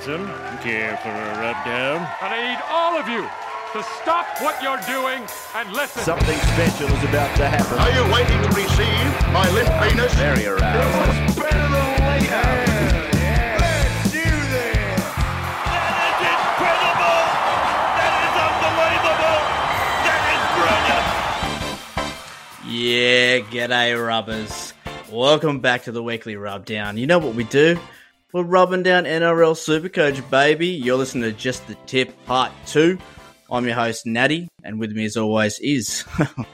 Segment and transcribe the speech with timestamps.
[0.00, 0.26] Robinson.
[0.62, 2.08] Care for a rub down?
[2.20, 3.28] I need all of you
[3.72, 6.02] to stop what you're doing and listen.
[6.02, 7.78] Something special is about to happen.
[7.78, 10.14] Are you waiting to receive my limp penis?
[10.14, 11.36] Very aroused.
[11.36, 12.42] Better than later.
[13.60, 15.04] Let's do this!
[15.68, 17.20] That is incredible!
[18.00, 19.40] That is unbelievable!
[20.08, 20.42] That is
[22.64, 23.44] brilliant!
[23.44, 24.72] Yeah, g'day rubbers.
[25.12, 26.96] Welcome back to the weekly rub down.
[26.96, 27.78] You know what we do?
[28.32, 30.68] We're rubbing down NRL Supercoach, baby.
[30.68, 32.96] You're listening to Just the Tip Part 2.
[33.50, 36.04] I'm your host, Natty, and with me as always is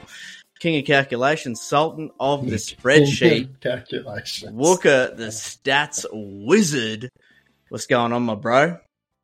[0.59, 4.51] King of Calculations, Sultan of the Spreadsheet, calculations.
[4.53, 7.09] Wooker, the Stats Wizard.
[7.69, 8.79] What's going on, my bro?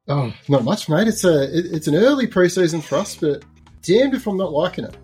[0.08, 1.08] Oh, not much, mate.
[1.08, 3.44] It's a it, it's an early preseason for us, but
[3.82, 4.96] damned if I'm not liking it.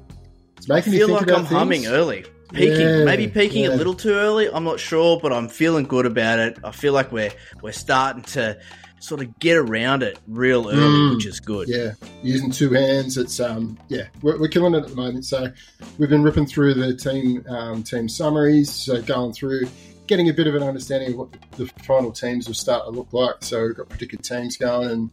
[0.57, 1.57] It's I making feel me think like about I'm things.
[1.57, 2.25] humming early.
[2.53, 4.49] Peaking, Yeah, maybe peaking a little too early.
[4.51, 6.57] I'm not sure, but I'm feeling good about it.
[6.63, 7.31] I feel like we're
[7.61, 8.57] we're starting to
[8.99, 11.69] sort of get around it real early, Mm, which is good.
[11.69, 13.17] Yeah, using two hands.
[13.17, 15.25] It's um yeah, we're, we're killing it at the moment.
[15.25, 15.51] So
[15.97, 19.67] we've been ripping through the team um, team summaries, so going through,
[20.07, 23.13] getting a bit of an understanding of what the final teams will start to look
[23.13, 23.35] like.
[23.41, 25.11] So we've got predicted teams going, and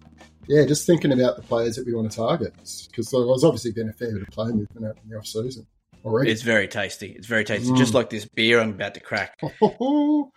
[0.49, 2.55] yeah, just thinking about the players that we want to target
[2.91, 5.67] because there's obviously been a fair bit of play movement out in the off season
[6.07, 6.31] already.
[6.31, 7.13] It's very tasty.
[7.13, 7.71] It's very tasty.
[7.71, 7.77] Mm.
[7.77, 9.35] Just like this beer I'm about to crack.
[9.63, 10.31] Oh,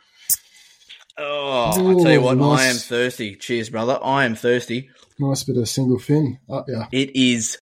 [1.21, 3.35] Oh, I tell you what, Ooh, I am thirsty.
[3.35, 3.99] Cheers, brother.
[4.01, 4.89] I am thirsty.
[5.19, 6.85] nice bit of single fin up, yeah.
[6.93, 7.57] It is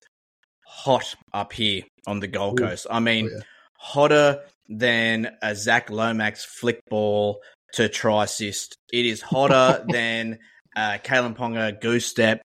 [0.64, 2.64] hot up here on the Gold Ooh.
[2.66, 2.86] Coast.
[2.88, 3.42] I mean, Oh, yeah.
[3.76, 7.40] hotter than a Zac Lomax flick ball
[7.74, 8.76] to try assist.
[8.92, 10.38] It is hotter than
[10.76, 12.40] uh, Kalyn Ponga goose step.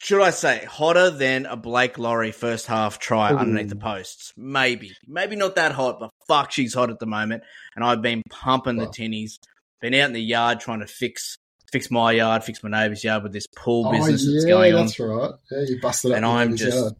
[0.00, 3.36] Should I say hotter than a Blake Lawrie first half try Ooh.
[3.36, 4.32] underneath the posts?
[4.36, 7.42] Maybe, maybe not that hot, but fuck, she's hot at the moment.
[7.74, 8.90] And I've been pumping the Wow.
[8.92, 9.38] tinnies.
[9.80, 11.36] Been out in the yard trying to fix
[11.72, 14.86] fix my yard, fix my neighbour's yard with this pool Oh, business that's going on.
[14.86, 15.30] that's right.
[15.50, 16.16] Yeah, you busted up.
[16.16, 16.94] And I'm just- yard.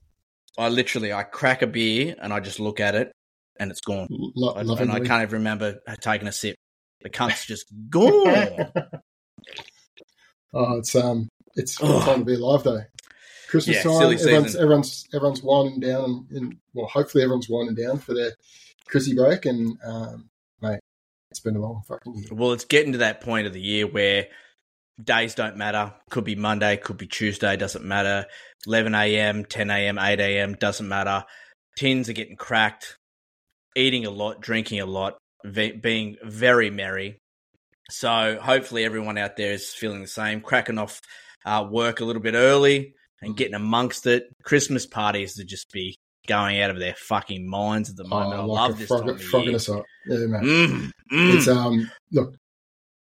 [0.58, 3.12] I literally I crack a beer and I just look at it
[3.60, 4.08] and it's gone.
[4.10, 4.90] Lo- I, and.
[4.92, 6.56] I can't even remember taking a sip.
[7.00, 8.72] The cunt's just gone.
[10.52, 12.00] oh, it's um, it's Oh.
[12.04, 12.82] time to be alive though.
[13.48, 18.12] Christmas Yeah, time, everyone's, everyone's everyone's winding down, and well, hopefully everyone's winding down for
[18.14, 18.32] their
[18.86, 19.46] Chrissy break.
[19.46, 20.28] And um,
[20.60, 20.80] mate,
[21.30, 22.28] it's been a long fucking year.
[22.32, 24.26] well, it's getting to that point of the year where
[25.02, 25.94] days don't matter.
[26.10, 28.26] Could be Monday, could be Tuesday, doesn't matter.
[28.66, 31.24] 11 a.m., 10 a.m., 8 a.m., doesn't matter.
[31.78, 32.98] Tins are getting cracked,
[33.76, 37.18] eating a lot, drinking a lot, ve- being very merry.
[37.90, 41.00] So hopefully everyone out there is feeling the same, cracking off
[41.48, 44.24] uh, work a little bit early and getting amongst it.
[44.42, 48.34] Christmas parties to just be going out of their fucking minds at the moment.
[48.34, 49.56] I Oh, love this frog, time of frogging year.
[49.56, 49.84] us up.
[50.06, 50.42] Yeah, mate.
[50.42, 51.34] Mm, mm.
[51.36, 52.34] It's um, look,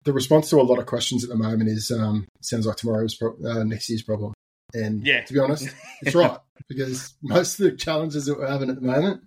[0.03, 3.15] the response to a lot of questions at the moment is um, sounds like tomorrow's
[3.15, 4.33] pro- uh, next year's problem.
[4.73, 5.23] And Yeah.
[5.23, 5.69] to be honest,
[6.01, 6.37] it's right
[6.67, 9.21] because most of the challenges that we're having at the moment,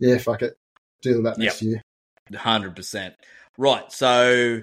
[0.00, 0.54] yeah, fuck it,
[1.02, 1.80] deal with that next year.
[2.34, 3.14] Hundred percent.
[3.58, 3.90] Right.
[3.92, 4.62] So,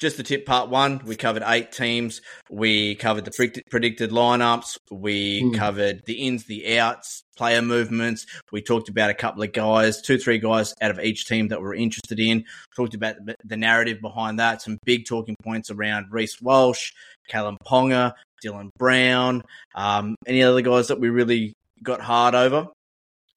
[0.00, 1.00] just the tip part one.
[1.04, 2.22] We covered eight teams.
[2.48, 4.78] We covered the predict- predicted lineups.
[4.90, 5.52] We Hmm.
[5.54, 8.26] covered the ins, the outs, player movements.
[8.50, 11.60] We talked about a couple of guys, two, three guys out of each team that
[11.60, 12.44] we're interested in.
[12.74, 14.62] Talked about the, narrative behind that.
[14.62, 16.92] Some big talking points around Reece Walsh,
[17.30, 18.12] Kalyn Ponga,
[18.44, 19.42] Dylan Brown.
[19.74, 21.52] Um, any other guys that we really
[21.82, 22.68] got hard over?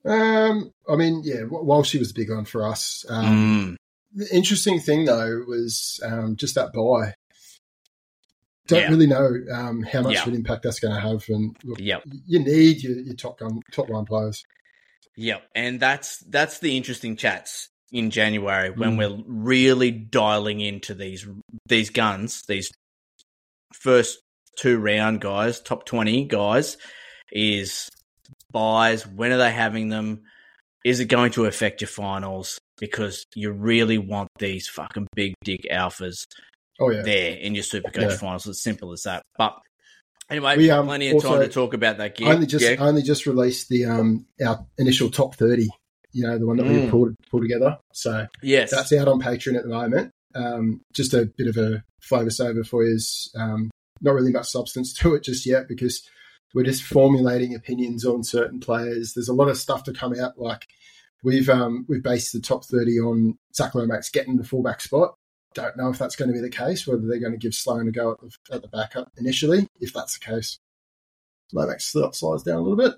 [0.05, 3.05] Um, I mean, yeah, wh- while she was a big one for us.
[3.09, 3.75] Um, Mm.
[4.15, 7.15] The interesting thing though was um, just that buy.
[8.67, 8.89] Don't Yeah.
[8.89, 10.21] really know um, how much Yeah.
[10.21, 12.03] of an impact that's going to have, and look, Yep.
[12.25, 14.43] you need your, your top gun, top line players.
[15.15, 18.97] Yep, and that's that's the interesting chats in January when Mm.
[18.97, 21.27] we're really dialing into these
[21.67, 22.71] these guns, these
[23.73, 24.19] first
[24.57, 26.77] two round guys, top twenty guys,
[27.31, 27.89] is
[28.51, 29.05] buys.
[29.05, 30.23] When are they having them?
[30.85, 32.59] Is it going to affect your finals?
[32.79, 36.25] Because you really want these fucking big dick alphas
[36.79, 38.17] Oh yeah, there in your Supercoach Yeah.
[38.17, 38.47] finals.
[38.47, 39.21] It's simple as that.
[39.37, 39.59] But
[40.29, 42.75] anyway, We, um, plenty of time to talk about that only just yeah.
[42.79, 45.69] Only just released the um our initial top thirty.
[46.11, 46.83] You know, the one that Mm.
[46.85, 47.77] we pulled pulled together.
[47.93, 50.11] So yes, that's out on Patreon at the moment.
[50.35, 52.97] Um, just a bit of a flavour saver for you.
[53.35, 53.69] Um,
[54.01, 56.07] not really much substance to it just yet because
[56.53, 59.13] we're just formulating opinions on certain players.
[59.13, 60.37] There's a lot of stuff to come out.
[60.37, 60.65] Like
[61.23, 65.15] we've um, we've based the top thirty on Zac Lomax getting the fullback spot.
[65.55, 66.87] Don't know if that's going to be the case.
[66.87, 69.67] Whether they're going to give Sloan a go at the, at the backup initially.
[69.79, 70.57] If that's the case,
[71.51, 72.93] Lomax sl- slides down a little bit.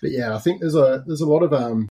[0.00, 1.88] But yeah, I think there's a there's a lot of um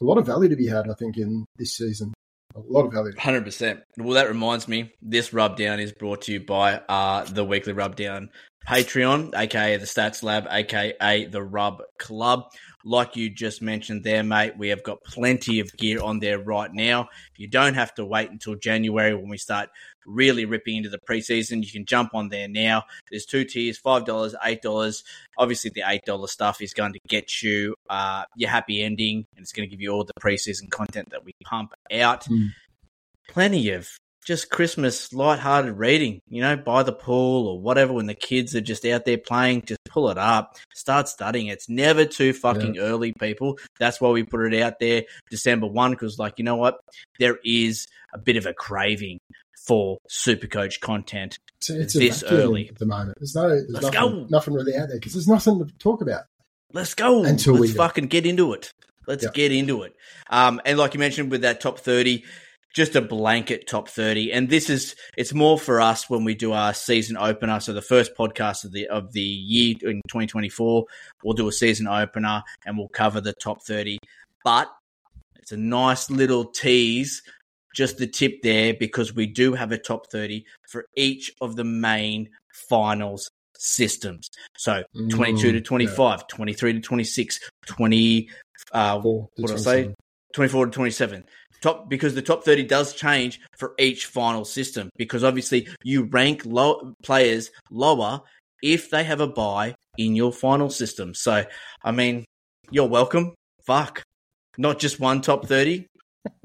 [0.00, 0.88] a lot of value to be had.
[0.88, 2.14] I think in this season.
[2.54, 3.12] a lot of value.
[3.18, 3.80] Hundred percent.
[3.96, 4.92] Well, that reminds me.
[5.02, 8.30] This rubdown is brought to you by uh, the weekly rubdown
[8.68, 12.50] Patreon, aka the Stats Lab, aka the Rub Club.
[12.84, 16.72] Like you just mentioned there, mate, we have got plenty of gear on there right
[16.72, 17.08] now.
[17.36, 19.68] You don't have to wait until January when we start
[20.06, 21.64] really ripping into the preseason.
[21.64, 22.84] You can jump on there now.
[23.10, 25.04] There's two tiers, five dollars, eight dollars.
[25.36, 29.42] Obviously, the eight dollar stuff is going to get you uh, your happy ending, and
[29.42, 32.24] it's going to give you all the preseason content that we pump out.
[32.24, 32.48] Mm.
[33.28, 33.90] Plenty of
[34.24, 38.60] just Christmas light-hearted reading, you know, by the pool or whatever when the kids are
[38.60, 41.46] just out there playing, just pull it up, start studying.
[41.46, 43.58] It's never too fucking early, people.
[43.78, 46.78] That's why we put it out there December 1 because like, you know what?
[47.18, 49.18] There is a bit of a craving
[49.66, 51.38] for super coach content.
[51.58, 52.68] It's, it's This early.
[52.68, 53.16] at the moment.
[53.18, 54.26] There's no, there's Let's nothing, go.
[54.30, 56.24] nothing really out there because there's nothing to talk about.
[56.72, 57.24] Let's go.
[57.24, 57.76] Until we Let's do.
[57.78, 58.70] fucking get into it.
[59.06, 59.30] Let's Yeah.
[59.32, 59.94] get into it.
[60.28, 62.24] Um, and like you mentioned with that top 30,
[62.74, 64.32] just a blanket top 30.
[64.32, 67.60] And this is, it's more for us when we do our season opener.
[67.60, 70.84] So the first podcast of the, of the year in 2024,
[71.24, 73.98] we'll do a season opener and we'll cover the top 30.
[74.44, 74.68] But
[75.36, 77.22] it's a nice little tease,
[77.74, 81.64] just the tip there, because we do have a top 30 for each of the
[81.64, 84.30] main finals systems.
[84.56, 88.28] So 22 to Mm, 25, 23 to 26, 20,
[88.72, 89.94] uh, Four what did I say?
[90.34, 91.24] 24 to 27.
[91.60, 96.42] Top because the top 30 does change for each final system because obviously you rank
[96.44, 98.20] low players lower
[98.62, 101.14] if they have a buy in your final system.
[101.14, 101.44] So,
[101.82, 102.24] I mean,
[102.70, 103.34] you're welcome.
[103.66, 104.02] Fuck.
[104.56, 105.86] Not just one top 30.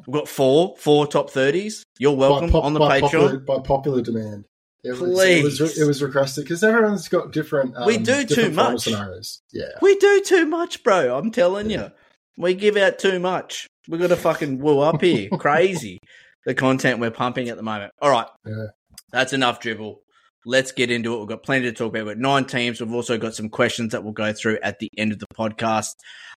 [0.07, 1.83] We've got four, four top 30s.
[1.99, 3.11] You're welcome pop- on the by Patreon.
[3.11, 4.45] Popular, by popular demand.
[4.83, 5.59] It was, Please.
[5.59, 7.75] It was, it was requested because everyone's got different.
[7.77, 8.81] Um, We do different too much.
[8.81, 9.41] Scenarios.
[9.53, 9.69] Yeah.
[9.81, 11.17] We do too much, bro.
[11.17, 11.91] I'm telling you.
[12.37, 13.67] We give out too much.
[13.87, 15.29] We're going to fucking woo up here.
[15.37, 15.99] Crazy.
[16.45, 17.91] The content we're pumping at the moment.
[18.01, 18.27] All right.
[18.45, 18.67] Yeah.
[19.11, 20.01] That's enough dribble.
[20.45, 21.19] Let's get into it.
[21.19, 22.05] We've got plenty to talk about.
[22.05, 22.81] We've got nine teams.
[22.81, 25.93] We've also got some questions that we'll go through at the end of the podcast.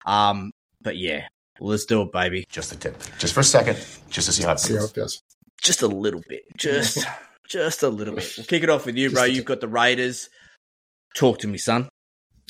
[0.05, 0.51] Um,
[0.81, 1.27] but yeah,
[1.59, 2.45] let's do it, baby.
[2.49, 3.01] Just a tip.
[3.17, 3.77] Just for a second,
[4.09, 4.91] just to see how it See how feels.
[4.91, 5.21] it feels.
[5.61, 6.43] Just a little bit.
[6.57, 7.03] Just,
[7.49, 8.31] just a little bit.
[8.37, 9.23] We'll kick it off with you, Just bro.
[9.23, 10.29] You've got the Raiders.
[11.15, 11.89] Talk to me, son.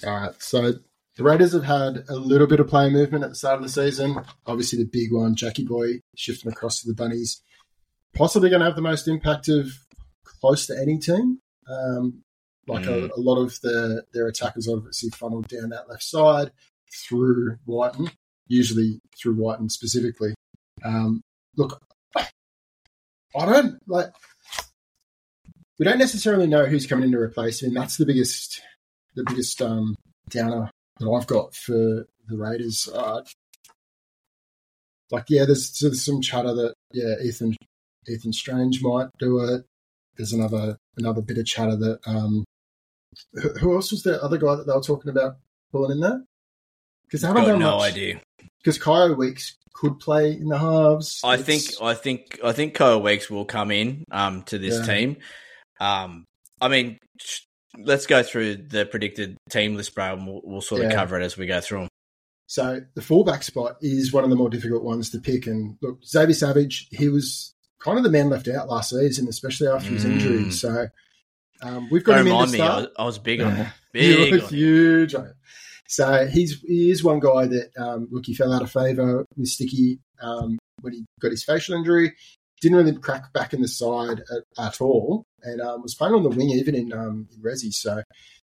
[0.06, 0.32] All right.
[0.40, 0.74] So
[1.16, 3.70] the Raiders have had a little bit of player movement at the start of the
[3.70, 4.18] season.
[4.46, 7.42] Obviously, the big one, Jackie Boy, shifting across to the Bunnies.
[8.14, 9.70] Possibly going to have the most impact of
[10.42, 11.40] close to any team.
[11.70, 12.22] Um,
[12.68, 13.10] like Mm.
[13.12, 16.52] a, a lot of the their attackers obviously funneled down that left side
[17.08, 18.10] through Wighton,
[18.48, 20.34] usually through Wighton specifically.
[20.84, 21.22] Um,
[21.56, 21.80] look,
[22.18, 24.08] I don't like.
[25.78, 27.74] We don't necessarily know who's coming in to replace him.
[27.74, 28.62] That's the biggest,
[29.16, 29.96] the biggest um,
[30.30, 32.88] downer that I've got for the Raiders.
[32.94, 33.22] Uh,
[35.12, 37.56] like, yeah, there's, there's some chatter that yeah, Ethan
[38.08, 39.66] Ethan Strange might do it.
[40.18, 42.46] There's another another bit of chatter that um,
[43.34, 45.38] who, who else was the other guy that they were talking about
[45.72, 46.24] pulling in there?
[47.04, 47.92] Because they haven't Got done no much.
[47.92, 48.22] idea.
[48.60, 51.22] Because Kyle Weekes could play in the halves.
[51.24, 54.80] I It's- think I think I think Kyle Weekes will come in um to this
[54.88, 54.94] Yeah.
[54.96, 55.18] team.
[55.80, 56.26] Um,
[56.62, 56.98] I mean,
[57.78, 61.24] let's go through the predicted team list, bro, and we'll, we'll sort of cover it
[61.24, 61.88] as we go through them.
[62.48, 65.48] So the fullback spot is one of the more difficult ones to pick.
[65.48, 69.68] And look, Xavier Savage, he was kind of the man left out last season, especially
[69.68, 70.12] after his Mm.
[70.12, 70.50] injury.
[70.52, 70.88] So
[71.62, 72.82] um, we've got Don't him in remind to me, I start.
[72.84, 73.64] was, I was big on Yeah.
[73.64, 73.72] him.
[73.94, 75.16] He Big was on huge.
[75.88, 79.48] So he's he is one guy that um, look he fell out of favour with
[79.48, 82.14] Sticky um, when he got his facial injury.
[82.62, 86.24] Didn't really crack back in the side at, at all, and um, was playing on
[86.24, 87.74] the wing even in um, in Resi.
[87.74, 88.02] So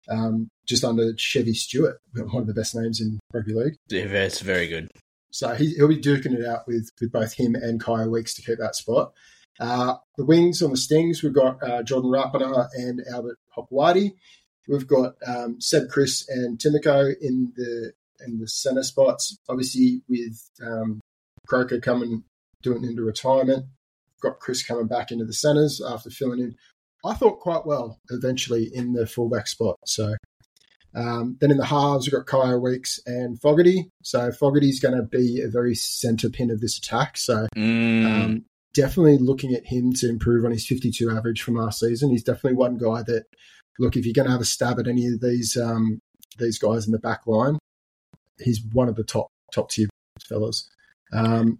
[0.08, 3.76] um, just under Chevy Stewart, one of the best names in rugby league.
[3.88, 4.90] Yeah, It's very good.
[5.30, 8.42] So he, he'll be duking it out with, with both him and Kyle Weekes to
[8.42, 9.12] keep that spot.
[9.60, 14.14] Uh, the wings on the Stings, we've got uh, Jordan Rapana and Albert Hopoate.
[14.68, 17.92] We've got um, Seb Kris and Timoko in the
[18.26, 19.36] in the centre spots.
[19.48, 21.00] Obviously, with um,
[21.46, 22.24] Croker coming
[22.62, 23.66] doing into retirement,
[24.20, 26.56] got Kris coming back into the centres after filling in.
[27.04, 29.76] I thought quite well eventually in the fullback spot.
[29.86, 30.14] So
[30.94, 33.90] um, then in the halves, we've got Kyle Weekes and Fogarty.
[34.02, 37.16] So Fogarty's going to be a very centre pin of this attack.
[37.16, 41.80] So Mm, um, definitely looking at him to improve on his 52 average from last
[41.80, 42.10] season.
[42.10, 43.24] He's definitely one guy that,
[43.78, 46.00] look, if you're going to have a stab at any of these um,
[46.38, 47.58] these guys in the back line,
[48.38, 49.88] he's one of the top top tier
[50.28, 50.68] fellas.
[51.12, 51.58] Um,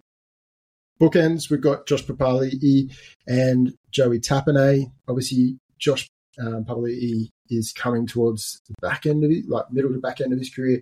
[1.01, 2.93] bookends, we've got Josh Papalii
[3.27, 4.91] and Joey Tapine.
[5.07, 9.99] Obviously, Josh um, Papalii is coming towards the back end of it, like middle to
[9.99, 10.81] back end of his career.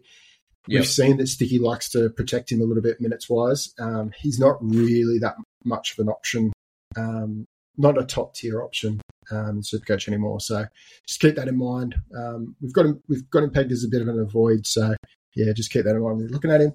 [0.68, 0.80] Yep.
[0.80, 3.74] We've seen that Sticky likes to protect him a little bit minutes wise.
[3.80, 6.52] Um, he's not really that much of an option,
[6.98, 7.46] um,
[7.78, 9.00] not a top tier option
[9.32, 10.42] um, in Supercoach anymore.
[10.42, 10.66] So
[11.08, 11.96] just keep that in mind.
[12.16, 14.68] Um, we've got him we've got him pegged as a bit of an avoid.
[14.68, 14.94] So
[15.36, 16.74] yeah, just keep that in mind when you're looking at him.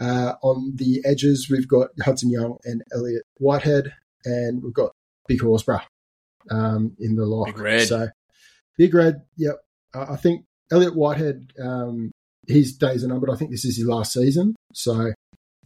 [0.00, 3.92] Uh, on the edges, we've got Hudson Young and Elliot Whitehead,
[4.24, 4.92] and we've got
[5.28, 5.82] Big Horsburgh
[6.50, 7.46] um, in the lock.
[7.48, 7.88] Big Red.
[7.88, 8.08] So
[8.78, 9.56] Big Red, yep.
[9.94, 12.12] I think Elliot Whitehead, um,
[12.48, 13.30] his days are numbered.
[13.30, 15.12] I think this is his last season, so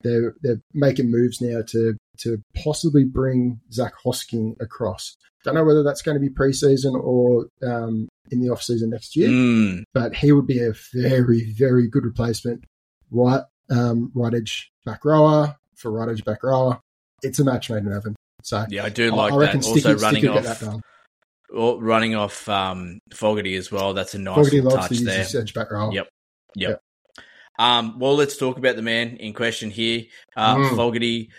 [0.03, 5.17] they're they're making moves now to to possibly bring Zac Hosking across.
[5.45, 9.15] Don't know whether that's going to be preseason or um, in the off season next
[9.15, 12.65] year, Mm, but he would be a very very good replacement.
[13.11, 16.81] Right, um, right edge back rower for right edge back rower.
[17.23, 18.15] It's a match made in heaven.
[18.43, 19.55] So yeah, I do like I that.
[19.57, 20.81] Also running Sticky will get off,
[21.55, 23.95] or running off um, Fogarty as well.
[23.95, 25.43] That's a nice Fogarty to touch use there.
[25.43, 25.93] edge back rower.
[25.93, 26.09] Yep.
[26.57, 26.81] Yep.
[27.59, 30.05] Um, well, let's talk about the man in question here,
[30.37, 30.77] uh, Mm.
[30.77, 31.31] Fogarty.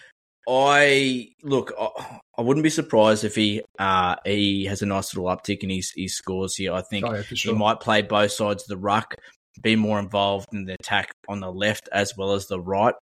[0.48, 1.74] I look.
[1.80, 5.70] I, I wouldn't be surprised if he uh, he has a nice little uptick in
[5.70, 6.74] his, his scores here.
[6.74, 7.54] I think Oh, yeah, sure.
[7.54, 9.16] he might play both sides of the ruck,
[9.62, 12.96] be more involved in the attack on the left as well as the right,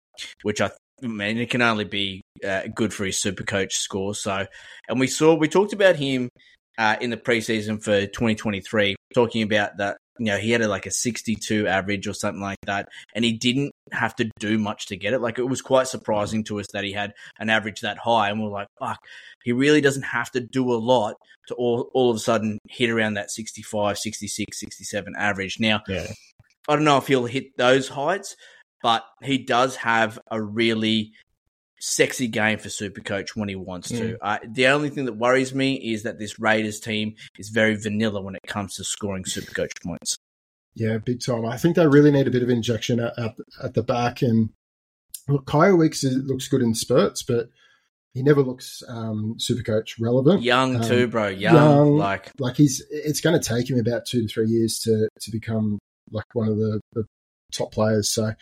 [0.43, 4.15] which I mean it can only be uh, good for his super coach score.
[4.15, 4.45] So,
[4.87, 6.29] and we saw we talked about him
[6.77, 9.97] uh, in the preseason for 2023, talking about that.
[10.19, 13.33] You know, he had a, like a 62 average or something like that, and he
[13.33, 15.21] didn't have to do much to get it.
[15.21, 18.41] Like it was quite surprising to us that he had an average that high, and
[18.41, 18.99] we're like, fuck,
[19.43, 21.15] he really doesn't have to do a lot
[21.47, 25.57] to all, all of a sudden hit around that 65, 66, 67 average.
[25.59, 26.07] Now, Yeah.
[26.67, 28.35] I don't know if he'll hit those heights,
[28.81, 31.13] but he does have a really
[31.79, 34.17] sexy game for Supercoach when he wants to.
[34.21, 38.21] Uh, the only thing that worries me is that this Raiders team is very vanilla
[38.21, 40.17] when it comes to scoring Supercoach points.
[40.75, 41.45] Yeah, big time.
[41.45, 44.21] I think they really need a bit of injection at, at, at the back.
[44.21, 44.51] And
[45.27, 47.49] look, Kyle Weekes is, looks good in spurts, but
[48.13, 50.43] he never looks um, super coach relevant.
[50.43, 51.27] Young Um, too, bro.
[51.27, 51.97] Young, young.
[51.97, 55.31] like Like he's, it's going to take him about two to three years to to
[55.31, 55.79] become
[56.11, 57.05] like one of the, the
[57.51, 58.11] top players.
[58.11, 58.33] So,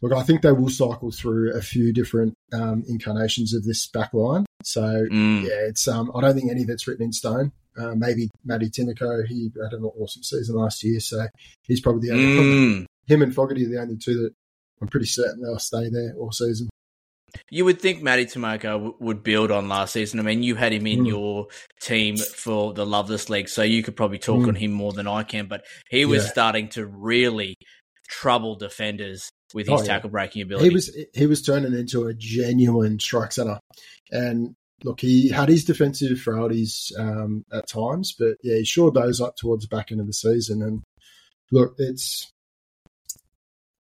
[0.00, 4.14] look, I think they will cycle through a few different um, incarnations of this back
[4.14, 4.46] line.
[4.62, 7.52] So, mm, yeah, it's um, I don't think any of it's written in stone.
[7.78, 11.26] Uh, maybe Matty Timoko, he had an awesome season last year, so
[11.62, 12.86] he's probably the only mm.
[13.06, 14.34] him and Fogarty are the only two that
[14.80, 16.69] I'm pretty certain they'll stay there all season.
[17.50, 20.20] You would think Matty Timoko w- would build on last season.
[20.20, 21.08] I mean, you had him in Mm.
[21.08, 21.46] your
[21.80, 24.48] team for the Loveless League, so you could probably talk Mm.
[24.48, 25.46] on him more than I can.
[25.46, 26.30] But he was Yeah.
[26.30, 27.54] starting to really
[28.08, 30.68] trouble defenders with his Oh, tackle breaking ability.
[30.68, 33.58] He was he was turning into a genuine strike center,
[34.10, 39.20] and look, he had his defensive frailties um, at times, but yeah, he shored those
[39.20, 40.62] up towards the back end of the season.
[40.62, 40.82] And
[41.52, 42.32] look, it's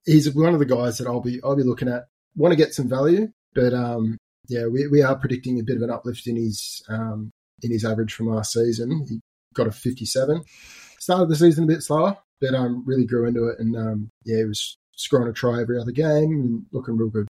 [0.05, 2.05] he's one of the guys that I'll be I'll be looking at.
[2.35, 5.83] Want to get some value, but um, yeah, we, we are predicting a bit of
[5.83, 9.05] an uplift in his um, in his average from last season.
[9.07, 9.19] He
[9.53, 10.43] got a 57.
[10.99, 14.37] Started the season a bit slower, but um, really grew into it, and um, yeah,
[14.37, 17.27] he was scoring a try every other game and looking real good.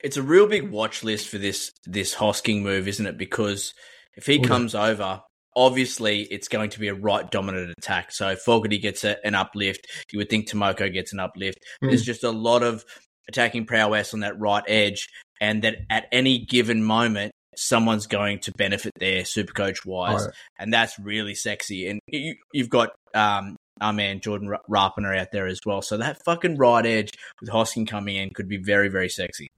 [0.00, 3.18] It's a real big watch list for this this Hosking move, isn't it?
[3.18, 3.74] Because
[4.16, 5.22] if he Oh, comes over,
[5.56, 8.12] obviously it's going to be a right dominant attack.
[8.12, 9.86] So Fogarty gets a, an uplift.
[10.12, 11.58] You would think Timoko gets an uplift.
[11.82, 11.88] Mm.
[11.88, 12.84] There's just a lot of
[13.28, 15.08] attacking prowess on that right edge,
[15.40, 20.30] and that at any given moment, someone's going to benefit there, super coach wise, Oh,
[20.58, 21.88] and that's really sexy.
[21.88, 25.82] And you, you've got um, our man Jordan Ra- Rapana out there as well.
[25.82, 29.48] So that fucking right edge with Hosking coming in could be very, very sexy.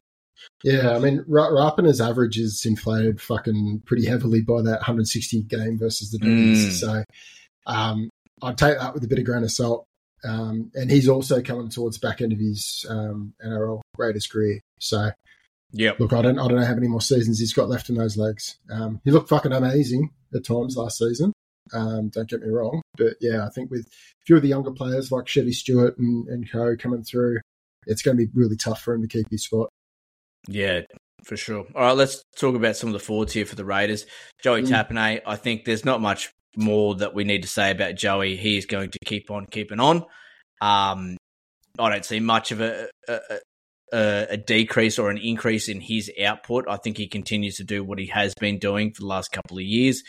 [0.62, 5.78] Yeah, I mean, Ra- Rapana's average is inflated fucking pretty heavily by that 160 game
[5.78, 6.58] versus the Dragons.
[6.58, 6.72] Mm.
[6.72, 7.04] So
[7.66, 8.10] um,
[8.42, 9.86] I'd take that with a bit of grain of salt.
[10.24, 14.60] Um, and he's also coming towards back end of his um, NRL greatest career.
[14.80, 15.10] So
[15.72, 16.00] Yep.
[16.00, 18.16] look, I don't, I don't know how many more seasons he's got left in those
[18.16, 18.56] legs.
[18.70, 21.32] Um, he looked fucking amazing at times last season.
[21.74, 24.70] Um, don't get me wrong, but yeah, I think with a few of the younger
[24.70, 27.40] players like Chevy Stewart and, and Co coming through,
[27.86, 29.68] it's going to be really tough for him to keep his spot.
[30.48, 30.82] Yeah,
[31.24, 31.66] for sure.
[31.74, 34.06] All right, let's talk about some of the forwards here for the Raiders.
[34.42, 34.68] Joey Mm.
[34.68, 38.36] Tapine, I think there's not much more that we need to say about Joey.
[38.36, 40.04] He is going to keep on keeping on.
[40.60, 41.16] Um,
[41.78, 43.18] I don't see much of a, a,
[43.92, 46.64] a, a decrease or an increase in his output.
[46.68, 49.58] I think he continues to do what he has been doing for the last couple
[49.58, 50.02] of years.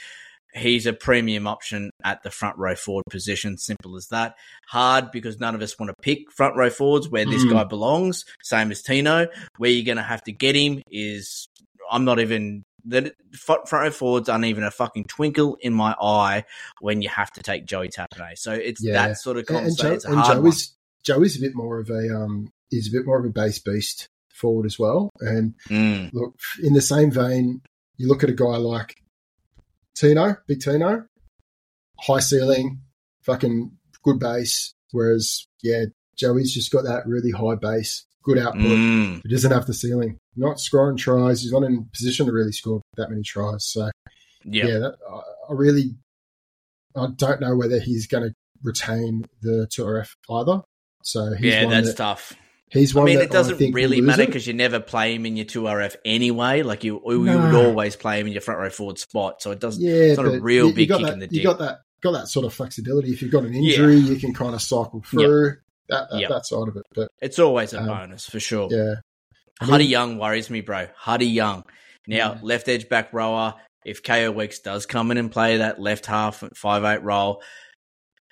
[0.55, 3.57] He's a premium option at the front row forward position.
[3.57, 4.35] Simple as that.
[4.69, 7.51] Hard because none of us want to pick front row forwards where this Mm.
[7.51, 8.23] guy belongs.
[8.41, 9.27] Same as Tino.
[9.57, 11.47] Where you're going to have to get him is
[11.91, 16.45] I'm not even the front row forwards aren't even a fucking twinkle in my eye
[16.79, 18.37] when you have to take Joey Tapine.
[18.37, 19.07] So it's Yeah.
[19.07, 19.77] that sort of And, and.
[19.77, 20.45] Joe, and hard one.
[20.51, 23.59] Joey's Joey's a bit more of a um, is a bit more of a base
[23.59, 25.09] beast forward as well.
[25.19, 26.11] And Mm.
[26.13, 27.61] look, in the same vein,
[27.97, 28.95] you look at a guy like
[29.95, 31.05] Tino, Big Tino,
[31.99, 32.81] high ceiling,
[33.23, 33.71] fucking
[34.03, 34.73] good base.
[34.91, 38.61] Whereas, yeah, Joey's just got that really high base, good output.
[38.61, 39.21] Mm.
[39.23, 40.17] He doesn't have the ceiling.
[40.35, 41.41] Not scoring tries.
[41.41, 43.65] He's not in position to really score that many tries.
[43.65, 43.89] So,
[44.43, 44.65] Yeah.
[44.67, 45.15] yeah, that, I,
[45.49, 45.95] I really,
[46.95, 50.61] I don't know whether he's going to retain the Tour F either.
[51.03, 52.33] So he's Yeah, one that's that, tough.
[52.69, 53.03] He's one.
[53.03, 55.95] I mean, it doesn't really matter because you never play him in your two RF
[56.03, 56.63] anyway.
[56.63, 59.41] Like you, you would always play him in your front row forward spot.
[59.41, 59.81] So it doesn't.
[59.81, 61.37] Yeah, it's not a real you- you big got kick that, in the dick.
[61.37, 63.11] You got that, got that sort of flexibility.
[63.13, 65.55] If you've got an injury, you can kind of cycle through
[65.89, 66.29] that, that, Yep.
[66.29, 66.83] that side of it.
[66.93, 68.67] But It's always a Um, bonus for sure.
[68.71, 68.95] yeah,
[69.61, 70.87] I Huddy Young worries me, bro.
[70.95, 71.63] Huddy Young.
[72.07, 72.39] Now, Yeah.
[72.41, 73.55] left edge back rower.
[73.85, 77.41] If KO Weekes does come in and play that left half five eight role,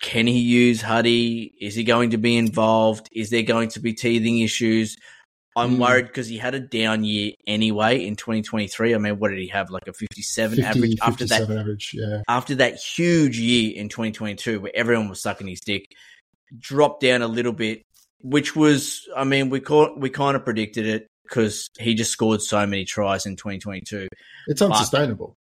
[0.02, 1.54] can he use Huddy?
[1.60, 3.08] Is he going to be involved?
[3.14, 4.98] Is there going to be teething issues?
[5.58, 5.82] I'm Hmm.
[5.82, 8.94] worried because he had a down year anyway in 2023.
[8.94, 9.70] I mean, what did he have?
[9.70, 11.92] Like a 57 50, average after that average.
[11.94, 15.86] Yeah, after that huge year in 2022 where everyone was sucking his dick,
[16.60, 17.82] dropped down a little bit,
[18.22, 22.42] which was, I mean, we caught, we kind of predicted it because he just scored
[22.42, 24.08] so many tries in 2022.
[24.48, 25.36] it's unsustainable.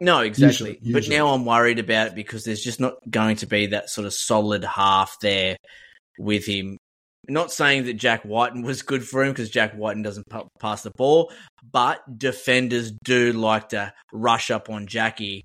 [0.00, 0.78] No, exactly.
[0.82, 3.88] Usually- But now I'm worried about it because there's just not going to be that
[3.90, 5.56] sort of solid half there
[6.18, 6.76] with him.
[7.28, 10.82] Not saying that Jack Wighton was good for him because Jack Wighton doesn't pa- pass
[10.82, 11.32] the ball,
[11.72, 15.42] but defenders do like to rush up on Jackie,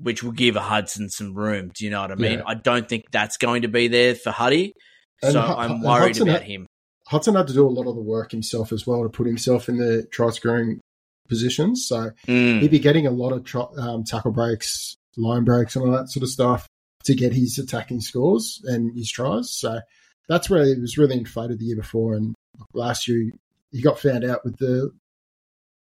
[0.00, 1.70] which will give Hudson some room.
[1.74, 2.38] Do you know what I mean?
[2.38, 2.42] Yeah.
[2.46, 4.74] I don't think that's going to be there for Huddy,
[5.22, 6.66] And so Hu- I'm worried Hudson about had- him.
[7.06, 9.68] Hudson had to do a lot of the work himself as well to put himself
[9.68, 10.80] in the try scoring
[11.28, 11.86] positions.
[11.86, 15.84] So Mm, he'd be getting a lot of tr- um, tackle breaks, line breaks, and
[15.84, 16.66] all that sort of stuff
[17.04, 19.50] to get his attacking scores and his tries.
[19.52, 19.80] So
[20.28, 22.14] that's where he was really inflated the year before.
[22.14, 22.34] And
[22.72, 23.30] last year,
[23.70, 24.90] he got found out with the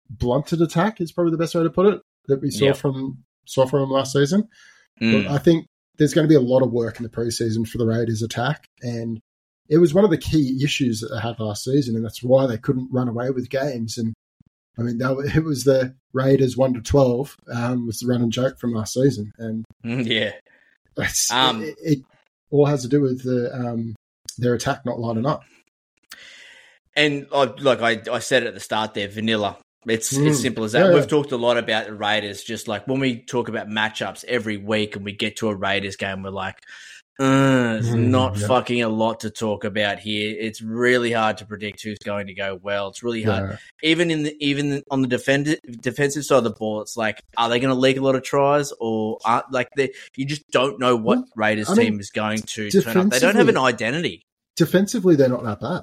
[0.10, 2.78] blunted attack, is probably the best way to put it, that we saw Yep.
[2.78, 4.48] from saw from him last season.
[5.02, 5.24] mm.
[5.24, 5.66] But I think
[5.98, 8.68] there's going to be a lot of work in the preseason for the Raiders attack.
[8.82, 9.20] And
[9.68, 11.96] it was one of the key issues that they had last season.
[11.96, 13.98] And that's why they couldn't run away with games.
[13.98, 14.14] And
[14.78, 18.32] I mean, that, it was the Raiders 1 to 12 um, was the run and
[18.32, 19.32] joke from last season.
[19.38, 20.32] And Mm, yeah.
[21.32, 22.00] Um, it, it
[22.50, 23.96] all has to do with the, um,
[24.38, 25.44] their attack not lining up.
[26.96, 29.58] And I, like I, I said at the start there, vanilla.
[29.88, 30.28] It's Mm.
[30.30, 30.88] as simple as that.
[30.88, 31.08] Yeah, We've yeah.
[31.08, 32.44] talked a lot about the Raiders.
[32.44, 35.96] Just like when we talk about matchups every week, and we get to a Raiders
[35.96, 36.58] game, we're like,
[37.18, 37.24] uh,
[37.74, 38.48] "There's Mm, not yeah.
[38.48, 42.34] fucking a lot to talk about here." It's really hard to predict who's going to
[42.34, 42.90] go well.
[42.90, 46.82] It's really hard, even in the even on the defend, defensive side of the ball.
[46.82, 49.92] It's like, are they going to leak a lot of tries, or are, like they,
[50.18, 53.10] you just don't know what Well, Raiders I mean, team is going to turn up.
[53.12, 54.24] They don't have an identity.
[54.58, 55.82] defensively they're not that bad.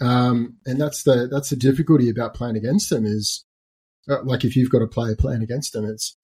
[0.00, 3.44] Um, and that's the that's the difficulty about playing against them is
[4.08, 6.16] uh, like if you've got a player playing against them, it's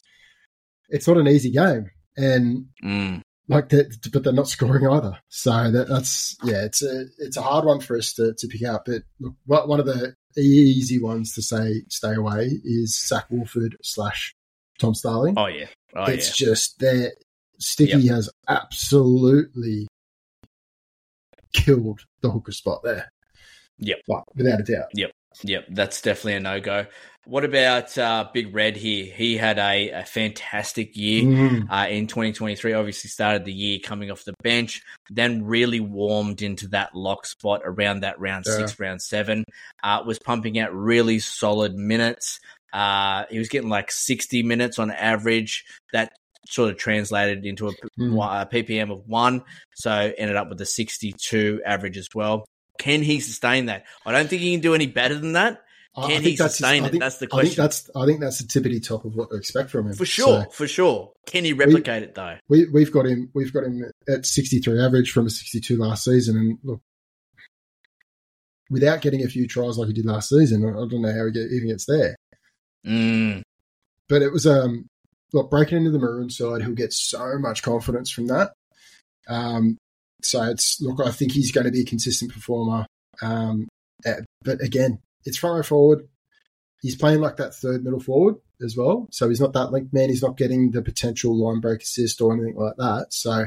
[0.89, 3.23] it's not an easy game, and Mm.
[3.49, 5.19] like that, but they're not scoring either.
[5.29, 8.63] So that, that's yeah, it's a it's a hard one for us to, to pick
[8.63, 8.85] out.
[8.87, 13.77] But look, what- one of the easy ones to say stay away is Zac Woolford
[13.83, 14.35] slash
[14.79, 15.35] Tom Starling.
[15.37, 16.47] Oh yeah, oh it's yeah.
[16.47, 17.15] just that
[17.59, 19.89] Sticky has absolutely
[21.53, 23.11] killed the hooker spot there.
[23.79, 23.99] Yep.
[24.35, 24.87] Without a doubt.
[24.95, 25.11] Yep,
[25.43, 25.67] Yep.
[25.71, 26.87] that's definitely a no go.
[27.27, 29.07] What about uh, Big Red here?
[29.07, 31.67] He had a, a fantastic year Mm.
[31.71, 32.75] uh, in 2023.
[32.75, 37.63] Obviously, started the year coming off the bench, then really warmed into that lock spot
[37.65, 38.59] around that round Yeah.
[38.59, 39.45] six, round seven.
[39.83, 42.41] Uh, was pumping out really solid minutes.
[42.75, 45.65] Uh, he was getting like 60 minutes on average.
[45.95, 46.13] That
[46.47, 48.43] sort of translated into a, Mm.
[48.43, 49.43] a PPM of one,
[49.77, 52.45] so ended up with a 62 average as well.
[52.79, 53.85] Can he sustain that?
[54.05, 55.61] I don't think he can do any better than that.
[55.97, 56.91] Can I he that's sustain I it?
[56.91, 57.63] think- That's the I think question.
[57.63, 60.43] that's I think that's the tippity top of what to expect from him For sure,
[60.45, 61.13] So for sure.
[61.27, 62.37] Can he replicate it though?
[62.49, 66.37] we we've got him we've got him at 63 average from a 62 last season,
[66.37, 66.81] and look,
[68.71, 71.27] without getting a few tries like he did last season, I I don't know how
[71.27, 72.17] he get, even gets there.
[72.87, 73.43] Mm,
[74.09, 74.87] but it was um
[75.33, 78.53] look breaking into the maroon side he'll get so much confidence from that
[79.29, 79.79] um
[80.25, 82.87] so it's look i think he's going to be a consistent performer
[83.23, 83.69] um
[84.43, 86.09] but again it's front row forward.
[86.83, 89.09] He's playing like that third middle forward as well.
[89.11, 90.11] So he's not that link man.
[90.11, 93.07] He's not getting the potential line break assist or anything like that.
[93.11, 93.47] So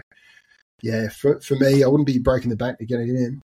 [0.84, 3.42] yeah for, for me i wouldn't be breaking the bank to get him in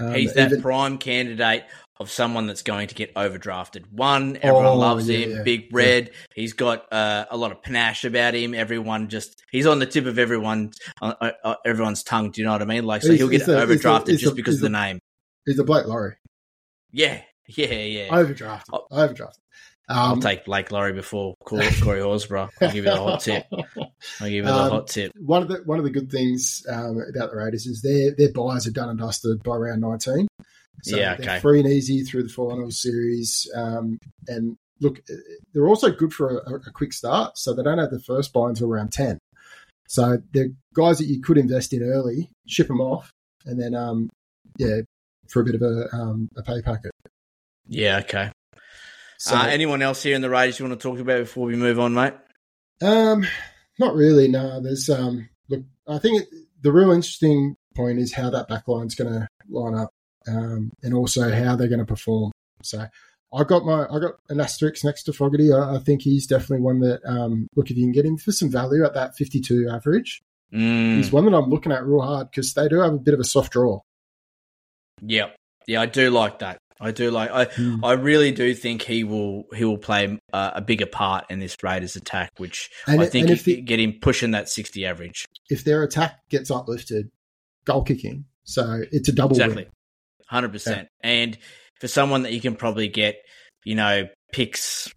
[0.00, 1.64] um, he's that even- prime candidate
[2.00, 3.84] of someone that's going to get overdrafted.
[3.92, 5.30] One, everyone Oh, loves yeah, him.
[5.30, 5.42] yeah.
[5.42, 6.10] Big Red.
[6.34, 8.54] He's got uh, a lot of panache about him.
[8.54, 12.30] Everyone just he's on the tip of everyone uh, uh, uh, everyone's tongue.
[12.30, 12.84] Do you know what I mean?
[12.84, 14.60] Like so, He's- he'll get he's the- he's the- overdrafted he's just the- because of
[14.62, 14.98] the the- name.
[15.46, 16.16] he's a Blake Lawrie
[16.90, 18.08] Yeah, Yeah, yeah.
[18.08, 18.80] Overdrafted.
[18.90, 19.38] Overdrafted.
[19.92, 22.50] I'll Um, take Blake Lawrie before Corey, Corey Horsburgh.
[22.60, 23.44] I'll give you the hot tip.
[23.52, 25.12] I'll give you the Um, hot tip.
[25.20, 28.32] one of the one of the good things um, about the Raiders is their their
[28.32, 30.26] buys are done and dusted by round nineteen.
[30.82, 31.40] So Yeah, they're okay.
[31.40, 33.48] free and easy through the finals series.
[33.54, 35.00] Um, and look,
[35.52, 38.48] they're also good for a, a quick start, so they don't have the first buy
[38.48, 39.18] until round ten.
[39.88, 43.10] So they're guys that you could invest in early, ship them off,
[43.44, 44.08] and then um,
[44.58, 44.80] yeah,
[45.28, 46.90] for a bit of a um, a pay packet.
[47.68, 48.32] Yeah, okay.
[49.22, 51.54] So uh, anyone else here in the Raiders you want to talk about before we
[51.54, 52.14] move on, mate?
[52.80, 53.24] Um,
[53.78, 54.26] not really.
[54.26, 55.28] No, there's um.
[55.48, 56.28] Look, I think it,
[56.60, 59.90] the real interesting point is how that back line's going to line up,
[60.26, 62.32] um, and also how they're going to perform.
[62.64, 62.84] So,
[63.32, 65.52] I got my I got an asterisk next to Fogarty.
[65.52, 67.46] I, I think he's definitely one that um.
[67.54, 70.20] Look, if you can get him for some value at that 52 average,
[70.52, 73.14] Mm, he's one that I'm looking at real hard because they do have a bit
[73.14, 73.80] of a soft draw.
[75.00, 75.36] yep.
[75.68, 76.58] Yeah, I do like that.
[76.82, 77.30] I do like.
[77.30, 77.84] I Hmm.
[77.84, 81.56] I really do think he will he will play uh, a bigger part in this
[81.62, 85.24] Raiders attack, which And I think if the- get him pushing that sixty average.
[85.48, 87.10] If their attack gets uplifted,
[87.64, 89.68] goal kicking, so it's a double Exactly,
[90.26, 90.88] hundred percent.
[91.02, 91.38] And
[91.80, 93.16] for someone that you can probably get,
[93.64, 94.92] you know, picks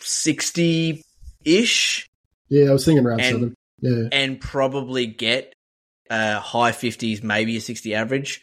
[0.00, 1.02] sixty
[1.44, 2.08] ish,
[2.48, 3.54] Yeah, I was thinking around And- seven.
[3.84, 5.54] Yeah, and probably get
[6.08, 8.40] uh, high fifties, maybe a sixty average.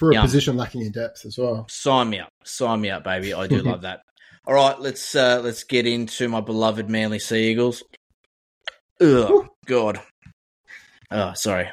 [0.00, 0.22] For a Yum.
[0.24, 1.66] position lacking in depth as well.
[1.68, 3.34] Sign me up, sign me up, baby.
[3.34, 4.00] I do love that.
[4.46, 7.82] All right, let's uh, let's get into my beloved Manly Sea Eagles.
[9.00, 10.00] Ugh, God.
[11.10, 11.68] Oh, sorry.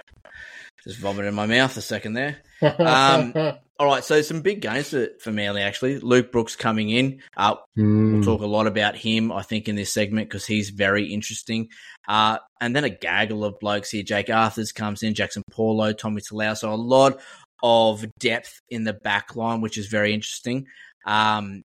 [0.83, 2.37] Just vomited in my mouth a second there.
[2.59, 3.33] Um,
[3.79, 5.99] All right, so some big games for, for Manly actually.
[5.99, 7.21] Luke Brooks coming in.
[7.37, 8.13] Uh, Hmm.
[8.15, 11.69] We'll talk a lot about him, I think, in this segment because he's very interesting.
[12.07, 14.01] Uh, and then a gaggle of blokes here.
[14.01, 16.57] Jake Arthurs comes in, Jaxson Paulo, Tommy Talau.
[16.57, 17.19] So a lot
[17.63, 20.65] of depth in the back line, which is very interesting.
[21.05, 21.63] Um,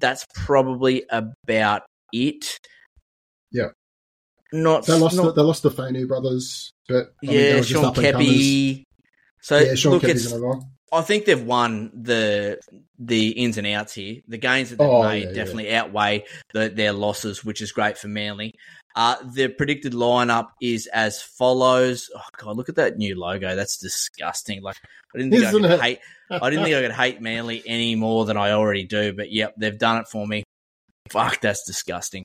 [0.00, 2.58] that's probably about it.
[3.52, 3.68] Yeah.
[4.52, 5.16] Not, They lost.
[5.16, 7.94] not the, they lost the Fainu brothers, but I yeah, just Sean.
[7.94, 8.84] Keppie.
[9.42, 10.64] So Yeah, Sean look, Keppie's it's.
[10.90, 12.58] I think they've won the
[12.98, 14.22] the ins and outs here.
[14.26, 16.24] The gains that they've Oh, made yeah, definitely outweigh
[16.54, 18.54] the, their losses, which is great for Manly.
[18.98, 22.10] Uh, the predicted lineup is as follows.
[22.16, 23.54] Oh god, look at that new logo.
[23.54, 24.60] That's disgusting.
[24.60, 24.74] Like
[25.14, 25.80] I didn't think Isn't I could it?
[25.80, 25.98] hate.
[26.32, 29.12] I didn't think I could hate Manly any more than I already do.
[29.12, 30.42] But yep, they've done it for me.
[31.10, 32.24] Fuck, that's disgusting.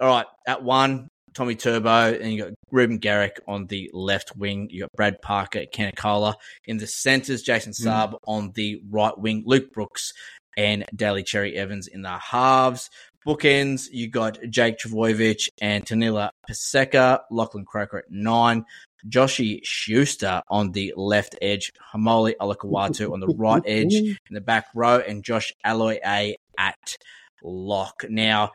[0.00, 4.68] All right, at one, Tommy Turbo, and you got Reuben Garrick on the left wing.
[4.70, 7.42] You got Brad Parker, Canicola in the centres.
[7.42, 9.42] Jason Saab on the right wing.
[9.46, 10.12] Luke Brooks
[10.56, 12.88] and Daly Cherry Evans in the halves.
[13.26, 18.64] Bookends, you got Jake Trbojevic and Taniela Paseka, Lachlan Croker at nine,
[19.08, 24.66] Joshi Schuster on the left edge, Haumole Olakau'atu on the right edge in the back
[24.74, 26.96] row, and Josh Aloiai at
[27.42, 28.04] lock.
[28.08, 28.52] Now,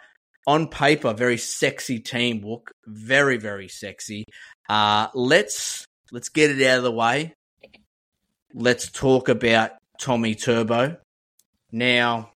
[0.48, 4.26] on paper, very sexy team look, very very sexy.
[4.68, 7.34] Uh, let's let's get it out of the way.
[8.54, 10.98] Let's talk about Tommy Turbo.
[11.72, 12.32] Now,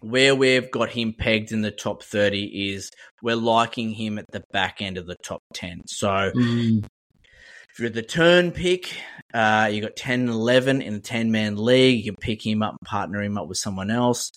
[0.00, 2.90] where we've got him pegged in the top 30 is
[3.22, 5.82] we're liking him at the back end of the top 10.
[5.86, 6.84] So Mm,
[7.72, 8.92] if you're the turn pick,
[9.32, 12.04] uh, you got 10 and 11 in a 10 man league.
[12.04, 14.32] You can pick him up and partner him up with someone else.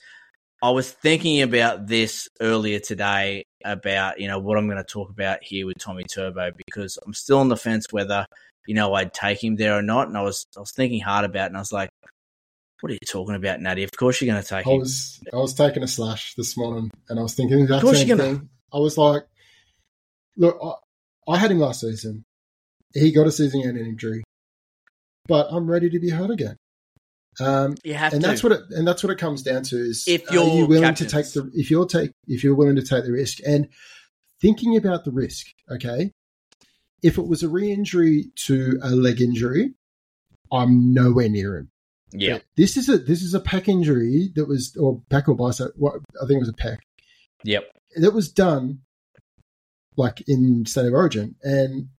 [0.61, 5.09] I was thinking about this earlier today about, you know, what I'm going to talk
[5.09, 8.25] about here with Tommy Turbo because I'm still on the fence whether,
[8.65, 10.07] you know, I'd take him there or not.
[10.07, 11.89] And I was, I was thinking hard about it and I was like,
[12.83, 13.83] what are you talking about, Natty?
[13.83, 14.79] Of course you're going to take I him.
[14.79, 17.99] was I was taking a slash this morning, and I was thinking the exact course
[17.99, 18.49] same you're gonna- thing.
[18.73, 19.23] I was like,
[20.35, 22.23] look, I, I had him last season.
[22.93, 24.23] He got a season-ending injury,
[25.29, 26.57] but I'm ready to be hurt again.
[27.39, 28.27] Um, You have and to.
[28.27, 30.93] that's what it and that's what it comes down to is If you're you willing
[30.95, 33.69] to take the if you're take if you're willing to take the risk and
[34.41, 36.11] thinking about the risk okay
[37.01, 39.73] if it was a re-injury to a leg injury
[40.51, 41.69] i'm nowhere near him
[42.13, 42.39] yeah.
[42.57, 45.95] this is a this is a pec injury that was or pec or bicep what
[46.21, 46.77] i think it was a pec
[47.43, 47.63] Yep.
[47.97, 48.79] that was done
[49.97, 51.89] like in state of origin and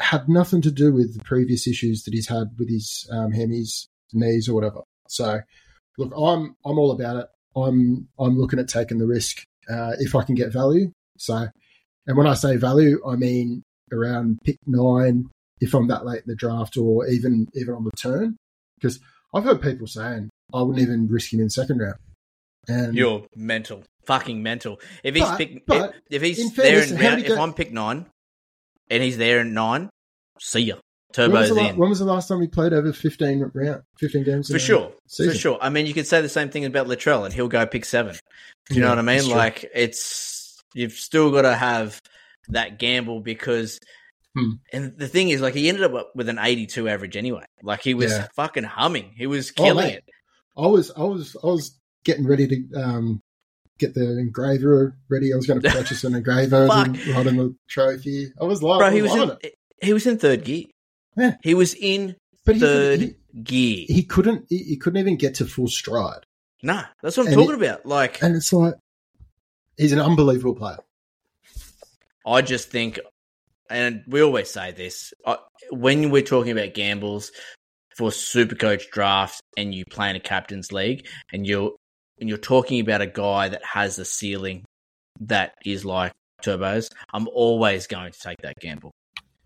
[0.00, 3.86] had nothing to do with the previous issues that he's had with his um, hemis,
[4.12, 4.82] knees, or whatever.
[5.08, 5.40] So,
[5.98, 7.26] look, I'm I'm all about it.
[7.54, 10.90] I'm I'm looking at taking the risk uh, if I can get value.
[11.18, 11.48] So,
[12.06, 13.62] and when I say value, I mean
[13.92, 15.26] around pick nine
[15.60, 18.36] if I'm that late in the draft, or even even on the turn,
[18.78, 19.00] because
[19.36, 21.98] I've heard people saying I wouldn't even risk him in second round.
[22.68, 23.84] And You're mental.
[24.06, 24.80] Fucking mental.
[25.04, 27.52] If he's But- pick, but if, if he's in there in round, if go- I'm
[27.54, 28.06] pick nine
[28.90, 29.90] and he's there in nine,
[30.40, 30.76] see ya.
[31.16, 31.76] When was, Turbo's the la- in.
[31.76, 34.50] when was the last time he played over 15 round, 15 games?
[34.50, 34.92] For sure.
[35.16, 35.58] For sure.
[35.62, 38.16] I mean, you could say the same thing about Latrell and he'll go pick seven.
[38.68, 39.28] Do you know what I mean?
[39.28, 42.00] Like, it's, you've still got to have
[42.48, 43.78] that gamble because,
[44.36, 44.50] Hmm.
[44.72, 47.44] and the thing is, like, he ended up with an 82 average anyway.
[47.62, 48.28] Like, he was Yeah.
[48.34, 49.12] fucking humming.
[49.16, 49.94] He was Oh, killing mate.
[49.96, 50.04] it.
[50.58, 53.22] I was, I was, I was getting ready to um,
[53.78, 55.32] get the engraver ready.
[55.32, 58.32] I was going to purchase an engraver and write on the trophy.
[58.40, 59.54] I was like, Bro, he was in, it.
[59.80, 60.64] he was in third gear.
[61.16, 61.36] Yeah.
[61.42, 63.84] He was in But third he, gear.
[63.88, 66.26] he couldn't, he, he couldn't even get to full stride.
[66.62, 67.86] nah, that's what I'm and talking about.
[67.86, 68.74] Like, And it's like,
[69.78, 70.78] he's an unbelievable player.
[72.26, 72.98] I just think,
[73.70, 75.36] and we always say this I,
[75.70, 77.32] when we're talking about gambles
[77.96, 81.72] for super coach drafts and you play in a captain's league and you're
[82.18, 84.64] and you're talking about a guy that has a ceiling
[85.20, 88.90] that is like turbos, I'm always going to take that gamble.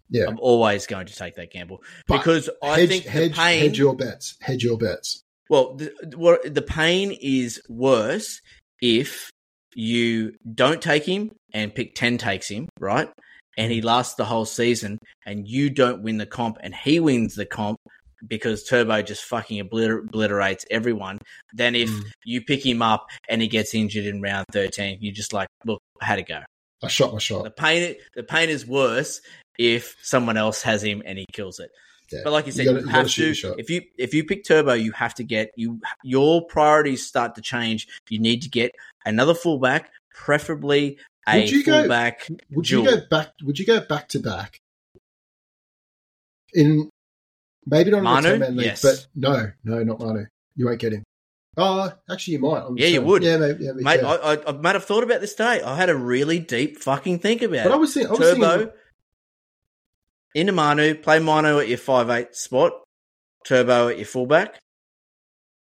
[0.08, 0.26] Yeah.
[0.28, 3.60] I'm always going to take that gamble But because I hedge, think hedge, pain.
[3.60, 4.36] hedge your bets.
[4.40, 5.22] Hedge your bets.
[5.48, 8.40] Well, the, what the pain is worse
[8.82, 9.30] if
[9.74, 13.08] you don't take him and pick 10 takes him, right?
[13.60, 17.34] And he lasts the whole season and you don't win the comp and he wins
[17.34, 17.76] the comp
[18.26, 21.18] because Turbo just fucking obliter- obliterates everyone.
[21.52, 22.02] Then if Mm.
[22.24, 25.80] you pick him up and he gets injured in round 13, you're just like, look,
[26.00, 26.40] I had to go.
[26.82, 27.44] I shot my shot.
[27.44, 29.20] The pain, the pain is worse
[29.58, 31.70] if someone else has him and he kills it.
[32.10, 32.20] Yeah.
[32.24, 33.54] But like you said, You you, gotta- you have shoot to.
[33.58, 35.80] If you if you pick Turbo, you have to get you.
[36.02, 37.86] Your priorities start to change.
[38.08, 38.72] You need to get
[39.04, 42.28] another fullback, preferably a Would you go- fullback.
[42.50, 42.84] Would duel.
[42.84, 43.32] you go back?
[43.42, 44.58] Would you go back to back
[46.52, 46.90] in
[47.66, 48.22] maybe not in Manu?
[48.22, 48.82] the ten man league, Yes.
[48.82, 50.24] but no, no, not Manu.
[50.56, 51.04] You won't get him.
[51.56, 52.60] Oh, actually, you might.
[52.62, 53.22] I'm Yeah, you would.
[53.22, 54.08] Yeah, maybe, yeah, Mate, yeah.
[54.08, 55.60] I, I, I might have thought about this today.
[55.62, 57.74] I had a really deep fucking think about but it.
[57.74, 58.74] I was thinking, I was Turbo thinking,
[60.34, 62.72] into Manu, play Manu at your five eight spot.
[63.46, 64.58] Turbo at your fullback.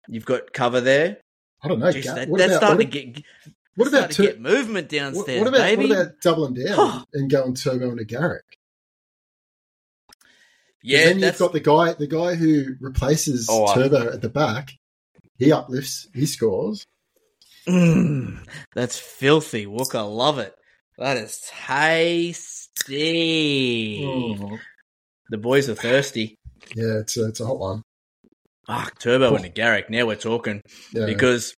[0.07, 1.17] You've got cover there.
[1.61, 1.87] I don't know.
[1.87, 3.23] Jeez, that, that's about starting what, to get.
[3.75, 5.87] What about to get movement downstairs, what about baby?
[5.89, 8.43] what about doubling down and going Turbo into Garrick?
[10.81, 14.29] yeah, then you've got the guy, the guy who replaces Oh, I- Turbo at the
[14.29, 14.71] back.
[15.37, 16.85] He uplifts, he scores.
[17.67, 18.37] Mm,
[18.73, 20.01] that's filthy, Walker.
[20.03, 20.53] Love it.
[20.97, 21.41] That is
[22.85, 24.01] tasty.
[24.05, 24.57] Oh,
[25.29, 26.37] The boys are thirsty.
[26.75, 27.81] yeah, it's a, it's a hot one.
[28.67, 29.89] Fuck, Turbo and Garrick.
[29.89, 30.61] Now we're talking
[30.93, 31.53] Yeah, because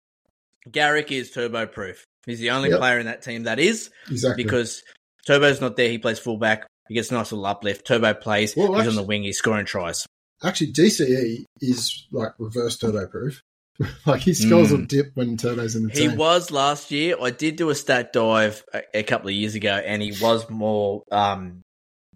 [0.71, 2.03] Garrick is turbo proof.
[2.25, 2.79] He's the only Yep.
[2.79, 4.43] player in that team that is exactly.
[4.43, 4.83] because
[5.25, 5.89] Turbo's not there.
[5.89, 6.67] He plays fullback.
[6.87, 7.85] He gets a nice little uplift.
[7.85, 8.55] Turbo plays.
[8.55, 9.23] Well, he's on the wing.
[9.23, 10.05] He's scoring tries.
[10.43, 13.41] Actually, DCE is like reverse turbo proof.
[14.05, 14.83] like he scores Mm.
[14.83, 16.11] a dip when turbo's in the He team.
[16.11, 17.15] He was last year.
[17.21, 20.49] I did do a stat dive a, a couple of years ago, and he was
[20.49, 21.03] more.
[21.11, 21.61] Um,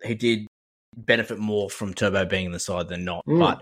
[0.04, 0.48] he did
[0.98, 3.24] benefit more from Turbo being in the side than not.
[3.28, 3.40] Mm.
[3.40, 3.62] But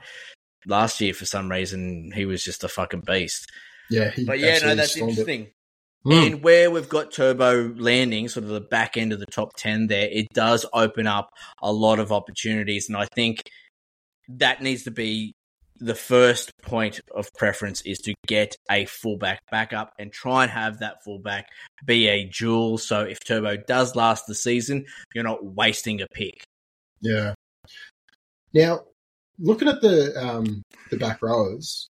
[0.66, 3.52] last year, for some reason, he was just a fucking beast.
[3.90, 5.02] Yeah, he But yeah, no, that's it.
[5.02, 5.48] interesting.
[6.06, 6.28] Mm.
[6.28, 9.88] And where we've got Turbo landing, sort of the back end of the top 10
[9.88, 11.30] there, it does open up
[11.62, 12.88] a lot of opportunities.
[12.88, 13.42] And I think
[14.30, 15.34] that needs to be
[15.80, 20.80] the first point of preference is to get a fullback backup and try and have
[20.80, 21.48] that fullback
[21.86, 22.78] be a jewel.
[22.78, 26.44] So if Turbo does last the season, you're not wasting a pick.
[27.02, 27.34] Yeah.
[28.54, 28.82] Now,
[29.38, 31.90] looking at the um, the back rowers,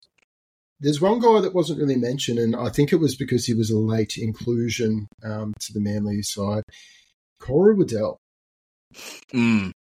[0.84, 3.72] there's one guy that wasn't really mentioned, and I think it was because he was
[3.72, 6.64] a late inclusion um, to the Manly side.
[7.40, 8.18] Corey Waddell.
[9.34, 9.72] Mm.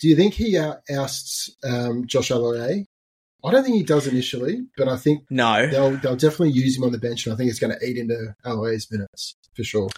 [0.00, 0.58] Do you think he
[0.90, 2.84] ousts um, Josh Aloiai?
[3.44, 5.66] I don't think he does initially, but I think No.
[5.70, 7.96] they'll they'll definitely use him on the bench, and I think it's going to eat
[7.96, 9.88] into Aloiai's minutes for sure.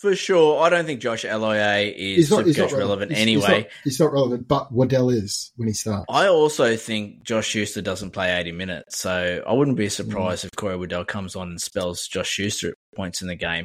[0.00, 0.62] For sure.
[0.62, 3.42] I don't think Josh Loa is Supercoach relevant He's- anyway.
[3.42, 6.06] He's not, he's not relevant, but Waddell is when he starts.
[6.08, 10.52] I also think Josh Schuster doesn't play 80 minutes, so I wouldn't be surprised if
[10.56, 13.64] Corey Waddell comes on and spells Josh Schuster at points in the game.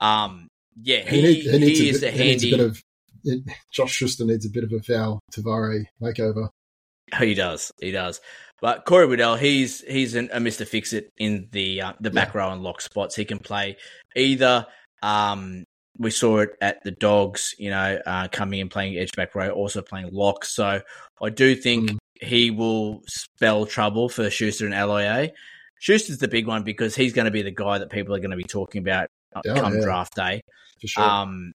[0.00, 0.48] Um,
[0.82, 2.60] yeah, he, He, need- he, he needs, is a, a bit, he needs a bit
[2.60, 2.82] of.
[3.22, 6.48] It, Josh Schuster needs a bit of a Val Tavare makeover.
[7.20, 8.20] he does, he does.
[8.62, 12.34] But Corey Waddell, he's he's an, a Mister Fix It in the uh, the back
[12.34, 13.14] row and lock spots.
[13.16, 13.76] He can play
[14.16, 14.66] either.
[15.02, 15.64] Um,
[15.98, 19.50] we saw it at the Dogs, you know, uh, coming and playing edge back row,
[19.50, 20.44] also playing lock.
[20.44, 20.80] So
[21.22, 21.98] I do think Mm.
[22.20, 25.30] he will spell trouble for Schuster and LIA.
[25.78, 28.30] Schuster's the big one because he's going to be the guy that people are going
[28.30, 29.80] to be talking about Oh, come yeah.
[29.82, 30.42] draft day.
[30.80, 31.04] For sure.
[31.04, 31.52] Um,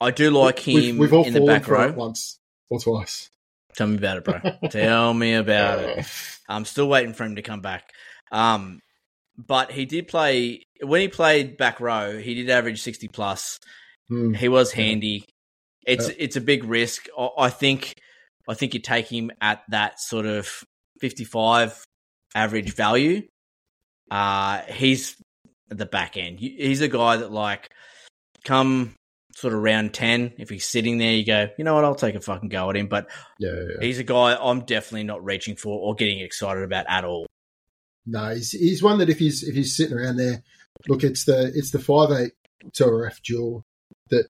[0.00, 1.92] I do like him we've, we've all in the back for row.
[1.92, 2.38] once
[2.70, 3.30] or twice.
[3.74, 4.40] Tell me about it, bro.
[4.70, 6.06] Tell me about it.
[6.48, 7.90] I'm still waiting for him to come back.
[8.30, 8.80] Um,
[9.38, 12.18] but he did play when he played back row.
[12.18, 13.58] He did average sixty plus.
[14.08, 14.32] Hmm.
[14.34, 15.24] He was handy.
[15.86, 16.14] It's Yeah.
[16.18, 17.06] it's a big risk.
[17.18, 17.94] I- I think
[18.48, 20.48] I think you take him at that sort of
[21.00, 21.84] 55
[22.34, 23.22] average value.
[24.10, 25.16] Uh, he's
[25.70, 26.38] at the back end.
[26.38, 27.70] He's a guy that like
[28.44, 28.94] come
[29.34, 32.14] sort of round 10, if he's sitting there, you go, you know what, I'll take
[32.14, 32.86] a fucking go at him.
[32.86, 33.84] But yeah, yeah.
[33.84, 37.26] he's a guy I'm definitely not reaching for or getting excited about at all.
[38.06, 40.42] No, he's he's one that if he's if he's sitting around there,
[40.88, 42.32] look, it's the it's the five eight
[42.72, 43.62] 2RF duel
[44.10, 44.26] that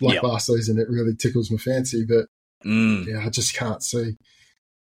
[0.00, 0.22] like Yep.
[0.24, 2.26] last season it really tickles my fancy, but
[2.64, 3.06] Mm.
[3.06, 4.16] yeah, I just can't see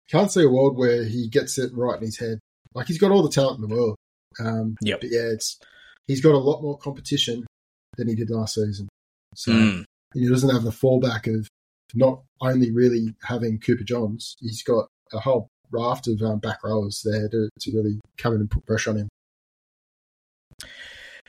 [0.10, 2.40] can't see a world where he gets it right in his head.
[2.76, 3.96] Like he's got all the talent in the world.
[4.40, 5.02] Um Yep.
[5.02, 5.58] but yeah, it's
[6.08, 7.46] he's got a lot more competition
[7.98, 8.88] than he did last season.
[9.36, 9.86] So Mm.
[10.14, 11.48] and he doesn't have the fallback of
[11.94, 17.02] not only really having Cooper Johns, he's got a whole raft of um, back rowers
[17.04, 19.08] there to, to really come in and put pressure on him.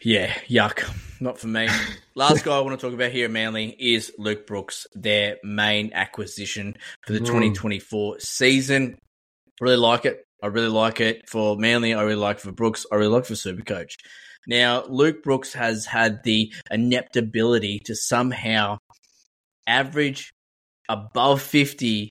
[0.02, 0.83] Yeah, yuck.
[1.20, 1.68] Not for me.
[2.14, 5.92] Last guy I want to talk about here at Manly is Luke Brooks, their main
[5.92, 6.76] acquisition
[7.07, 7.26] for the Mm.
[7.26, 8.98] 2024 season.
[9.61, 10.24] Really like it.
[10.42, 11.94] I really like it for Manly.
[11.94, 12.85] I really like it for Brooks.
[12.90, 13.92] I really like it for Supercoach.
[14.48, 18.78] Now, Luke Brooks has had the inept ability to somehow
[19.68, 20.33] average
[20.88, 22.11] above 50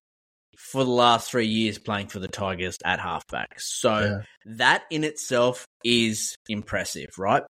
[0.72, 3.60] for the last three years playing for the Tigers at halfback.
[3.60, 4.56] So Yeah.
[4.58, 7.44] that in itself is impressive, right?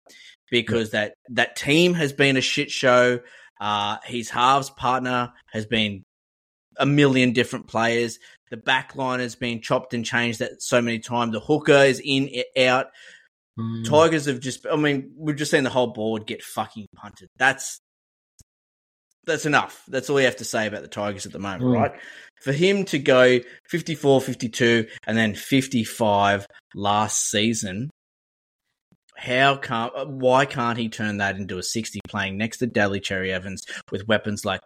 [0.49, 3.19] Because that that team has been a shit show.
[3.59, 6.03] Uh, his halves partner has been
[6.77, 8.17] a million different players.
[8.49, 11.31] The back line has been chopped and changed that so many times.
[11.33, 12.87] The hooker is in, out.
[13.59, 13.87] Mm.
[13.87, 17.27] Tigers have just, I mean, we've just seen the whole board get fucking punted.
[17.37, 17.79] That's,
[19.25, 19.83] that's enough.
[19.87, 21.75] That's all you have to say about the Tigers at the moment, Mm.
[21.75, 21.91] right?
[22.41, 27.89] For him to go 54, 52, and then 55 last season,
[29.15, 33.31] how can't, why can't he turn that into a 60 playing next to Daly Cherry
[33.31, 34.61] Evans with weapons like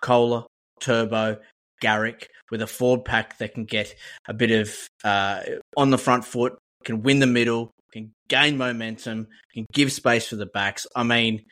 [0.00, 0.46] Koula,
[0.80, 1.38] Turbo,
[1.80, 3.94] Garrick, with a forward pack that can get
[4.28, 5.40] a bit of uh,
[5.76, 10.36] on the front foot, can win the middle, can gain momentum, can give space for
[10.36, 10.86] the backs.
[10.94, 11.44] I mean,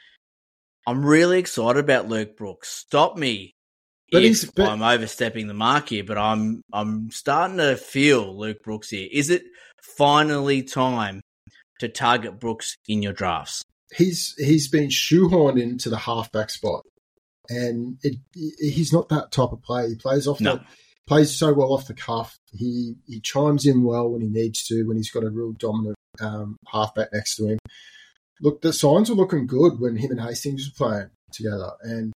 [0.86, 2.68] I'm really excited about Luke Brooks.
[2.68, 3.54] Stop me
[4.14, 8.36] But if he's- but- I'm overstepping the mark here, but I'm I'm starting to feel
[8.38, 9.08] Luke Brooks here.
[9.12, 9.42] Is it
[9.96, 11.20] finally time
[11.80, 13.62] to target Brooks in your drafts?
[13.96, 16.82] he's he's been shoehorned into the halfback spot,
[17.48, 18.16] and it,
[18.58, 19.86] he's not that type of player.
[19.88, 20.56] He plays off No.
[20.56, 20.64] the
[21.06, 22.36] plays so well off the cuff.
[22.52, 25.96] He he chimes in well when he needs to when he's got a real dominant
[26.20, 27.58] um, halfback next to him.
[28.40, 32.12] Look, the signs were looking good when him and Hastings were playing together, and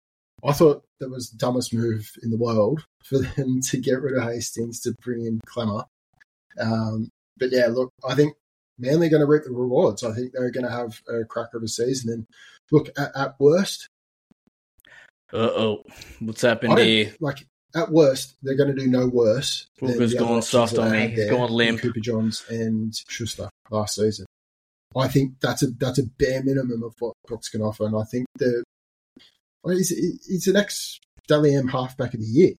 [0.45, 4.17] I thought that was the dumbest move in the world for them to get rid
[4.17, 5.85] of Hastings to bring in Clemmer.
[6.61, 8.35] Um, but yeah, look, I think
[8.79, 10.03] Manly are going to reap the rewards.
[10.05, 12.13] I think they're going to have a cracker of a season.
[12.13, 12.27] And
[12.71, 13.89] look, at, at worst,
[15.33, 15.83] Uh oh,
[16.21, 17.15] what's happened here?
[17.21, 19.67] like at worst, they're going to do no worse.
[19.81, 21.09] Walker's gone soft on me.
[21.09, 21.81] He's gone limp.
[21.81, 24.27] Cooper Johns and Schuster last season.
[24.97, 28.05] I think that's a that's a bare minimum of what Brooks can offer, and I
[28.05, 28.65] think the
[29.69, 29.91] he's
[30.27, 30.99] he's an ex
[31.29, 32.53] Dally M halfback of the year.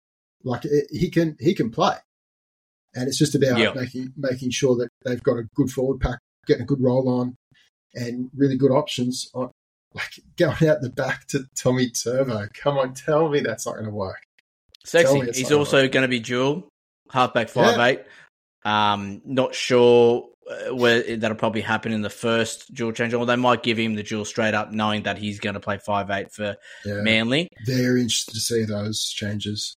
[0.43, 1.95] Like it, he can he can play,
[2.95, 3.73] and it's just about Yeah.
[3.73, 7.35] making making sure that they've got a good forward pack, getting a good roll on,
[7.93, 9.29] and really good options.
[9.33, 9.51] On,
[9.93, 12.47] like going out the back to Tommy Turbo.
[12.61, 14.19] Come on, tell me that's not going to work.
[14.85, 15.31] Sexy.
[15.33, 16.67] He's also going to be dual
[17.11, 18.03] halfback five eight.
[18.63, 20.29] Um, not sure
[20.71, 24.03] where that'll probably happen in the first dual change, or they might give him the
[24.03, 26.55] dual straight up, knowing that he's going to play five eight for
[26.85, 27.01] Yeah.
[27.01, 27.49] Manly.
[27.65, 29.75] Very interested to see those changes.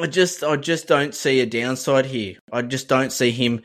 [0.00, 2.36] I just, I just don't see a downside here.
[2.50, 3.62] I just don't see him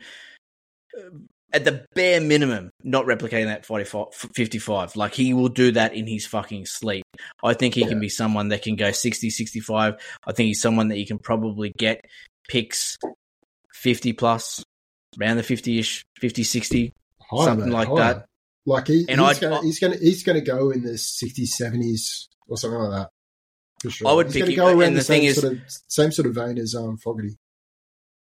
[0.96, 1.16] uh,
[1.52, 4.96] at the bare minimum not replicating that 45, 55.
[4.96, 7.04] Like he will do that in his fucking sleep.
[7.42, 9.94] I think he can be someone that can go 60, 65.
[10.26, 12.04] I think he's someone that you can probably get
[12.48, 12.98] picks
[13.72, 14.62] 50 plus,
[15.18, 16.92] around the 50 ish, 50, 60.
[17.30, 17.96] Higher, Something mate, like higher.
[18.14, 18.26] that.
[18.66, 22.56] Like he, And he's, gonna, he's gonna he's gonna go in the 60s, 70s or
[22.56, 23.10] something like that.
[23.80, 24.08] For sure.
[24.08, 25.60] I would he's pick him- go around and the, the thing same is- sort of
[25.88, 27.36] same sort of vein as um Fogarty.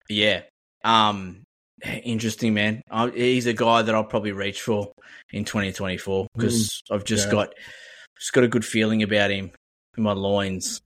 [0.09, 0.41] Yeah.
[0.83, 1.43] Um,
[2.03, 2.81] interesting, man.
[2.91, 4.91] I, he's a guy that I'll probably reach for
[5.31, 7.31] in 2024 because I've just yeah.
[7.31, 7.53] got
[8.19, 9.51] just got a good feeling about him
[9.97, 10.81] in my loins.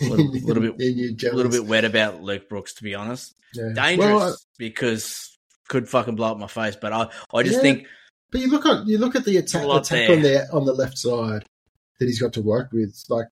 [0.00, 3.34] Little- little bit- A little bit wet about Luke Brooks, to be honest.
[3.54, 3.72] Yeah.
[3.74, 5.38] Dangerous Well, uh, because
[5.68, 6.76] could fucking blow up my face.
[6.76, 7.60] But I, I just Yeah.
[7.62, 7.86] think
[8.30, 10.12] but you look at you look at the attack, attack there.
[10.16, 11.44] on the on the left side
[12.00, 13.00] that he's got to work with.
[13.08, 13.26] Like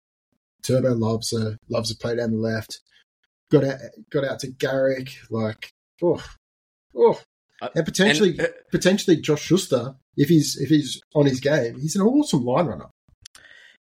[0.63, 2.79] Turbo loves a loves a play down the left.
[3.51, 5.13] Got out got out to Garrick.
[5.29, 5.71] Like
[6.01, 6.23] oh
[6.95, 7.19] oh,
[7.61, 11.79] Uh, and potentially and, uh, potentially Josh Schuster if he's if he's on his game,
[11.81, 12.87] he's an awesome line runner.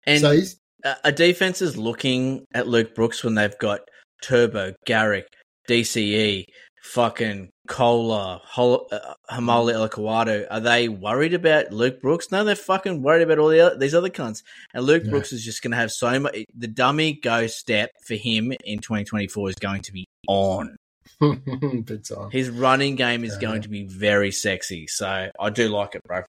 [0.06, 3.82] and so he's a a defense is looking at Luke Brooks when they've got
[4.24, 5.28] Turbo, Garrick,
[5.70, 6.46] DCE,
[6.84, 12.32] fucking Koula, Hol- uh, Olakau'atu, are they worried about Luke Brooks?
[12.32, 14.42] No, they're fucking worried about all the other, these other cunts.
[14.74, 15.12] And Luke Yeah.
[15.12, 16.38] Brooks is just going to have so much.
[16.58, 20.76] The dummy go step for him in 2024 is going to be on.
[22.32, 23.40] His running game is Yeah.
[23.42, 24.88] going to be very sexy.
[24.88, 26.24] So I do like it, bro.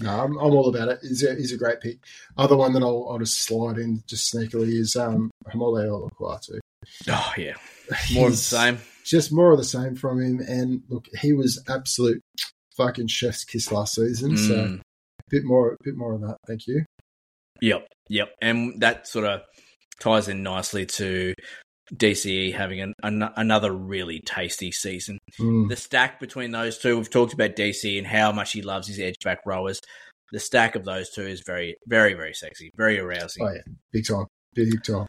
[0.00, 0.98] No, I'm, I'm all about it.
[1.02, 1.98] He's a, he's a great pick.
[2.36, 6.08] Other one that I'll, I'll just slide in just sneakily is um, Haumole.
[7.08, 7.54] Oh, yeah.
[8.14, 8.78] More of the same.
[9.04, 10.40] Just more of the same from him.
[10.40, 12.20] And look, he was absolute
[12.76, 14.36] fucking chef's kiss last season.
[14.36, 14.80] So Mm.
[14.80, 14.82] a
[15.30, 16.36] bit more, a bit more of that.
[16.46, 16.84] Thank you.
[17.60, 19.42] Yep, yep, and that sort of
[20.00, 21.34] ties in nicely to
[21.92, 25.18] DCE having an, an, another really tasty season.
[25.38, 25.68] Mm.
[25.68, 28.98] The stack between those two, we've talked about DC and how much he loves his
[28.98, 29.80] edge back rowers.
[30.32, 33.46] The stack of those two is very, very, very sexy, very arousing.
[33.46, 33.60] Oh yeah,
[33.92, 35.06] big time, big time.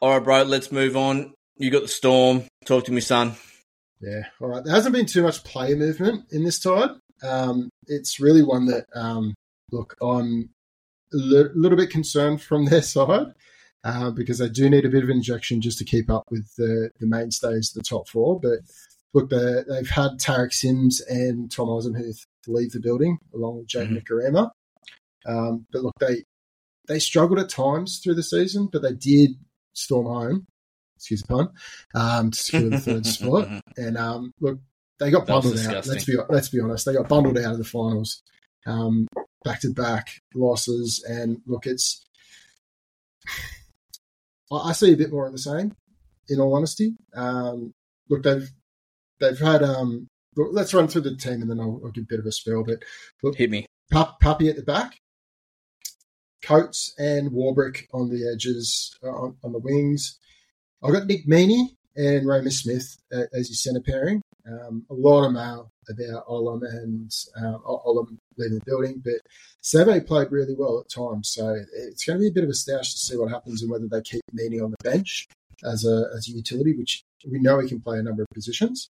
[0.00, 1.34] All right, bro, let's move on.
[1.56, 2.44] You got the storm.
[2.64, 3.34] Talk to me, son.
[4.00, 4.64] Yeah, all right.
[4.64, 6.90] There hasn't been too much player movement in this tide.
[7.22, 9.34] Um, it's really one that, um,
[9.70, 10.50] look, I'm
[11.12, 13.34] a li- little bit concerned from their side
[13.84, 16.54] uh, because they do need a bit of an injection just to keep up with
[16.56, 18.38] the, the mainstays the top four.
[18.40, 18.60] But
[19.14, 23.88] look, they- they've had Tariq Sims and Tom Eisenhuth leave the building along with Jake
[23.88, 24.50] Mhm.
[25.26, 26.24] Um, but look, they
[26.88, 29.30] they struggled at times through the season, but they did
[29.72, 30.46] storm home.
[30.96, 31.48] Excuse the pun.
[31.94, 33.48] Um, to secure the third spot.
[33.76, 34.58] And um, look,
[34.98, 35.86] they got bundled out.
[35.86, 38.22] Let's be let's be honest, they got bundled out of the finals,
[38.66, 39.06] um,
[39.44, 41.04] back to back losses.
[41.08, 42.04] And look, it's
[44.52, 45.74] I, I see a bit more of the same.
[46.28, 47.74] In all honesty, um,
[48.08, 48.48] look, they've
[49.20, 49.62] they've had.
[49.62, 52.26] Um, look, let's run through the team and then I'll, I'll give a bit of
[52.26, 52.64] a spell.
[52.64, 52.82] But
[53.22, 53.66] look, Hit me.
[53.90, 54.98] Pup, Puppy at the back,
[56.42, 60.18] Coates and Warbrick on the edges, uh, on, on the wings.
[60.82, 64.22] I've got Nick Meaney and Ramus Smith uh, as your centre pairing.
[64.46, 69.20] Um, a lot of mail about Olam and um, Olam leaving the building, but
[69.62, 72.52] Seve played really well at times, so it's going to be a bit of a
[72.52, 75.28] stoush to see what happens and whether they keep Meaney on the bench
[75.64, 78.90] as a as a utility, which we know he can play a number of positions.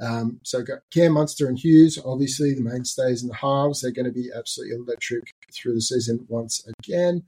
[0.00, 3.82] Um, so got Cam Munster and Hughes, obviously the mainstays in the halves.
[3.82, 7.22] They're going to be absolutely electric through the season once again.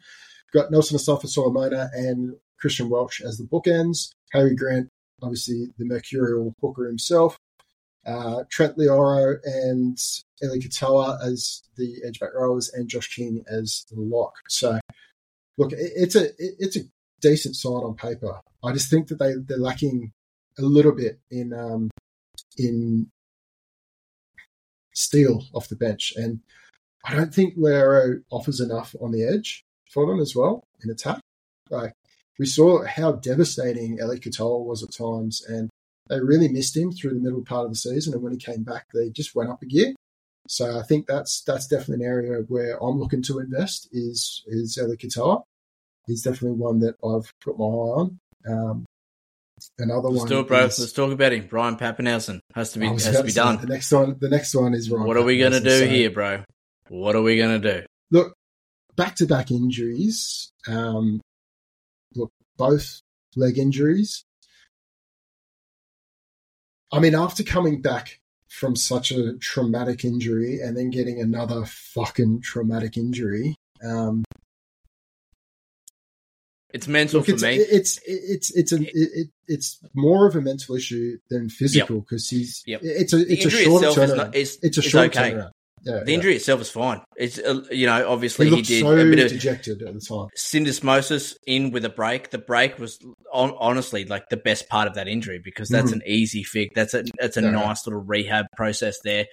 [0.53, 4.15] Got Nelson Asofa Solomona and Christian Welch as the bookends.
[4.33, 4.89] Harry Grant,
[5.23, 7.39] obviously the mercurial hooker himself.
[8.05, 9.97] Uh, Trent Loiero and
[10.43, 14.35] Eli Katoa as the edge back rowers, and Josh King as the lock.
[14.49, 14.81] So,
[15.57, 16.81] look, it, it's a it, it's a
[17.21, 18.41] decent side on paper.
[18.65, 20.13] I just think that they they're lacking
[20.59, 21.91] a little bit in um,
[22.59, 23.11] in
[24.95, 26.41] steel off the bench, and
[27.05, 31.21] I don't think Loiero offers enough on the edge for them as well in attack.
[31.71, 31.93] Like
[32.39, 35.69] we saw how devastating Eli Katoa was at times, and
[36.09, 38.15] they really missed him through the middle part of the season.
[38.15, 39.95] And when he came back, they just went up a gear.
[40.49, 44.77] So I think that's that's definitely an area where I'm looking to invest is is
[44.81, 45.43] Eli Katoa.
[46.07, 48.19] He's definitely one that I've put my eye on.
[48.49, 48.85] Um,
[49.79, 50.29] another Let's one.
[50.29, 50.65] do it, bro.
[50.65, 51.47] is- Let's talk about him.
[51.49, 53.59] Brian Papenhuyzen has to be has to be done.
[53.61, 55.07] The next one, the next one is Ryan.
[55.07, 56.43] What are we gonna do So, here, bro?
[56.89, 57.85] What are we gonna do?
[58.11, 58.35] Look,
[58.97, 60.51] back to back injuries.
[60.67, 61.21] Um,
[62.57, 63.01] both
[63.37, 64.25] leg injuries.
[66.93, 72.43] I mean, after coming back from such a traumatic injury and then getting another fucking
[72.43, 74.25] traumatic injury, um,
[76.75, 77.57] It's mental look, for it's, me.
[77.57, 82.29] it's it's it's a it, it, it's more of a mental issue than physical because
[82.31, 82.81] he's Yep.
[82.83, 84.17] it's a it's a short itself is turnaround.
[84.17, 84.35] not.
[84.35, 85.33] It's, it's a short okay.
[85.33, 85.51] turnaround.
[85.85, 86.15] Yeah, The yeah.
[86.15, 87.01] injury itself is fine.
[87.17, 90.01] It's uh, you know obviously He he, did so a bit of dejected at the
[90.01, 90.29] time.
[90.37, 92.31] syndesmosis in with a break.
[92.31, 92.99] The break was
[93.33, 95.95] on, honestly like the best part of that injury because that's Mhm.
[95.95, 96.73] an easy fix.
[96.75, 97.51] That's a that's a Yeah.
[97.51, 99.27] nice little rehab process there.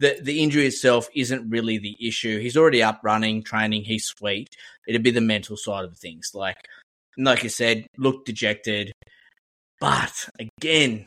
[0.00, 2.38] The the injury itself isn't really the issue.
[2.38, 3.84] He's already up running, training.
[3.84, 4.48] He's sweet.
[4.86, 6.32] It'd be the mental side of things.
[6.34, 6.58] Like
[7.16, 8.92] like you said, looked dejected.
[9.80, 11.06] But again,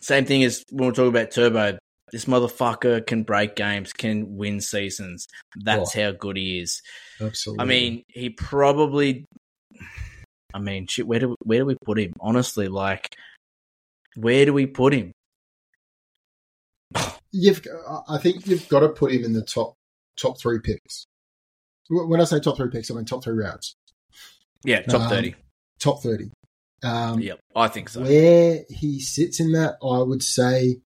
[0.00, 1.78] same thing as when we're talking about Turbo.
[2.12, 5.26] This motherfucker can break games, can win seasons.
[5.64, 6.02] That's Oh.
[6.02, 6.80] how good he is.
[7.20, 7.62] Absolutely.
[7.62, 9.24] I mean, he probably.
[10.54, 11.06] I mean, shit.
[11.06, 12.12] Where do where do we put him?
[12.20, 13.06] Honestly, like,
[14.16, 15.12] where do we put him?
[17.32, 17.60] you've
[18.08, 19.74] I think you've got to put him in the top
[20.18, 21.04] top three picks.
[21.90, 23.74] When I say top three picks, I mean top three rounds,
[24.64, 25.34] Yeah, top Um, thirty.
[25.78, 26.30] top thirty.
[26.82, 28.02] Um, Yep, I think so.
[28.02, 30.80] Where he sits in that, I would say,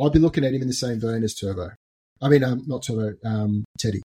[0.00, 1.70] I'd be looking at him in the same vein as Turbo.
[2.22, 4.02] I mean, um, not Turbo, um, Teddy.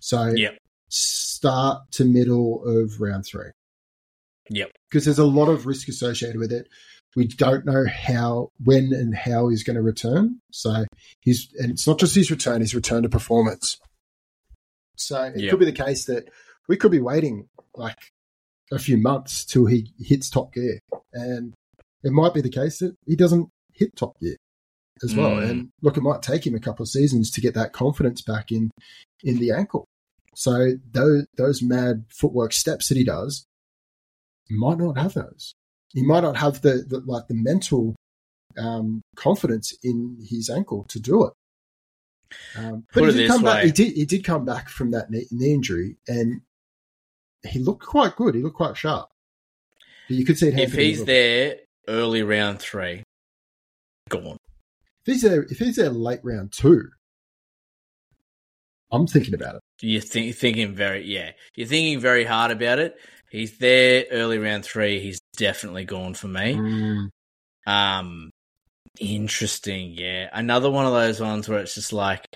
[0.00, 0.58] So Yep.
[0.88, 3.50] start to middle of round three.
[4.50, 4.70] Yep.
[4.88, 6.68] Because there's a lot of risk associated with it.
[7.16, 10.40] We don't know how, when, and how he's going to return.
[10.52, 10.84] So
[11.20, 13.78] he's, and it's not just his return; his return to performance.
[14.96, 15.50] So it Yep.
[15.50, 16.28] could be the case that
[16.68, 17.98] we could be waiting like
[18.70, 20.78] a few months till he hits top gear,
[21.12, 21.54] and
[22.02, 24.36] it might be the case that he doesn't hit top gear
[25.02, 25.36] as well.
[25.36, 25.50] Mm.
[25.50, 28.50] And look, it might take him a couple of seasons to get that confidence back
[28.50, 28.70] in
[29.22, 29.86] in the ankle.
[30.34, 33.46] So those those mad footwork steps that he does
[34.50, 35.54] might not have those.
[35.92, 37.96] He might not have the, the like the mental
[38.58, 41.32] um, confidence in his ankle to do it.
[42.58, 43.64] Um, but Put he did come back.
[43.64, 43.92] He did.
[43.94, 46.42] He did come back from that knee, knee injury, and
[47.46, 48.34] he looked quite good.
[48.34, 49.08] He looked quite sharp.
[50.08, 50.54] But you could see it.
[50.54, 51.56] If hampered him a he's there
[51.88, 53.04] early round three,
[54.08, 54.36] gone.
[55.06, 56.88] If he's there, if he's there late round two,
[58.90, 59.62] I'm thinking about it.
[59.80, 62.96] You're think, thinking very, yeah, you're thinking very hard about it.
[63.30, 64.98] He's there early round three.
[64.98, 66.54] He's definitely gone for me.
[66.54, 67.08] Mm.
[67.68, 68.30] Um,
[68.98, 69.92] interesting.
[69.92, 72.26] Yeah, another one of those ones where it's just like,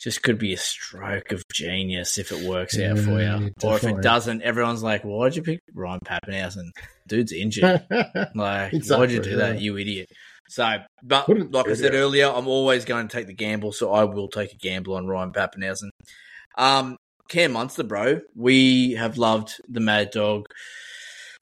[0.00, 3.76] just could be a stroke of genius if it works out for Yeah, you, or
[3.76, 6.70] if it doesn't, everyone's like, "Why'd you pick Ryan Papenhuyzen?
[7.06, 7.86] Dude's injured.
[8.34, 10.10] Like, why'd you do that, you idiot?"
[10.50, 14.02] So, but like I said earlier, I'm always going to take the gamble, so I
[14.04, 15.90] will take a gamble on Ryan Papenhuyzen.
[16.58, 16.96] Um,
[17.28, 20.46] Cam Munster, bro, we have loved the Mad Dog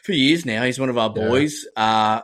[0.04, 0.62] for years now.
[0.64, 1.26] He's one of our Yeah.
[1.26, 1.66] boys.
[1.74, 2.20] Uh,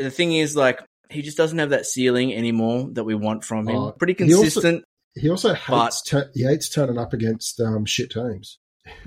[0.00, 3.68] the thing is, like, he just doesn't have that ceiling anymore that we want from
[3.68, 3.76] him.
[3.76, 4.84] Oh, Pretty he also- consistent.
[5.14, 8.58] He also hates But- tur- he hates turning up against um, shit teams.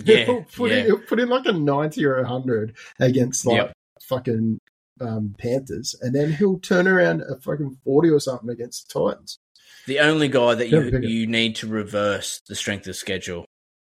[0.06, 0.78] yeah, he'll put yeah.
[0.78, 3.74] in he'll put in like a ninety or a hundred against like Yep.
[4.08, 4.60] fucking
[5.00, 9.40] um, Panthers, and then he'll turn around a fucking forty or something against the Titans.
[9.86, 13.46] The only guy that you you need to reverse the strength of schedule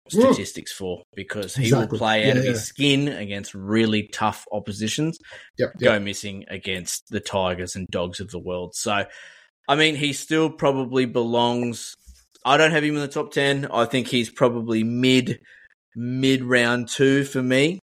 [0.07, 1.87] statistics for because he Exactly.
[1.95, 2.63] will play out Yeah, of his yeah.
[2.63, 5.19] skin against really tough oppositions.
[5.57, 6.01] Yep, Go yep.
[6.01, 8.73] missing against the Tigers and Dogs of the world.
[8.75, 9.05] So,
[9.67, 11.95] I mean, he still probably belongs.
[12.43, 13.67] I don't have him in the top ten.
[13.71, 15.41] I think he's probably mid
[15.95, 17.79] mid round two for me.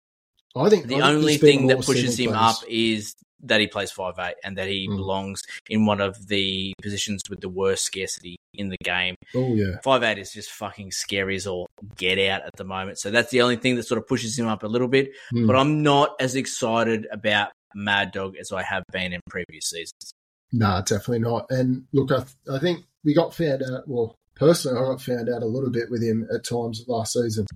[0.56, 2.40] I think The I think only thing that pushes him place.
[2.40, 4.96] up is that he plays five eight and that he Mm.
[4.96, 9.16] belongs in one of the positions with the worst scarcity in the game.
[9.34, 12.98] Oh yeah, Five eight is just fucking scary as all get out at the moment.
[12.98, 15.10] So that's the only thing that sort of pushes him up a little bit.
[15.30, 15.46] Hmm.
[15.46, 20.12] But I'm not as excited about Mad Dog as I have been in previous seasons.
[20.52, 21.46] Nah, definitely not.
[21.50, 22.24] And look, I,
[22.54, 23.88] I think we got found out.
[23.88, 27.46] Well, personally, I got found out a little bit with him at times last season.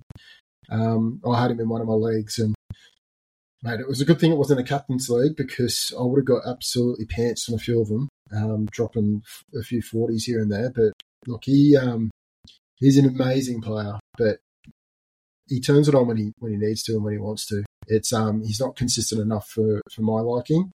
[0.69, 2.55] Um, I had him in one of my leagues, and
[3.67, 6.25] mate, it was a good thing it wasn't a captain's league because I would have
[6.25, 9.23] got absolutely pants on a few of them, um, dropping
[9.55, 10.71] a few forties here and there.
[10.73, 10.93] But
[11.25, 12.09] look, he um,
[12.75, 14.37] he's an amazing player, but
[15.47, 17.63] he turns it on when he when he needs to and when he wants to.
[17.87, 20.71] It's um, he's not consistent enough for for my liking.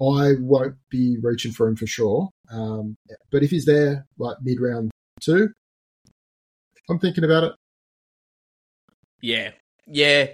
[0.00, 2.28] I won't be reaching for him for sure.
[2.52, 2.96] Um,
[3.32, 4.90] but if he's there like mid round
[5.20, 5.50] two,
[6.88, 7.52] I'm thinking about it.
[9.22, 9.52] Yeah,
[9.86, 10.26] yeah,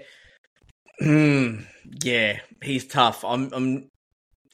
[0.99, 1.61] Hmm.
[2.03, 2.39] yeah.
[2.61, 3.23] He's tough.
[3.25, 3.89] I'm, I'm,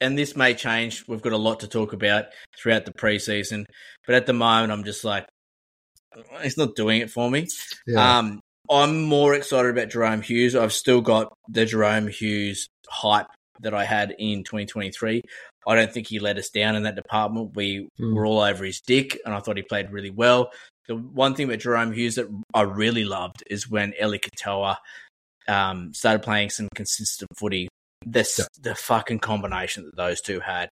[0.00, 1.04] and this may change.
[1.06, 2.26] We've got a lot to talk about
[2.60, 3.64] throughout the preseason,
[4.06, 5.26] but at the moment, I'm just like,
[6.42, 7.46] he's not doing it for me.
[7.86, 8.18] Yeah.
[8.18, 10.54] Um, I'm more excited about Jahrome Hughes.
[10.56, 13.26] I've still got the Jahrome Hughes hype
[13.60, 15.22] that I had in 2023.
[15.66, 17.54] I don't think he let us down in that department.
[17.54, 18.14] We Mm.
[18.14, 20.50] were all over his dick, and I thought he played really well.
[20.88, 24.76] The one thing about Jahrome Hughes that I really loved is when Eli Katoa
[25.50, 27.68] um, started playing some consistent footy.
[28.06, 28.44] The, Yeah.
[28.62, 30.70] the fucking combination that those two had.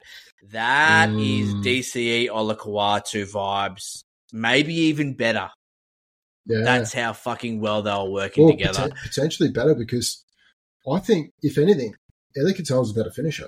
[0.52, 1.64] that is Mm.
[1.64, 4.02] DCE Olakau'atu vibes.
[4.32, 5.50] Maybe even better.
[6.46, 6.62] yeah.
[6.64, 8.90] That's how fucking well they were working Or together.
[8.90, 10.24] poten- potentially better because
[10.88, 11.96] I think, if anything,
[12.38, 13.48] Eli Katoa's a better finisher.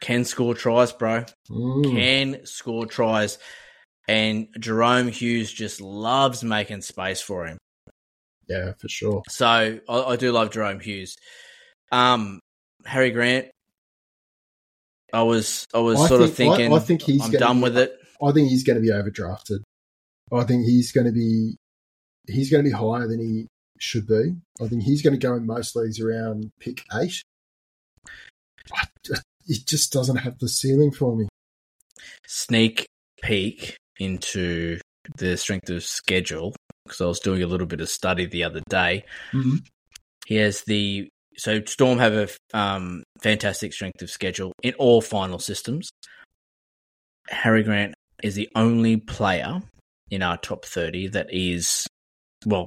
[0.00, 1.24] Can score tries, bro.
[1.50, 1.90] Mm.
[1.96, 3.38] Can score tries.
[4.08, 7.58] And Jahrome Hughes just loves making space for him.
[8.50, 9.22] Yeah, for sure.
[9.28, 11.14] So I, I do love Jahrome Hughes.
[11.92, 12.40] Um,
[12.84, 13.46] Harry Grant.
[15.12, 17.56] I was I was I sort of think- I- thinking I think he's I'm done
[17.58, 17.96] be- with it.
[18.22, 19.60] I think he's going to be overdrafted.
[20.32, 21.56] I think he's going to be
[22.28, 23.46] he's going to be higher than he
[23.78, 24.34] should be.
[24.60, 27.22] I think he's going to go in most leagues around pick eight.
[29.46, 31.28] It just doesn't have the ceiling for me.
[32.26, 32.86] Sneak
[33.22, 34.78] peek into
[35.16, 36.54] the strength of schedule
[36.84, 39.04] because I was doing a little bit of study the other day.
[39.32, 39.56] Mm-hmm.
[40.26, 42.28] He has the so Storm have a
[42.58, 45.90] um, fantastic strength of schedule in all final systems.
[47.28, 49.62] Harry Grant is the only player
[50.10, 51.86] in our top thirty that is
[52.46, 52.66] well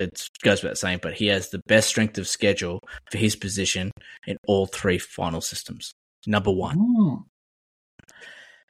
[0.00, 2.80] it goes without saying, but he has the best strength of schedule
[3.10, 3.90] for his position
[4.26, 5.92] in all three final systems.
[6.26, 6.78] Number one.
[6.78, 7.24] Mm.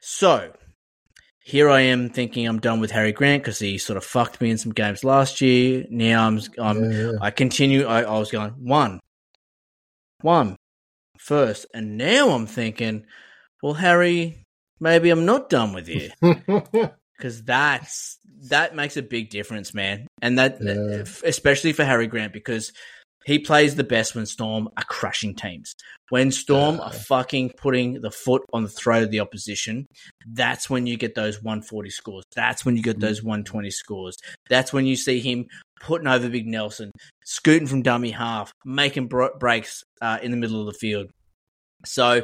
[0.01, 0.53] So
[1.49, 4.51] here I am thinking I'm done with Harry Grant because he sort of fucked me
[4.51, 5.86] in some games last year.
[5.88, 7.18] Now I'm, I'm Yeah, yeah.
[7.22, 7.86] I continue.
[7.86, 9.01] I, I was going one,
[10.20, 10.57] one
[11.18, 13.07] first, and now I'm thinking,
[13.62, 14.44] well, Harry,
[14.78, 16.11] maybe I'm not done with you
[17.16, 18.18] because that's
[18.51, 21.05] that makes a big difference, man, and that Yeah.
[21.24, 22.72] especially for Harry Grant because
[23.29, 25.74] he plays the best when Storm are crushing teams.
[26.09, 26.85] When Storm Yeah.
[26.85, 29.85] are fucking putting the foot on the throat of the opposition,
[30.26, 32.24] that's when you get those 140 scores.
[32.35, 34.16] That's when you get those 120 scores.
[34.49, 35.45] That's when you see him
[35.83, 36.91] putting over Big Nelson,
[37.26, 41.11] scooting from dummy half, making bro- breaks uh, in the middle of the field.
[41.85, 42.22] So,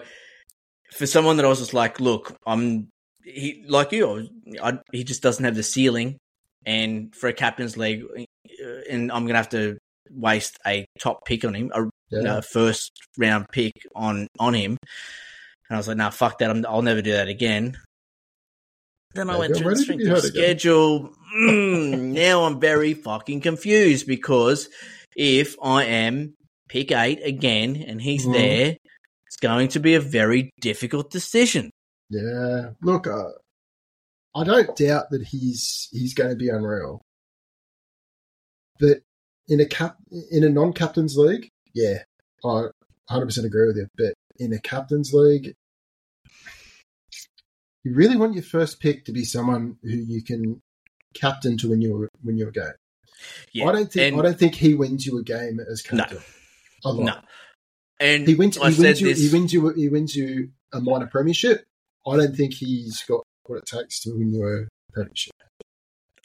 [0.96, 2.88] for someone that I was just like, look, I'm
[3.22, 4.26] he like you,
[4.62, 6.16] I I, he just doesn't have the ceiling,
[6.64, 9.76] and for a captain's league, uh, and I'm gonna have to
[10.10, 12.38] waste a top pick on him, a Yeah.
[12.38, 14.76] a first round pick on on him.
[15.68, 16.50] And I was like, nah, fuck that.
[16.50, 17.76] I'm, I'll never do that again.
[19.14, 21.14] Then I Yeah, went through the to strength of schedule.
[21.36, 24.68] Mm, now I'm very fucking confused because
[25.16, 26.34] if I am
[26.68, 28.32] pick eight again and he's Mhm.
[28.32, 28.76] there,
[29.26, 31.70] it's going to be a very difficult decision.
[32.10, 33.30] Yeah, look, uh,
[34.34, 37.00] I don't doubt that he's he's going to be unreal,
[38.78, 38.98] but
[39.48, 39.96] in a cap
[40.30, 41.98] in a non-captain's league, yeah,
[42.44, 42.48] I
[43.08, 43.88] 100 percent agree with you.
[43.96, 45.54] But in a captain's league,
[47.84, 50.62] you really want your first pick to be someone who you can
[51.14, 52.72] captain to win your win your game.
[53.52, 56.18] Yeah, I don't think and- I don't think he wins you a game as captain.
[56.84, 57.04] A lot.
[57.04, 57.20] No.
[58.00, 58.56] And He wins.
[58.56, 59.06] He wins you.
[59.08, 59.20] this.
[59.20, 59.68] He wins you.
[59.70, 61.64] He wins you a minor premiership.
[62.06, 65.32] I don't think he's got what it takes to win you a premiership.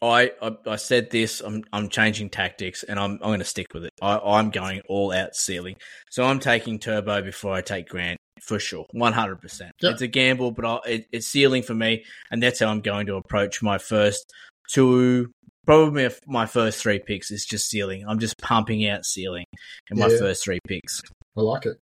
[0.01, 1.41] I, I I said this.
[1.41, 3.93] I'm I'm changing tactics, and I'm I'm going to stick with it.
[4.01, 5.75] I, I'm going all out ceiling.
[6.09, 9.41] So I'm taking Turbo before I take Grant for sure, 100.
[9.41, 12.79] percent It's a gamble, but I, it, it's ceiling for me, and that's how I'm
[12.81, 14.31] going to approach my first
[14.69, 15.31] two.
[15.65, 18.03] Probably my- my first three picks is just ceiling.
[18.07, 19.45] I'm just pumping out ceiling
[19.91, 20.17] in my Yeah.
[20.17, 21.01] first three picks.
[21.37, 21.77] I like it.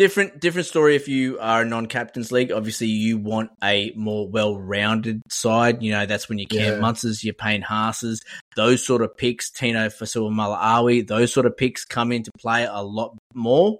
[0.00, 5.20] Different different story if you are a non-captains league obviously you want a more well-rounded
[5.28, 6.78] side you know that's when you Cam Yeah.
[6.80, 8.22] Munsters, your Payne Haas's
[8.56, 13.14] those sort of picks Tino Fa'asuamaleaui those sort of picks come into play a lot
[13.34, 13.76] more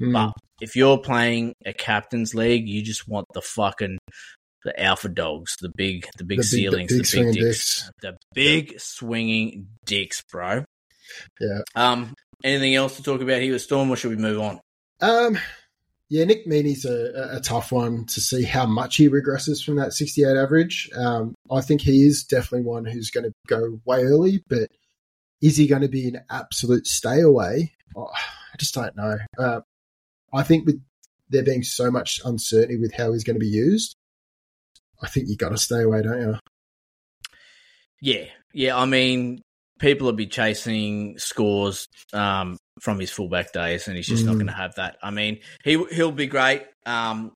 [0.00, 0.12] Mm.
[0.14, 3.98] but if you're playing a captain's league you just want the fucking
[4.64, 7.32] the alpha dogs the big the big The big- the ceilings big the big, swinging
[7.34, 7.44] dicks,
[7.84, 7.90] dicks.
[8.02, 10.64] the big swinging dicks bro
[11.40, 11.60] Yeah.
[11.76, 14.58] um anything else to talk about here with Storm or should we move on
[15.02, 15.38] Um.
[16.08, 19.94] Yeah, Nick Meaney's a, a tough one to see how much he regresses from that
[19.94, 20.90] 68 average.
[20.94, 24.68] Um, I think he is definitely one who's going to go way early, but
[25.40, 27.72] is he going to be an absolute stay away?
[27.96, 29.16] Oh, I just don't know.
[29.38, 29.60] Uh,
[30.34, 30.82] I think with
[31.30, 33.96] there being so much uncertainty with how he's going to be used,
[35.02, 36.38] I think you got to stay away, don't you?
[38.00, 38.76] Yeah, yeah.
[38.76, 39.40] I mean,
[39.82, 44.38] people will be chasing scores um, from his fullback days, and he's just not Mm.
[44.38, 44.96] going to have that.
[45.02, 46.62] I mean, he he'll be great.
[46.86, 47.32] Um,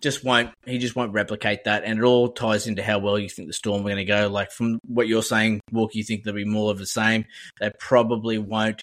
[0.00, 3.28] just won't he just won't replicate that, and it all ties into how well you
[3.28, 4.28] think the Storm are going to go.
[4.28, 7.24] Like from what you're saying, Walker, you think there'll be more of the same.
[7.60, 8.82] They probably won't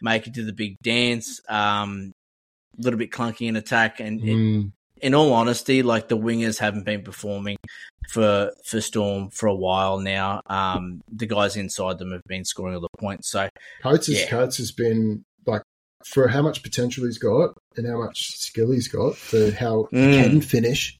[0.00, 1.40] make it to the big dance.
[1.48, 2.12] Um,
[2.78, 4.72] a little bit clunky in attack, and it, Mm.
[5.02, 7.56] In all honesty, like the wingers haven't been performing
[8.10, 10.40] for for Storm for a while now.
[10.46, 13.28] Um, the guys inside them have been scoring all the points.
[13.30, 13.48] So
[13.82, 14.28] Coates, has, Yeah.
[14.28, 15.62] Coates has been like
[16.06, 19.96] for how much potential he's got and how much skill he's got for how he
[19.98, 20.22] Mm.
[20.30, 20.98] can finish.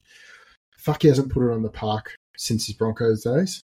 [0.78, 3.62] Fuck, he hasn't put it on the park since his Broncos days.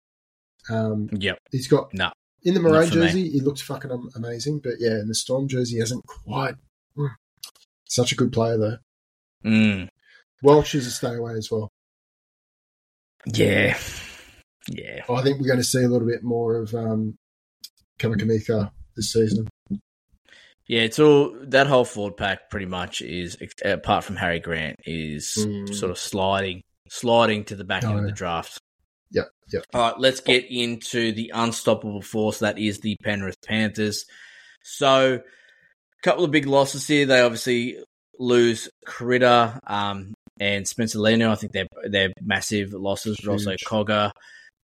[0.69, 2.11] Um, yep, he's got no,
[2.43, 3.05] in the maroon for me.
[3.07, 6.55] jersey, he looks fucking amazing, but yeah, in the storm jersey, he hasn't quite.
[6.97, 7.09] Mm.
[7.89, 8.77] Such a good player though.
[9.45, 9.89] mm,
[10.43, 11.69] Welch is a stay away as well.
[13.33, 13.77] yeah,
[14.69, 15.03] yeah.
[15.09, 17.15] I think we're going to see a little bit more of um,
[17.99, 19.47] Kamikamica this season.
[20.67, 25.33] Yeah, it's all that whole forward pack pretty much is apart from Harry Grant is
[25.37, 25.73] Mm.
[25.73, 28.59] sort of sliding sliding to the back end Oh, of the draft.
[29.11, 29.61] Yeah, yeah.
[29.73, 34.05] All right, let's get into the unstoppable force that is the Penrith Panthers.
[34.63, 37.05] So, a couple of big losses here.
[37.05, 37.77] They obviously
[38.19, 41.29] lose Critter um, and Spencer Leniu.
[41.29, 44.11] I think they're they're massive losses, but also Cogger,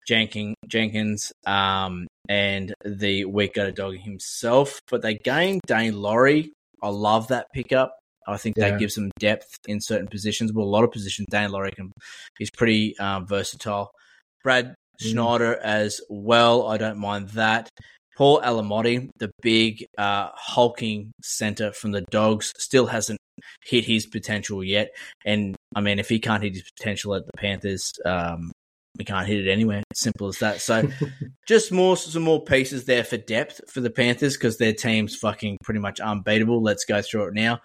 [0.07, 4.79] Jenkins, Jenkins, um, and the weak go dog himself.
[4.89, 6.51] But they gained Daine Laurie.
[6.81, 7.93] I love that pickup.
[8.27, 8.71] I think Yeah.
[8.71, 10.51] that gives them depth in certain positions.
[10.53, 11.27] Well, a lot of positions.
[11.31, 11.91] Daine Laurie can
[12.37, 13.91] He's pretty um, versatile.
[14.43, 15.11] Brad Mm.
[15.11, 16.67] Schneider as well.
[16.67, 17.69] I don't mind that.
[18.15, 23.19] Paul Alamoti, the big uh, hulking center from the Dogs, still hasn't
[23.63, 24.89] hit his potential yet.
[25.23, 28.51] And I mean, if he can't hit his potential at the Panthers, um,
[28.97, 29.83] we can't hit it anywhere.
[29.93, 30.61] Simple as that.
[30.61, 30.89] So,
[31.47, 35.57] just more some more pieces there for depth for the Panthers because their team's fucking
[35.63, 36.61] pretty much unbeatable.
[36.61, 37.59] Let's go through it now.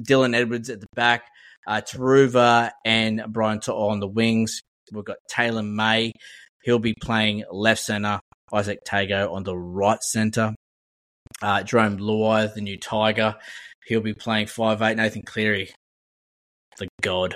[0.00, 1.24] Dylan Edwards at the back,
[1.66, 4.60] uh, Turuva and Brian To'o on the wings.
[4.92, 6.12] We've got Taylor May.
[6.62, 8.20] He'll be playing left center.
[8.52, 10.54] Izack Tago on the right center.
[11.42, 13.36] Uh, Jarome Luai, the new Tiger.
[13.86, 14.96] He'll be playing five eight.
[14.96, 15.70] Nathan Cleary,
[16.78, 17.34] the god,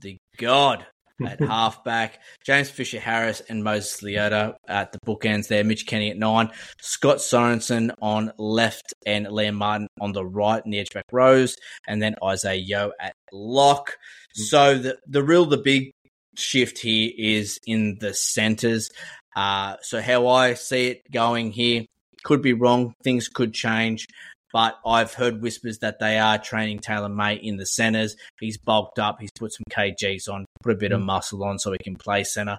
[0.00, 0.86] the god
[1.26, 2.20] at halfback.
[2.44, 5.64] James Fisher Harris and Moses Leota at the bookends there.
[5.64, 6.50] Mitch Kenny at nine.
[6.80, 11.56] Scott Sorensen on left and Liam Martin on the right in the edgeback rows.
[11.86, 13.96] And then Isaah Yeo at lock.
[14.34, 15.92] So the, the real, the big
[16.36, 18.90] shift here is in the centers.
[19.36, 21.84] Uh, so how I see it going here
[22.24, 22.94] could be wrong.
[23.02, 24.06] Things could change.
[24.52, 28.16] But I've heard whispers that they are training Taylor May in the centres.
[28.38, 29.16] He's bulked up.
[29.20, 31.06] He's put some kgs on, put a bit of mm.
[31.06, 32.58] muscle on so he can play centre.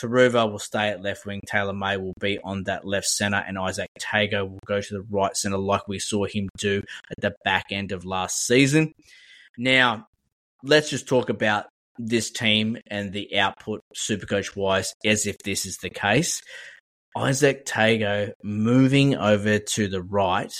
[0.00, 1.40] Turuva will stay at left wing.
[1.46, 5.04] Taylor May will be on that left centre, and Izack Tago will go to the
[5.10, 8.92] right centre, like we saw him do at the back end of last season.
[9.56, 10.08] Now,
[10.62, 11.66] let's just talk about
[11.98, 16.42] this team and the output, Supercoach wise, as if this is the case.
[17.16, 20.52] Izack Tago moving over to the right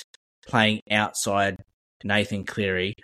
[0.45, 1.59] playing outside
[2.03, 2.97] Nathan Cleary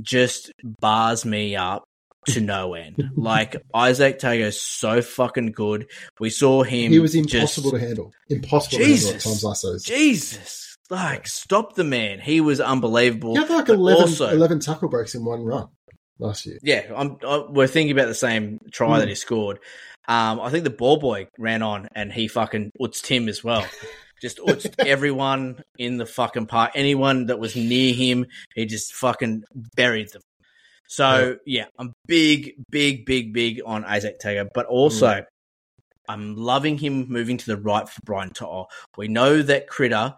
[0.00, 1.84] just bars me up
[2.26, 3.10] to no end.
[3.16, 5.88] like Izack Tago's so fucking good.
[6.20, 6.92] We saw him.
[6.92, 8.12] He was impossible just, to handle.
[8.28, 9.86] Impossible Jesus, to handle at times last.
[9.86, 10.76] Jesus.
[10.88, 12.20] Like, stop the man.
[12.20, 13.34] He was unbelievable.
[13.34, 15.68] He had like 11, also, 11 tackle breaks in one run
[16.18, 16.58] last year.
[16.62, 19.00] Yeah, I'm, I, we're thinking about the same try mm.
[19.00, 19.58] that he scored.
[20.08, 23.66] Um, I think the ball boy ran on and he fucking utzed Tim as well.
[24.20, 24.40] Just
[24.78, 29.44] everyone in the fucking park, anyone that was near him, he just fucking
[29.74, 30.22] buried them.
[30.88, 35.24] So yeah, yeah I'm big, big, big, big on Izack Tago, but also mm.
[36.08, 38.66] I'm loving him moving to the right for Brian To'o.
[38.96, 40.14] We know that Critter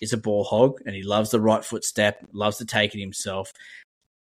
[0.00, 3.00] is a ball hog and he loves the right foot step, loves to take it
[3.00, 3.52] himself.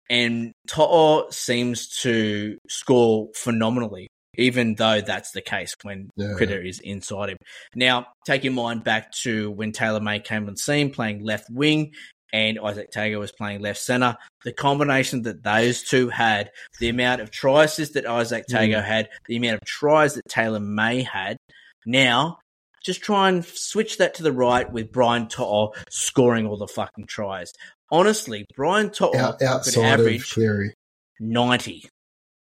[0.09, 4.07] And To'o seems to score phenomenally
[4.37, 6.33] even though that's the case when yeah.
[6.35, 7.37] Critter is inside him.
[7.75, 11.93] Now, take your mind back to when Taylor May came on scene playing left wing
[12.33, 14.17] and Izack Tago was playing left center.
[14.43, 18.83] The combination that those two had, the amount of tries that Izack Tago mm.
[18.83, 21.37] had, the amount of tries that Taylor May had.
[21.85, 22.39] Now,
[22.83, 27.05] just try and switch that to the right with Brian To'o scoring all the fucking
[27.07, 27.51] tries.
[27.91, 30.73] Honestly, Brian To'o Out, could average Cleary.
[31.19, 31.89] 90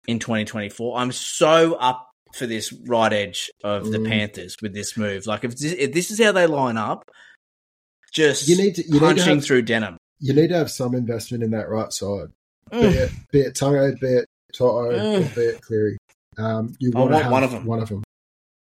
[0.08, 0.98] in 2024.
[0.98, 4.10] I'm so up for this right edge of the mm.
[4.10, 5.26] Panthers with this move.
[5.26, 7.10] Like if this, if this, is how they line up,
[8.12, 9.98] just you need to, you punching need to have, through denim.
[10.20, 12.28] You need to have some investment in that right side.
[12.72, 12.82] Mm.
[12.82, 15.36] Be, it, be it Tungo, be it To'o, mm.
[15.36, 15.98] be it Cleary.
[16.38, 17.66] Um, you want, want one of them.
[17.66, 18.04] One of them.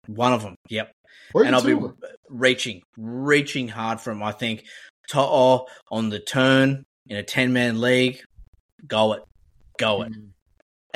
[0.08, 0.56] One of them.
[0.70, 0.92] Yep.
[1.36, 1.78] And I'll be
[2.28, 4.24] reaching, reaching hard for him.
[4.24, 4.66] I think
[5.12, 8.22] To'o on the turn in a ten man league.
[8.88, 9.24] Go it,
[9.78, 10.12] go it.
[10.12, 10.30] Mm.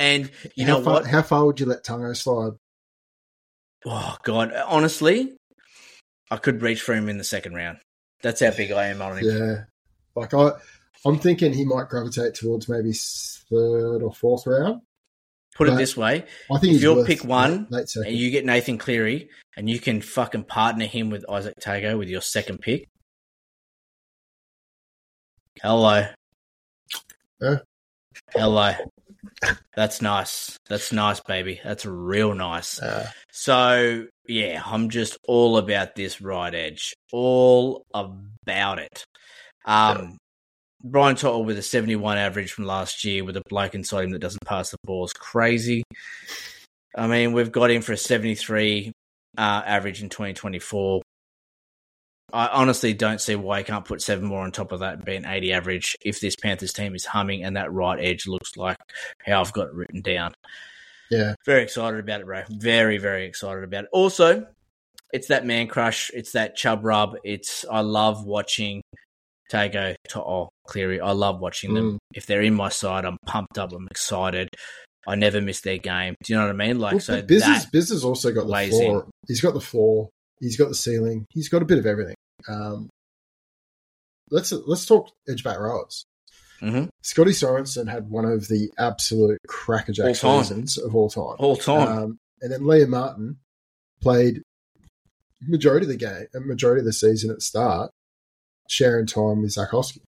[0.03, 1.07] And you how know far, what?
[1.07, 2.51] How far would you let Tungo slide?
[3.85, 5.33] Oh God, honestly,
[6.29, 7.77] I could reach for him in the second round.
[8.21, 9.25] That's how big I am on him.
[9.25, 9.55] Yeah,
[10.13, 10.51] like I,
[11.05, 14.81] I'm thinking he might gravitate towards maybe third or fourth round.
[15.55, 18.29] Put but it this way: I think if you'll pick one late, late and you
[18.29, 22.57] get Nathan Cleary, and you can fucking partner him with Izack Tago with your second
[22.59, 22.89] pick.
[25.61, 26.07] Hello.
[27.39, 27.59] Yeah.
[28.35, 28.73] Hello.
[29.75, 30.57] That's nice.
[30.69, 31.59] That's nice, baby.
[31.63, 32.81] That's real nice.
[32.81, 36.93] Uh, so, yeah, I'm just all about this right edge.
[37.11, 39.03] All about it.
[39.65, 40.17] Um,
[40.83, 44.19] Brian To'o with a 71 average from last year with a bloke inside him that
[44.19, 45.83] doesn't pass the ball is crazy.
[46.95, 48.91] I mean, we've got him for a 73
[49.37, 51.01] uh, average in 2024.
[52.33, 55.05] I honestly don't see why he can't put seven more on top of that and
[55.05, 58.57] be an 80 average if this Panthers team is humming and that right edge looks
[58.57, 58.77] like
[59.23, 60.33] how I've got it written down.
[61.11, 61.35] Yeah.
[61.45, 62.41] Very excited about it, bro.
[62.49, 63.89] Very, very excited about it.
[63.93, 64.47] Also,
[65.13, 66.09] it's that man crush.
[66.11, 67.15] It's that chub rub.
[67.23, 68.81] It's, I love watching
[69.51, 70.99] Tago, To'o, Cleary.
[70.99, 71.93] I love watching them.
[71.93, 71.97] Mm.
[72.15, 73.71] If they're in my side, I'm pumped up.
[73.73, 74.49] I'm excited.
[75.05, 76.15] I never miss their game.
[76.23, 76.79] Do you know what I mean?
[76.79, 79.03] Like, well, so business, business also got the floor.
[79.03, 79.11] In.
[79.27, 80.09] He's got the floor.
[80.39, 81.27] He's got the ceiling.
[81.29, 82.15] He's got a bit of everything.
[82.47, 82.89] Um,
[84.29, 86.05] let's let's talk edgeback rowers.
[86.61, 86.85] Mm-hmm.
[87.01, 91.35] Scotty Sorensen had one of the absolute crackerjack seasons of all time.
[91.39, 91.87] All time.
[91.87, 93.37] Um, and then Liam Martin
[94.01, 94.41] played
[95.41, 97.91] majority of the game, a majority of the season at start,
[98.69, 100.01] sharing time with Hosky.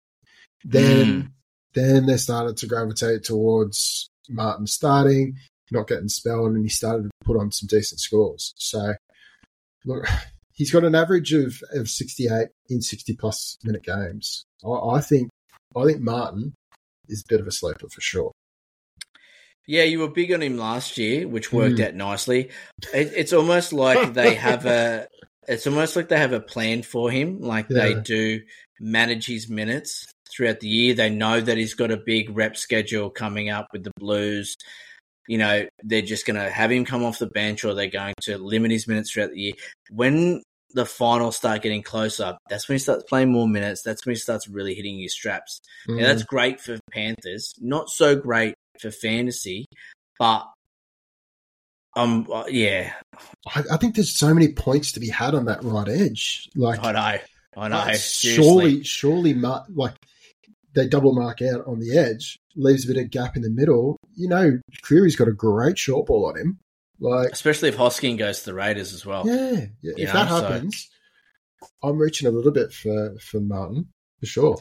[0.63, 1.31] Then, Mm.
[1.73, 5.37] then they started to gravitate towards Martin starting,
[5.71, 8.53] not getting spelled, and he started to put on some decent scores.
[8.57, 8.93] So,
[9.85, 10.05] look,
[10.53, 14.45] he's got an average of, of 68 in 60 plus minute games.
[14.65, 15.29] I, I think,
[15.75, 16.53] I think Martin
[17.09, 18.31] is a bit of a sleeper for sure.
[19.65, 21.87] Yeah, you were big on him last year, which worked Mm.
[21.87, 22.49] out nicely.
[22.93, 25.07] It, it's almost like they have a.
[25.47, 27.39] It's almost like they have a plan for him.
[27.41, 28.41] Like they do
[28.79, 30.93] manage his minutes throughout the year.
[30.93, 34.55] They know that he's got a big rep schedule coming up with the Blues.
[35.27, 38.15] You know, they're just going to have him come off the bench, or they're going
[38.21, 39.53] to limit his minutes throughout the year.
[39.89, 40.41] When
[40.73, 43.83] the finals start getting closer, that's when he starts playing more minutes.
[43.83, 45.61] That's when he starts really hitting his straps.
[45.87, 45.99] Mm.
[45.99, 49.65] Now that's great for Panthers, not so great for fantasy,
[50.19, 50.47] but
[51.95, 52.93] um, uh, yeah,
[53.47, 56.49] I, I think there's so many points to be had on that right edge.
[56.55, 57.17] Like, I know,
[57.61, 57.93] I know.
[57.93, 59.93] surely, surely, like
[60.73, 63.97] they double mark out on the edge, leaves a bit of gap in the middle.
[64.15, 66.59] You know, Cleary's got a great short ball on him.
[66.99, 69.27] Like, especially if Hosking goes to the Raiders as well.
[69.27, 69.93] yeah, yeah.
[69.97, 70.89] If know, that so- happens,
[71.83, 73.87] I'm reaching a little bit for for Martin
[74.19, 74.57] for sure.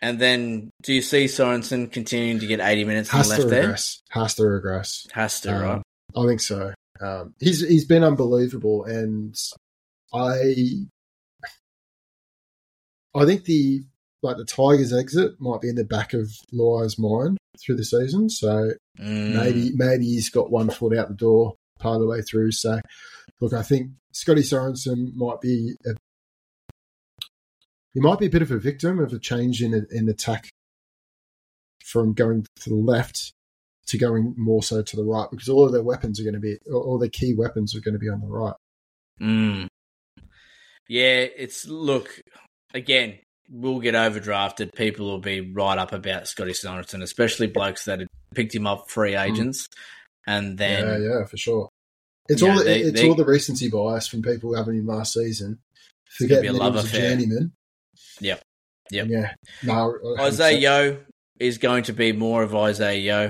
[0.00, 3.60] And then, do you see Sorensen continuing to get eighty minutes Has the to there?
[3.62, 4.00] regress.
[4.10, 5.06] Has to regress.
[5.12, 5.82] Has to, Um, right?
[6.16, 6.72] I think so.
[7.00, 9.34] Um, he's he's been unbelievable, and
[10.14, 10.86] I
[13.14, 13.82] I think the
[14.22, 18.28] like the Tigers exit might be in the back of Luai's mind through the season.
[18.30, 19.34] So Mm.
[19.34, 22.50] maybe maybe he's got one foot out the door part of the way through.
[22.52, 22.80] So
[23.40, 25.90] look, I think Scotty Sorensen might be a,
[27.94, 30.48] he might be a bit of a victim of a change in in attack
[31.84, 33.32] from going to the left
[33.86, 36.40] to going more so to the right because all of their weapons are going to
[36.40, 38.54] be all their key weapons are going to be on the right.
[39.20, 39.68] Mm.
[40.88, 42.20] Yeah, it's look
[42.74, 43.18] again.
[43.50, 44.74] We'll get overdrafted.
[44.74, 48.90] People will be right up about Scotty Sorensen, especially blokes that had picked him up
[48.90, 49.18] free hmm.
[49.18, 49.68] agents,
[50.26, 51.68] and then yeah, yeah, for sure.
[52.28, 54.86] It's Yeah, all the, they- it's they- all the recency bias from people having him
[54.86, 55.58] last season.
[56.06, 57.10] It's Forgetting a that he love was a affair.
[57.10, 57.52] journeyman.
[58.20, 58.42] Yep.
[58.90, 59.06] Yep.
[59.08, 59.34] Yeah.
[59.62, 60.98] No, Isaah Yeo
[61.38, 63.28] is going to be more of Isaah Yeo.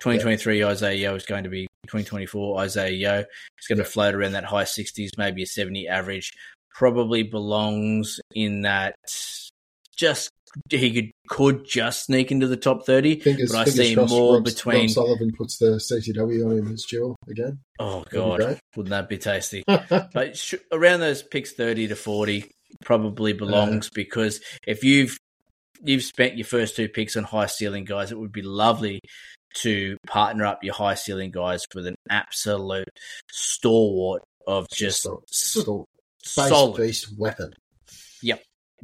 [0.00, 3.24] 2023 Isaah Yeo is going to be 2024 Isaah Yeo.
[3.56, 6.32] He's going to float around that high 60s, maybe a 70 average.
[6.74, 8.94] Probably belongs in that
[9.98, 10.30] just
[10.70, 14.44] he could could just sneak into the top 30, Fingers, but I see more Rob,
[14.44, 14.80] between.
[14.86, 17.58] Rob Sullivan puts the CTW on him as dual again.
[17.78, 19.62] oh god, wouldn't that be tasty?
[19.66, 22.50] but sh- around those picks 30 to 40
[22.82, 25.18] probably uh, belongs because if you've
[25.84, 29.00] you've spent your first two picks on high ceiling guys it would be lovely
[29.54, 32.88] to partner up your high ceiling guys with an absolute
[33.30, 37.52] stalwart of just Just a- s- a Base solid beast weapon.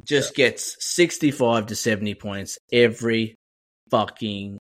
[0.03, 3.35] Just gets 65 to 70 points every
[3.91, 4.57] fucking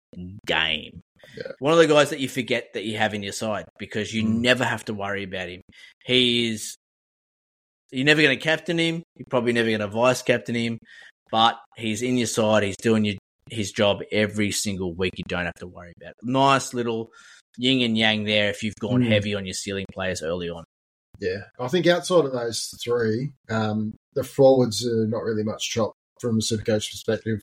[0.46, 1.00] game.
[1.36, 1.52] Yeah.
[1.60, 4.24] One of the guys that you forget that you have in your side because you
[4.24, 4.40] Mm.
[4.40, 5.62] never have to worry about him.
[6.04, 6.74] He is,
[7.90, 9.02] you're never going to captain him.
[9.16, 10.78] You're probably never going to vice captain him,
[11.30, 12.62] but he's in your side.
[12.64, 13.14] He's doing your,
[13.50, 15.12] his job every single week.
[15.16, 16.16] You don't have to worry about it.
[16.22, 17.10] Nice little
[17.58, 19.08] yin and yang there if you've gone Mm.
[19.08, 20.64] heavy on your ceiling players early on.
[21.22, 25.92] Yeah, I think outside of those three, um, the forwards are not really much chop
[26.20, 27.40] from a super coach perspective.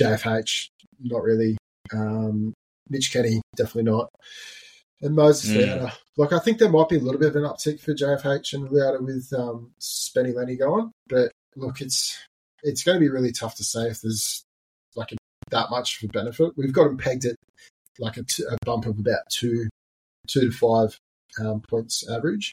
[0.00, 1.58] JFH, not really.
[1.92, 2.54] Um,
[2.88, 4.08] Mitch Kenny, definitely not.
[5.02, 5.56] And Moses Mm.
[5.58, 5.92] Leota.
[6.16, 8.70] Like, I think there might be a little bit of an uptick for JFH and
[8.70, 10.90] Leota with um, Spenny Lenny going.
[11.08, 12.18] But look, it's
[12.62, 14.42] it's going to be really tough to say if there's
[14.96, 15.16] like a,
[15.50, 16.52] that much for benefit.
[16.56, 17.36] We've got them pegged at
[17.98, 19.68] like a, t- a bump of about two,
[20.28, 20.96] two to five
[21.40, 22.52] um, points average.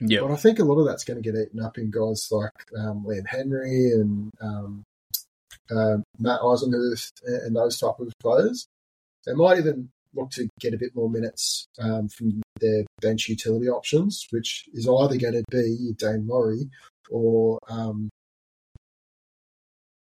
[0.00, 0.20] Yeah.
[0.20, 2.52] But I think a lot of that's going to get eaten up in guys like
[2.78, 4.84] um, Liam Henry and um,
[5.70, 8.66] uh, Matt Eisenhuth and, those type of players.
[9.24, 13.68] They might even look to get a bit more minutes um, from their bench utility
[13.68, 16.68] options, which is either going to be Daine Laurie
[17.10, 18.08] or um,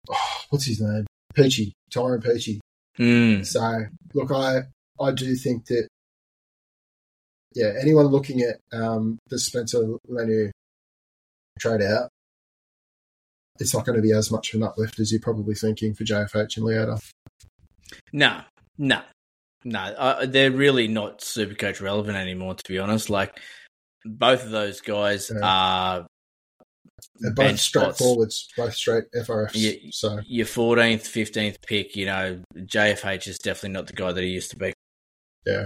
[0.09, 1.05] oh, what's his name,
[1.35, 2.59] Peachey, Tyrone Peachey.
[2.99, 3.45] Mm.
[3.45, 4.61] So, look, I
[4.99, 5.86] I do think that
[7.53, 9.79] yeah, anyone looking at um, the Spencer
[10.09, 10.51] Leniu
[11.59, 12.09] trade out,
[13.59, 16.03] it's not going to be as much of an uplift as you're probably thinking for
[16.03, 16.99] JFH and Leota.
[18.13, 18.41] No,
[18.77, 19.01] no,
[19.63, 19.79] no.
[19.79, 23.09] Uh, they're really not super coach relevant anymore, to be honest.
[23.09, 23.39] Like
[24.05, 25.39] both of those guys Yeah.
[25.43, 26.07] are
[27.19, 27.97] They're both straight spots.
[27.99, 29.51] forwards, both straight FRFs.
[29.55, 29.71] Yeah.
[29.91, 34.29] So Your fourteenth, fifteenth pick, you know, JFH is definitely not the guy that he
[34.29, 34.73] used to be.
[35.45, 35.65] Yeah.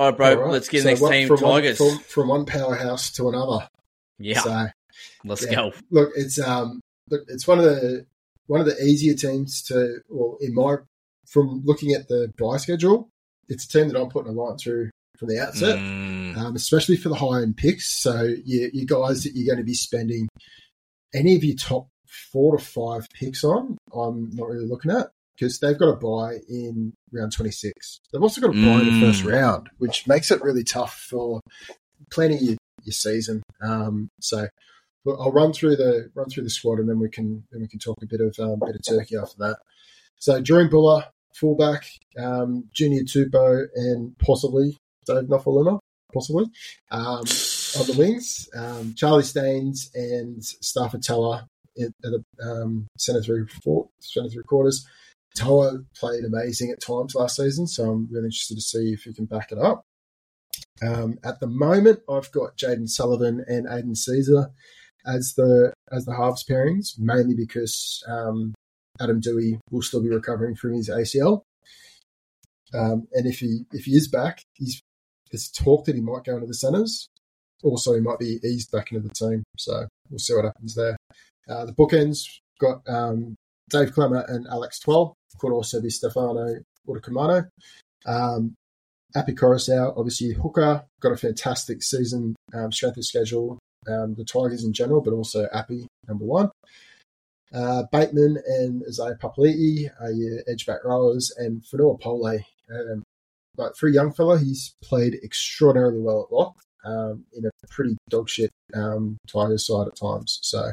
[0.00, 0.28] All right, bro.
[0.30, 0.50] all right.
[0.52, 1.28] Let's get So the next what- team.
[1.28, 3.68] from one, from, from one powerhouse to another.
[4.18, 4.66] Yeah, So
[5.24, 5.54] let's yeah.
[5.54, 5.72] go.
[5.90, 6.80] look, it's um,
[7.10, 8.06] look, it's one of the
[8.46, 9.98] one of the easier teams to.
[10.08, 10.76] Well, in my
[11.26, 13.08] from looking at the buy schedule,
[13.48, 16.96] it's a team that I'm putting a line through from the outset, Mm, um, especially
[16.96, 17.90] for the high end picks.
[17.90, 20.28] So you, you guys that you're going to be spending
[21.14, 21.88] any of your top
[22.32, 25.08] four to five picks on, I'm not really looking at
[25.40, 28.00] because they've got a buy in round 26.
[28.12, 29.32] They've also got a buy in the first Mm.
[29.32, 31.40] round, which makes it really tough for
[32.10, 33.42] planning your, your season.
[33.62, 34.48] Um, so
[35.06, 37.78] I'll run through the run through the squad and then we can then we can
[37.78, 39.58] talk a bit of um, bit of turkey after that.
[40.18, 41.86] So Drew Buller, fullback,
[42.18, 44.76] um, Junior Tupou, and possibly
[45.06, 45.78] Dave Nofoaluma,
[46.12, 46.44] possibly
[46.90, 47.24] um,
[47.78, 48.46] on the wings.
[48.54, 51.46] Um, Charlie Staines and Starford To'a
[51.82, 54.86] at, the um, centre through four, centre through quarters.
[55.36, 59.14] To'a played amazing at times last season, so I'm really interested to see if he
[59.14, 59.84] can back it up.
[60.82, 64.50] Um, at the moment, I've got Jayden Sullivan and Aidan Sezer
[65.06, 68.54] as the as the halves pairings, mainly because um,
[69.00, 71.42] Adam Doueihi will still be recovering from his ACL.
[72.72, 74.80] Um, and if he if he is back, he's
[75.30, 77.08] there's talk that he might go into the centres.
[77.62, 79.42] Also, he might be eased back into the team.
[79.58, 80.96] So we'll see what happens there.
[81.48, 82.24] Uh, the bookends
[82.58, 83.36] got um,
[83.68, 85.14] Dave Klemmer and Alex Twal.
[85.38, 86.56] Could also be Stefano
[86.88, 87.48] Utoikamanu.
[88.06, 88.54] Um,
[89.14, 93.58] Api Koroisau, obviously hooker, got a fantastic season, um, strength of schedule.
[93.88, 96.50] Um, the Tigers in general, but also Api number one.
[97.52, 103.02] Uh, Bateman and Isaiah Papali'i are your edge back rowers, and Fonua Pole, um,
[103.56, 107.96] like for a young fella, he's played extraordinarily well at lock um, in a pretty
[108.10, 110.38] dogshit um, Tigers side at times.
[110.42, 110.70] So,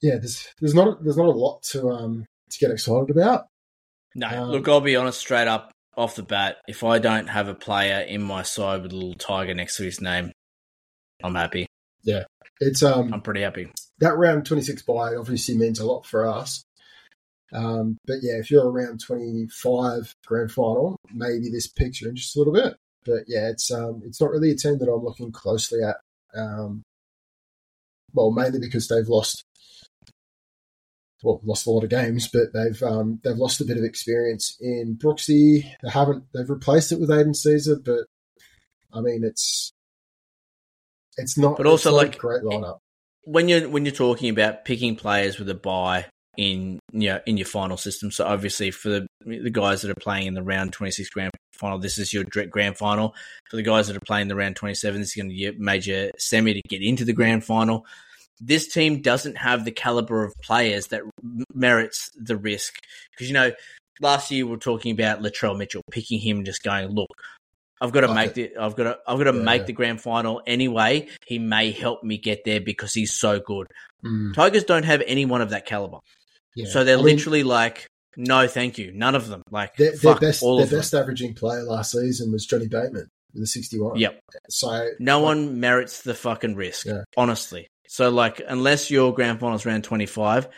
[0.00, 3.46] yeah, there's there's not there's not a lot to um to get excited about.
[4.14, 6.56] no, Um, look, I'll be honest, straight up off the bat.
[6.68, 9.84] If I don't have a player in my side with a little tiger next to
[9.84, 10.32] his name,
[11.22, 11.66] I'm happy.
[12.02, 12.24] Yeah,
[12.60, 13.70] it's um I'm pretty happy.
[13.98, 16.62] that round 26 buy obviously means a lot for us.
[17.52, 22.38] Um, but yeah, if you're around 25 grand final, maybe this piques your interest a
[22.38, 22.74] little bit.
[23.04, 25.96] But yeah, it's um, it's not really a team that I'm looking closely at.
[26.34, 26.82] Um,
[28.14, 29.42] well, mainly because they've lost,
[31.22, 34.56] well, lost a lot of games, but they've um, they've lost a bit of experience
[34.60, 35.64] in Brooksy.
[35.82, 38.06] They haven't they've replaced it with Aidan Sezer, but
[38.92, 39.72] I mean it's
[41.16, 41.56] it's not.
[41.56, 42.78] But also, a like, great lineup.
[43.24, 46.06] when you're when you're talking about picking players with a buy
[46.36, 50.00] in you know, in your final system, so obviously for the the guys that are
[50.00, 53.14] playing in the round 26 grand final, this is your direct grand final.
[53.50, 55.52] For the guys that are playing the round 27, this is going to be your
[55.58, 57.86] major semi to get into the grand final.
[58.44, 61.02] This team doesn't have the caliber of players that
[61.54, 62.74] merits the risk
[63.12, 63.52] because you know
[64.00, 67.10] last year we were talking about Latrell Mitchell, picking him and just going, look.
[67.80, 69.72] I've got to Fuck make the I've got to I've got to Yeah, make the
[69.72, 71.08] grand final anyway.
[71.26, 73.66] He may help me get there because he's so good.
[74.04, 75.98] Mm, Tigers don't have anyone of that caliber.
[76.54, 76.68] yeah.
[76.70, 77.86] So they're I mean, literally like,
[78.16, 78.92] no, thank you.
[78.92, 79.42] None of them.
[79.50, 80.78] Like, Their, their best, all their of them.
[80.78, 83.96] best averaging player last season was Johnny Bateman with a 61.
[83.98, 84.20] Yep.
[84.48, 87.02] So No one merits the fucking risk, Yeah.
[87.16, 87.66] honestly.
[87.92, 90.48] So, like, unless your grand finals round 25,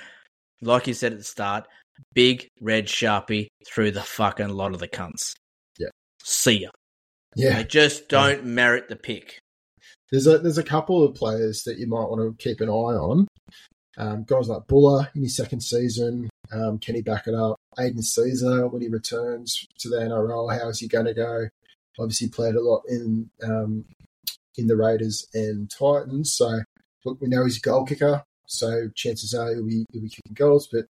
[0.63, 1.67] like you said at the start,
[2.13, 5.33] big red sharpie through the fucking lot of the cunts.
[5.77, 5.89] Yeah.
[6.23, 6.69] See ya.
[7.35, 9.41] yeah, They just don't merit the pick.
[10.13, 12.73] there's a there's a couple of players that you might want to keep an eye
[12.73, 13.27] on.
[13.99, 17.57] Um, guys like Bula in his second season, um, can he back it up?
[17.81, 21.49] Aidan Sezer when he returns to the NRL, how is he going to go?
[21.99, 23.87] Obviously played a lot in um,
[24.57, 26.33] in the Raiders and Titans.
[26.37, 26.61] So
[27.05, 30.35] look, we know he's a goal kicker, so chances are he'll be, he'll be kicking
[30.35, 30.69] goals.
[30.71, 30.87] But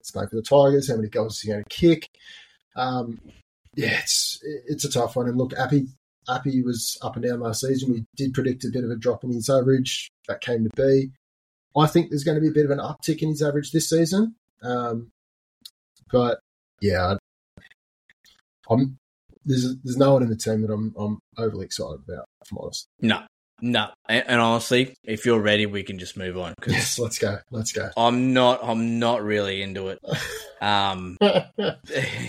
[0.00, 0.88] it's going for the Tigers.
[0.88, 2.08] How many goals is he going to kick?
[2.76, 3.20] Um,
[3.74, 5.28] yeah, it's it's a tough one.
[5.28, 5.86] And look, Api
[6.28, 7.92] Api was up and down last season.
[7.92, 10.10] We did predict a bit of a drop in his average.
[10.28, 11.10] That came to be.
[11.76, 13.88] I think there's going to be a bit of an uptick in his average this
[13.88, 14.34] season.
[14.62, 15.10] Um,
[16.10, 16.40] but
[16.80, 17.16] yeah,
[18.68, 18.98] I'm
[19.44, 22.26] there's there's no one in the team that I'm I'm overly excited about.
[22.44, 22.88] If I'm honest.
[23.00, 23.22] No,
[23.60, 23.88] no.
[24.08, 27.38] And, and honestly, if you're ready, we can just move on Yes, let's go.
[27.50, 27.90] Let's go.
[27.96, 28.60] I'm not.
[28.62, 29.98] I'm not really into it.
[30.62, 31.36] Um, yeah.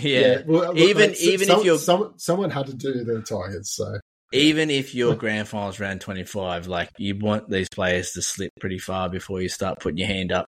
[0.00, 0.42] yeah.
[0.46, 3.98] well, Even- mate, even if some- you're- some, someone had to do the Tigers, so
[4.32, 8.78] Even if your grand finals round 25, like you want these players to slip pretty
[8.78, 10.46] far before you start putting your hand up.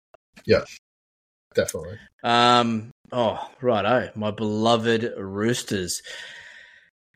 [0.45, 0.65] Yeah
[1.55, 1.99] definitely.
[2.23, 2.91] Um.
[3.11, 4.11] Oh, righto.
[4.15, 6.03] My beloved Roosters.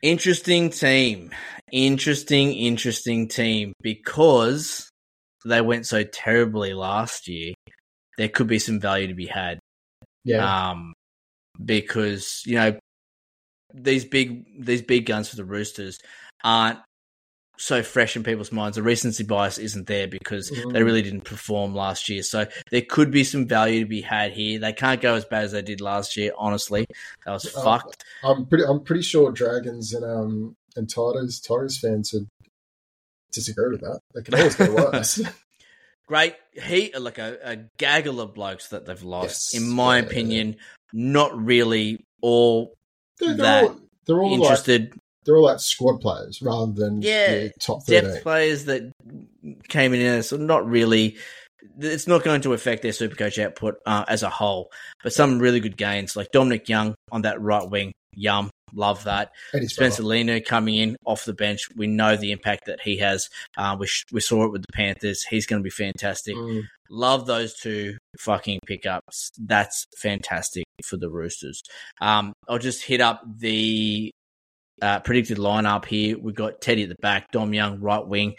[0.03, 1.31] Interesting team.
[1.71, 4.89] Interesting, interesting team because
[5.45, 7.53] they went so terribly last year.
[8.17, 9.59] There could be some value to be had.
[10.25, 10.93] Yeah, Um,
[11.63, 12.77] because you know
[13.73, 15.97] these big these big guns for the Roosters
[16.43, 16.79] aren't
[17.57, 18.75] so fresh in people's minds.
[18.75, 20.73] The recency bias isn't there because Mm.
[20.73, 22.23] they really didn't perform last year.
[22.23, 24.59] So there could be some value to be had here.
[24.59, 26.31] They can't go as bad as they did last year.
[26.37, 26.85] Honestly,
[27.25, 27.63] that was Oh.
[27.63, 28.03] fucked.
[28.23, 28.63] I'm pretty.
[28.65, 32.27] I'm pretty sure Dragons and um and Tigers Tigers fans would
[33.31, 33.99] disagree with that.
[34.13, 35.21] They can always go worse.
[36.07, 39.53] Great heat, like a, a gaggle of blokes that they've lost.
[39.53, 39.61] Yes.
[39.63, 40.03] In my Yeah.
[40.05, 40.57] opinion,
[40.91, 42.73] not really all
[43.19, 44.93] they're, they're That all, they're all like interested.
[45.25, 48.91] They're all like squad players rather than Yeah, top depth players that
[49.67, 51.17] came in there, so not really.
[51.79, 54.69] It's not going to affect their Supercoach output uh, as a whole,
[55.01, 57.93] but some really good gains like Dominic Young on that right wing.
[58.15, 59.31] Yum, love that.
[59.65, 60.03] Spencer.
[60.03, 61.67] Leniu coming in off the bench.
[61.75, 63.29] We know the impact that he has.
[63.57, 65.23] Uh, we sh- we saw it with the Panthers.
[65.23, 66.35] He's going to be fantastic.
[66.35, 66.63] Mm.
[66.89, 69.31] Love those two fucking pickups.
[69.39, 71.61] That's fantastic for the Roosters.
[72.01, 74.11] Um, I'll just hit up the
[74.81, 76.17] uh, predicted lineup here.
[76.17, 78.35] We've got Teddy at the back, Dom Young right wing,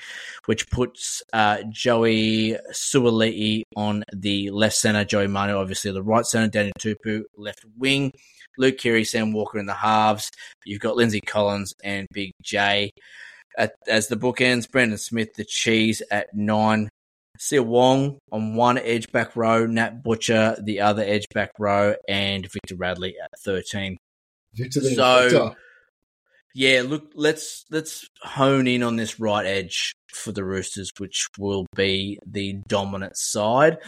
[0.47, 6.51] which puts uh, Joey Suaalii on the left centre, Joey Manu obviously the right centre,
[6.51, 8.13] Daniel Tupou left wing,
[8.59, 10.31] Luke Keary, Sam Walker in the halves.
[10.65, 12.91] You've got Lindsay Collins and Big J
[13.57, 14.71] at, as the bookends.
[14.71, 16.89] Brandon Smith, the cheese at nine.
[17.41, 22.49] Siua Wong on one edge back row, Nat Butcher the other edge back row, and
[22.49, 23.97] Victor Radley at thirteen.
[24.55, 25.57] Victor So- Infector.
[26.55, 31.67] Yeah, look, let's let's hone in on this right edge for the Roosters, which will
[31.75, 33.79] be the dominant side.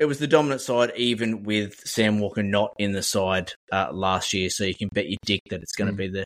[0.00, 4.34] It was the dominant side, even with Sam Walker not in the side uh, last
[4.34, 5.96] year, so you can bet your dick that it's going to Mm.
[5.96, 6.24] be the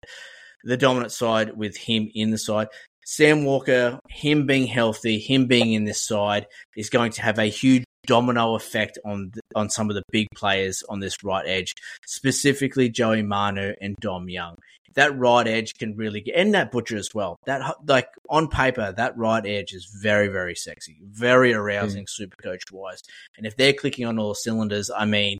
[0.64, 2.68] the dominant side with him in the side.
[3.04, 6.46] Sam Walker, him being healthy, him being in this side
[6.76, 10.82] is going to have a huge domino effect on on some of the big players
[10.88, 11.74] on this right edge,
[12.06, 14.56] specifically Joey Manu and Dom Young.
[14.94, 17.36] That right edge can really get, and that butcher as well.
[17.46, 22.62] That like on paper, that right edge is very very sexy, very arousing, super coach
[22.72, 23.02] wise.
[23.36, 25.38] And if they're clicking on all cylinders, I mean,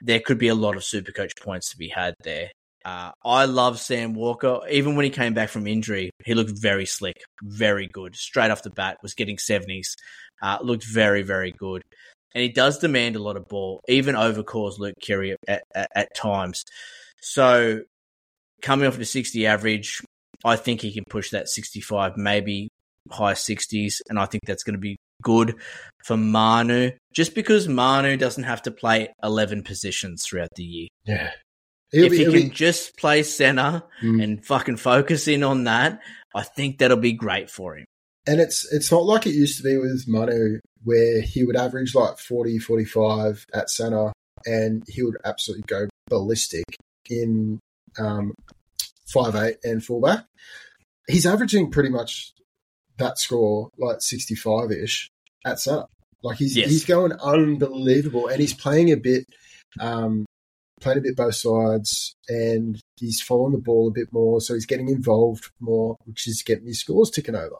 [0.00, 2.50] there could be a lot of super coach points to be had there.
[2.84, 4.60] Uh, I love Sam Walker.
[4.68, 8.16] Even when he came back from injury, he looked very slick, very good.
[8.16, 9.94] Straight off the bat, was getting 70s.
[10.42, 11.82] Uh, looked very, very good.
[12.34, 16.14] And he does demand a lot of ball, even overcalls Luke Keary at, at, at
[16.16, 16.64] times.
[17.20, 17.82] So,
[18.62, 20.00] coming off the 60 average,
[20.44, 22.68] I think he can push that 65, maybe
[23.10, 23.94] high 60s.
[24.08, 25.54] And I think that's going to be good
[26.04, 31.30] for Manu, just because Manu doesn't have to play 11 positions throughout the year Yeah.
[31.92, 34.22] He'll if be- he can be- just play center Mm.
[34.22, 36.00] and fucking focus in on that,
[36.34, 37.84] I think that'll be great for him.
[38.26, 41.92] and it's it's not like it used to be with Manu where he would average
[41.94, 44.12] like 40 45 at center
[44.46, 46.64] and he would absolutely go ballistic
[47.10, 47.58] in
[47.98, 48.34] um,
[49.12, 50.24] five eight and fullback.
[51.08, 52.32] He's averaging pretty much
[52.98, 55.10] that score like 65 ish
[55.44, 55.86] at center.
[56.22, 56.68] Like he's Yes.
[56.70, 59.24] he's going unbelievable and he's playing a bit
[59.80, 60.24] um
[60.80, 64.66] playing a bit both sides and he's following the ball a bit more so he's
[64.66, 67.56] getting involved more which is getting his scores ticking over.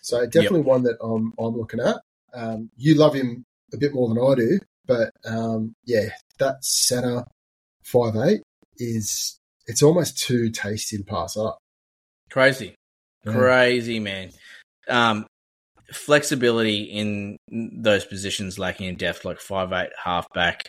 [0.00, 1.96] So definitely one that I'm I'm looking at.
[2.32, 7.24] Um, you love him a bit more than I do, but um, yeah, that center
[7.82, 8.42] five eight
[8.76, 9.37] is
[9.68, 11.58] it's almost too tasty to pass up.
[12.30, 12.74] Crazy,
[13.24, 13.32] Yeah.
[13.32, 14.32] crazy man.
[14.88, 15.26] Um,
[15.92, 20.64] flexibility in those positions lacking in depth, like five eight halfback.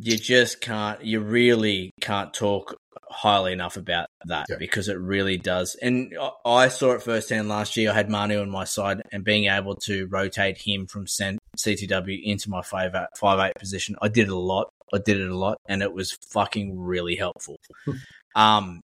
[0.00, 1.04] You just can't.
[1.04, 2.76] You really can't talk
[3.10, 4.56] highly enough about that Yeah.
[4.58, 5.76] because it really does.
[5.82, 6.14] And
[6.44, 7.90] I- saw it firsthand last year.
[7.90, 12.48] I had Manu on my side, and being able to rotate him from CTW into
[12.48, 14.68] my five eight, five eight position, I did it a lot.
[14.92, 17.56] I did it a lot, and it was fucking really helpful.
[18.34, 18.80] um,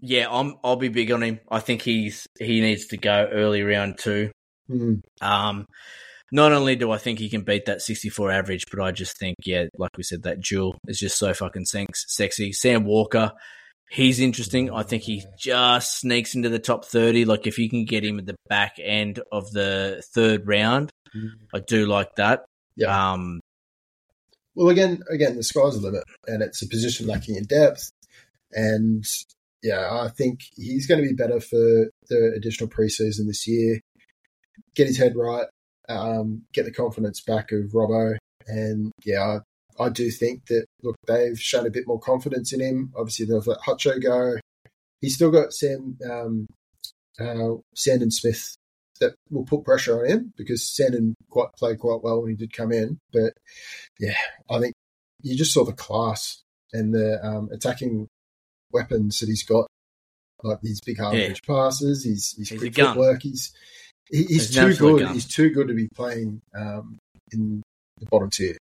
[0.00, 0.56] yeah, I'm.
[0.62, 1.40] I'll be big on him.
[1.50, 4.30] I think he's he needs to go early round two.
[4.70, 5.00] Mm.
[5.20, 5.66] Um,
[6.30, 9.36] not only do I think he can beat that 64 average, but I just think,
[9.44, 12.52] yeah, like we said, that duel is just so fucking sex- sexy.
[12.52, 13.32] Sam Walker,
[13.90, 14.70] he's interesting.
[14.70, 17.24] I think he just sneaks into the top 30.
[17.24, 20.90] Like, if you can get him at the back end of the third round,
[21.54, 22.44] I do like that.
[22.76, 23.12] Yeah.
[23.12, 23.40] Um,
[24.58, 27.92] Well, again, again, the sky's the limit, and it's a position lacking in depth.
[28.50, 29.04] And
[29.62, 33.78] yeah, I think he's going to be better for the additional preseason this year.
[34.74, 35.46] Get his head right,
[35.88, 38.16] um, get the confidence back of Robbo,
[38.48, 39.38] and yeah,
[39.78, 42.92] I, I do think that look, they've shown a bit more confidence in him.
[42.96, 44.38] Obviously, they've let Hutcho go.
[45.00, 46.48] He's still got Sam, um,
[47.20, 48.56] uh, Sandon Smith
[49.00, 52.52] that will put pressure on him because Sandon quite played quite well when he did
[52.52, 53.32] come in, but
[53.98, 54.16] yeah,
[54.50, 54.74] I think
[55.22, 56.42] you just saw the class
[56.72, 58.08] and the um, attacking
[58.72, 59.66] weapons that he's got
[60.42, 63.22] Like these big half range passes, he's he's, He's quick footwork.
[63.22, 63.52] He's
[64.10, 65.08] he, he's He's too good.
[65.10, 66.98] He's too good to be playing um,
[67.32, 67.62] in
[67.98, 68.56] the bottom tier.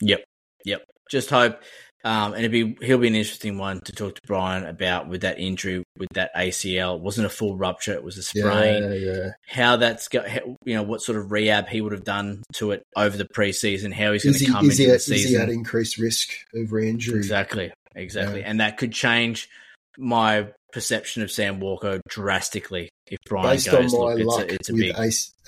[0.00, 0.24] Yep,
[0.64, 0.84] yep.
[1.10, 1.60] Just hope,
[2.08, 5.20] um, and it'd be he'll be an interesting one to talk to Brian about with
[5.20, 6.96] that injury with that ACL.
[6.96, 8.82] It wasn't a full rupture; it was a sprain.
[8.82, 9.30] Yeah, yeah.
[9.46, 12.70] How that's got, how- you know, what sort of rehab he would have done to
[12.70, 13.92] it over the preseason.
[13.92, 16.30] How he's going to come is, into he the at, is he at increased risk
[16.54, 17.18] of re-injury?
[17.18, 18.46] Exactly, exactly, Yeah.
[18.50, 19.50] and that could change
[19.98, 23.92] my perception of Sam Walker drastically if Brian Based on goes.
[23.94, 24.94] my Look, it's luck a, it's a with big.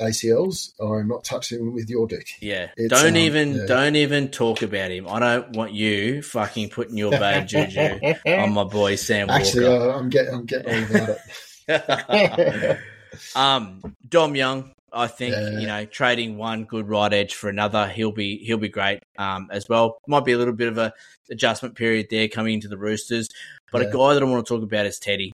[0.01, 2.27] ACLs, I'm not touching him with your dick.
[2.41, 3.67] Yeah, It's, don't um, even yeah.
[3.67, 5.07] don't even talk about him.
[5.09, 9.91] I don't want you fucking putting your bad juju on my boy Sam Actually, Walker.
[9.91, 11.17] uh, I'm getting I'm getting all about
[11.69, 12.79] it.
[13.37, 15.59] um, Dom Young, I think Yeah.
[15.61, 19.49] you know trading one good right edge for another, he'll be he'll be great um,
[19.53, 19.99] as well.
[20.09, 20.93] Might be a little bit of a
[21.31, 23.29] adjustment period there coming into the Roosters,
[23.73, 23.89] but Yeah.
[23.89, 25.33] a guy that I want to talk about is Teddy.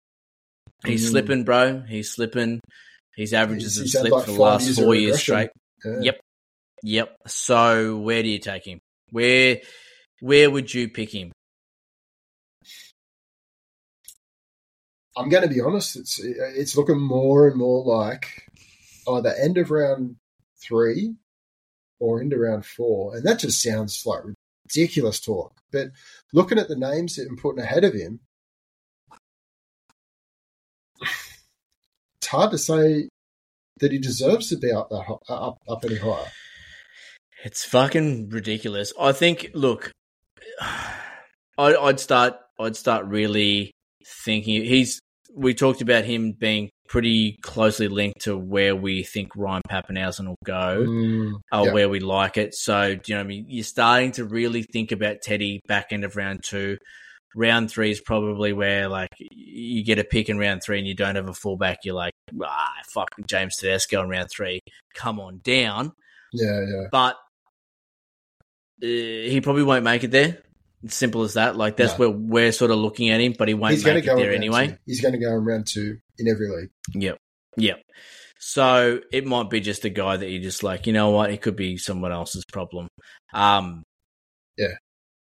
[0.86, 1.10] He's Mm.
[1.10, 1.82] slipping, bro.
[1.82, 2.60] He's slipping.
[3.16, 5.50] His averages He's- have he's slipped like for the last years four years straight.
[5.86, 6.00] Yeah.
[6.02, 6.20] Yep.
[6.84, 7.18] Yep.
[7.28, 8.80] So where do you take him?
[9.10, 9.62] Where
[10.22, 11.32] where would you pick him?
[15.18, 15.96] I'm going to be honest.
[15.98, 18.48] It's it's looking more and more like
[19.08, 20.16] either end of round
[20.62, 21.16] three
[22.00, 24.24] or into round four, and that just sounds like
[24.76, 25.54] ridiculous talk.
[25.72, 25.90] But
[26.34, 28.20] looking at the names that I'm putting ahead of him,
[32.18, 33.10] it's hard to say
[33.80, 36.32] that he deserves to be up that uh, up up any higher.
[37.44, 38.94] It's fucking ridiculous.
[39.00, 39.50] I think.
[39.54, 39.92] Look,
[40.62, 42.36] I, I'd start.
[42.60, 43.72] I'd start really
[44.24, 44.64] thinking.
[44.64, 45.00] He's.
[45.34, 50.36] We talked about him being pretty closely linked to where we think Ryan Papenhuyzen will
[50.44, 51.74] go, Mm, or yeah.
[51.74, 52.54] where we like it.
[52.54, 53.46] So, do you know what I mean?
[53.48, 56.78] You're starting to really think about Teddy back end of round two.
[57.34, 60.94] Round three is probably where like you get a pick in round three and you
[60.94, 61.78] don't have a fullback.
[61.86, 62.12] You're like,
[62.44, 64.60] ah, fuck James Tedesco in round three.
[64.94, 65.94] Come on down
[66.34, 66.88] yeah, yeah.
[66.92, 67.16] but
[68.84, 70.40] uh, he probably won't make it there.
[70.88, 71.56] Simple as that.
[71.56, 71.98] Like that's No.
[72.00, 74.34] where we're sort of looking at him, but he won't He's make go it there
[74.34, 74.70] anyway.
[74.70, 74.78] two.
[74.86, 76.70] He's going to go in round two in every league.
[76.94, 77.18] Yep,
[77.58, 77.82] yep.
[78.40, 81.30] So it might be just a guy that you just like, you know what?
[81.30, 82.88] It could be someone else's problem.
[83.34, 83.84] Um,
[84.58, 84.74] yeah.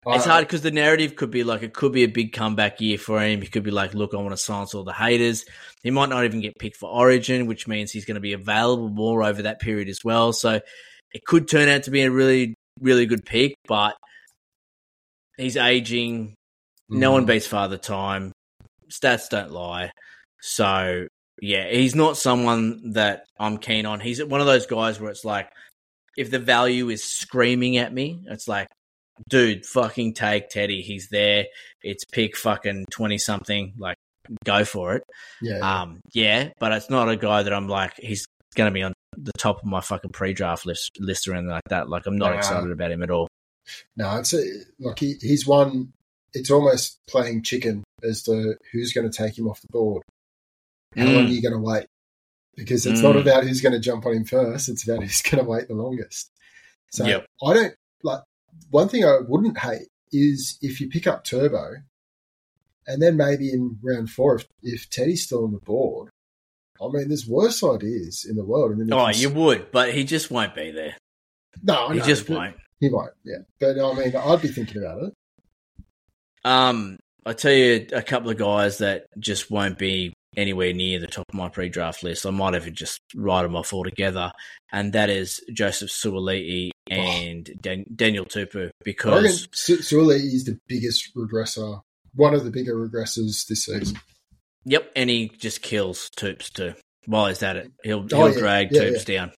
[0.07, 2.97] it's hard because the narrative could be like it could be a big comeback year
[2.97, 3.41] for him.
[3.41, 5.45] He could be like, look, I want to silence all the haters.
[5.83, 8.89] He might not even get picked for Origin, which means he's going to be available
[8.89, 10.33] more over that period as well.
[10.33, 10.59] So
[11.13, 13.95] it could turn out to be a really, really good pick, but
[15.37, 16.33] he's aging.
[16.89, 17.13] No Mm.
[17.13, 18.31] one beats Father Time.
[18.89, 19.91] Stats don't lie.
[20.41, 21.07] So
[21.41, 23.99] yeah, he's not someone that I'm keen on.
[23.99, 25.49] He's one of those guys where it's like,
[26.17, 28.67] if the value is screaming at me, it's like,
[29.29, 30.81] dude, fucking take Teddy.
[30.81, 31.45] He's there.
[31.83, 33.73] It's pick fucking twenty something.
[33.77, 33.97] Like,
[34.45, 35.03] go for it.
[35.41, 38.25] Yeah, Um, yeah, but it's not a guy that I'm like, he's
[38.55, 41.63] going to be on the top of my fucking pre-draft list, list or anything like
[41.69, 41.89] that.
[41.89, 43.27] Like, I'm not excited about him at all.
[43.95, 44.43] No, it's a,
[44.79, 45.93] like he, he's one.
[46.33, 50.03] It's almost playing chicken as to who's going to take him off the board.
[50.95, 51.31] How long are Mm.
[51.31, 51.85] you going to wait?
[52.55, 53.03] Because it's Mm.
[53.03, 54.69] not about who's going to jump on him first.
[54.69, 56.29] It's about who's going to wait the longest.
[56.91, 57.25] So Yep.
[57.43, 57.73] I don't
[58.03, 58.21] like.
[58.69, 61.73] One thing I wouldn't hate is if you pick up Turbo,
[62.87, 66.09] and then maybe in round four, if, if Teddy's still on the board.
[66.81, 68.73] I mean, there's worse ideas in the world.
[68.73, 70.95] I mean, Oh, you would, but he just won't be there.
[71.63, 72.55] no, I He know, just won't.
[72.79, 73.11] He won't.
[73.23, 75.13] Yeah, but I mean, I'd be thinking about it.
[76.43, 81.07] Um, I tell you a couple of guys that just won't be anywhere near the
[81.07, 82.25] top of my pre-draft list.
[82.25, 84.31] I might even just write them off altogether,
[84.71, 91.15] and that is Joseph Suaalii and Dan- Daniel Tupou because Su- Suole is the biggest
[91.15, 91.81] regressor,
[92.13, 93.97] one of the bigger regressors this season.
[94.65, 96.75] yep, and he just kills Toops too.
[97.07, 98.37] While he's at it, he'll he'll Oh, yeah.
[98.39, 99.31] drag Yeah, Toops down.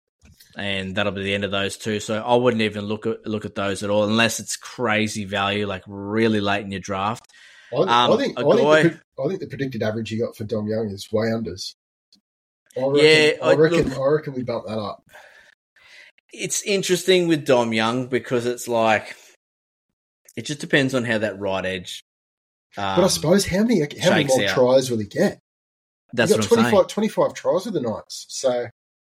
[0.58, 2.00] And that'll be the end of those two.
[2.00, 5.68] So I wouldn't even look at look at those at all, unless it's crazy value,
[5.68, 7.32] like really late in your draft.
[7.72, 10.46] I, Um, I think I think, the, I think the predicted average you got for
[10.46, 11.76] Dom Young is way unders.
[12.76, 15.04] I reckon, Yeah, I I- reckon, look- I reckon we bump that up.
[16.34, 19.16] it's interesting with Dom Young because it's like
[20.36, 22.02] it just depends on how that right edge.
[22.78, 24.56] Um, But I suppose how many how many more out.
[24.56, 25.40] tries will he get?
[26.14, 26.86] that's he got I'm 25, saying.
[26.88, 28.26] 25 tries with the Knights.
[28.30, 28.68] So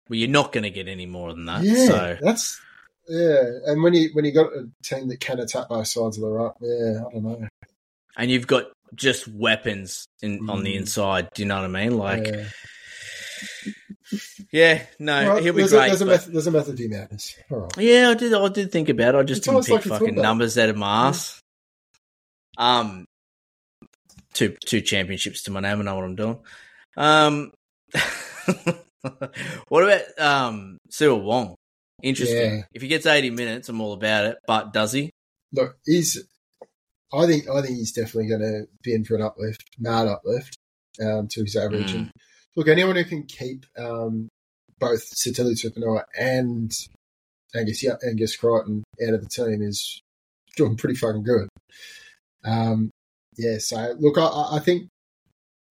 [0.09, 1.63] Well, you're not going to get any more than that.
[1.63, 2.61] yeah, So that's
[3.09, 3.43] yeah.
[3.67, 6.29] And when you when you got a team that can attack both sides of the
[6.31, 7.49] right, yeah, I don't know.
[8.17, 8.65] and you've got
[8.95, 10.79] just weapons in on the Mm.
[10.81, 11.29] inside.
[11.35, 11.99] Do you know what I mean?
[11.99, 12.45] Like, yeah,
[14.51, 14.83] yeah.
[14.99, 15.85] no, he'll be there's, great.
[15.85, 17.37] A, there's, a method, there's a method to madness.
[17.51, 17.77] All right.
[17.79, 18.33] yeah, I did.
[18.33, 19.15] I did think about.
[19.15, 19.19] it.
[19.19, 21.41] I just It's didn't pick like fucking numbers out of my ass.
[22.57, 23.05] Um,
[24.33, 25.81] two two championships to my name.
[25.81, 26.39] I know what I'm doing.
[26.97, 27.53] Um,
[29.69, 31.55] what about um Cyril Wong?
[32.03, 32.59] Interesting.
[32.59, 32.63] Yeah.
[32.73, 34.39] If he gets 80 minutes, I'm all about it.
[34.47, 35.11] But does he?
[35.53, 36.23] Look, he's.
[37.13, 40.57] I think I think he's definitely going to be in for an uplift, mad uplift
[41.03, 41.93] um, to his average.
[41.93, 41.97] Mm.
[41.97, 42.11] And
[42.55, 44.29] look, anyone who can keep um,
[44.79, 46.71] both Sitili Tupouniua and
[47.55, 50.01] Angus yeah, Angus Crichton out of the team is
[50.57, 51.49] doing pretty fucking good.
[52.45, 52.91] Um,
[53.37, 54.89] yeah, so look, I- I, think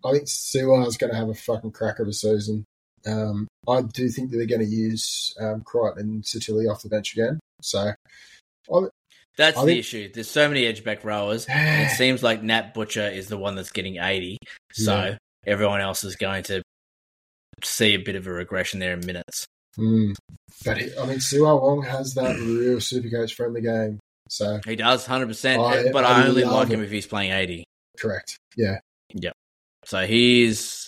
[0.03, 2.65] I think is going to have a fucking crack of a season.
[3.07, 6.89] Um, I do think that they're going to use um, Crichton and Sitili off the
[6.89, 7.39] bench again.
[7.61, 7.79] So
[8.73, 8.81] I,
[9.37, 10.11] That's I the think- issue.
[10.13, 11.45] There's so many edge back rowers.
[11.49, 14.37] it seems like Nat Butcher is the one that's getting 80.
[14.73, 15.17] So Yeah.
[15.45, 16.61] everyone else is going to
[17.63, 19.45] see a bit of a regression there in minutes.
[19.77, 20.15] Mm.
[20.65, 23.99] But I mean, Siua Wong has that real Supercoach friendly game.
[24.29, 25.59] So He does 100%.
[25.87, 26.85] I- but I only like him it.
[26.85, 27.63] if he's playing 80.
[27.97, 28.79] correct, yeah.
[29.13, 29.33] Yep.
[29.85, 30.87] So he's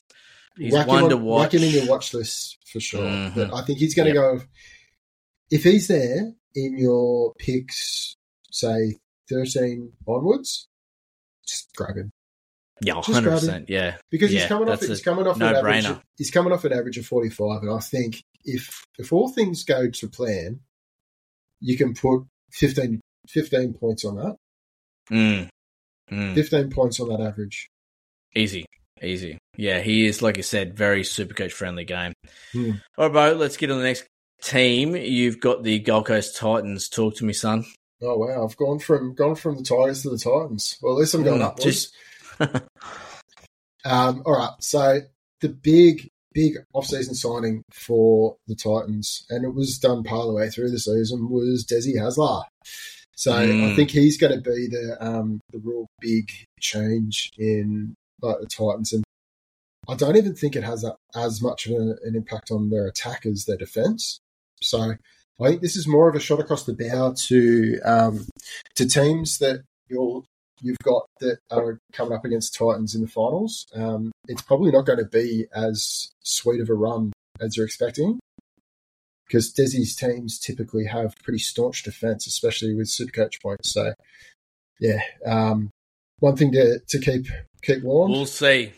[0.60, 1.54] he's whack one him to watch.
[1.54, 3.02] whack him in your watch list for sure.
[3.02, 3.36] Mhm.
[3.36, 4.40] But I think he's going to Yep.
[4.40, 4.46] go.
[5.52, 8.16] If he's there in your picks,
[8.52, 8.98] say
[9.30, 10.68] thirteen onwards,
[11.48, 12.12] just grab him
[12.82, 13.70] yeah, grab 100%.
[13.70, 13.98] Yeah.
[14.10, 14.80] because he's coming off.
[14.82, 15.86] He's coming off an average.
[16.18, 19.64] He's coming off an average of forty five, and I think if if all things
[19.64, 20.62] go to plan,
[21.60, 24.36] you can put 15, 15 points on that.
[25.12, 25.50] Mm.
[26.12, 26.36] Mm.
[26.36, 27.70] Fifteen points on that average.
[28.36, 28.66] Easy.
[29.02, 29.38] Easy.
[29.60, 32.14] Yeah, he is, like you said, very super coach friendly game.
[32.54, 32.72] Hmm.
[32.98, 34.06] All right, bro, let's get on the next
[34.42, 34.96] team.
[34.96, 36.88] You've got the Gold Coast Titans.
[36.88, 37.66] Talk to me, son.
[38.02, 40.78] Oh wow, I've gone from gone from the Tigers to the Titans.
[40.82, 41.92] Well, at least I'm going Mm, upwards.
[41.92, 41.94] just-
[43.86, 45.02] um, all right, so
[45.42, 50.34] the big big off-season signing for the Titans, and it was done part of the
[50.36, 52.44] way through the season, was Desi Hasler.
[53.16, 53.76] So I Mm.
[53.76, 56.30] think he's going to be the um, the real big
[56.62, 59.04] change in like the Titans, and
[59.90, 62.88] I don't even think it has that, as much of a, an impact on their
[62.88, 64.20] attack as their defense.
[64.62, 64.94] So
[65.42, 68.28] I think this is more of a shot across the bow to um,
[68.76, 70.24] to teams that you're
[70.62, 73.66] you've got that are coming up against Titans in the finals.
[73.74, 78.20] Um, it's probably not going to be as sweet of a run as you're expecting
[79.28, 83.72] because Desi's teams typically have pretty staunch defense, especially with Supercoach points.
[83.72, 83.94] So,
[84.80, 85.70] yeah, um,
[86.20, 87.28] one thing to, to keep
[87.62, 88.12] keep warm.
[88.12, 88.74] We'll see.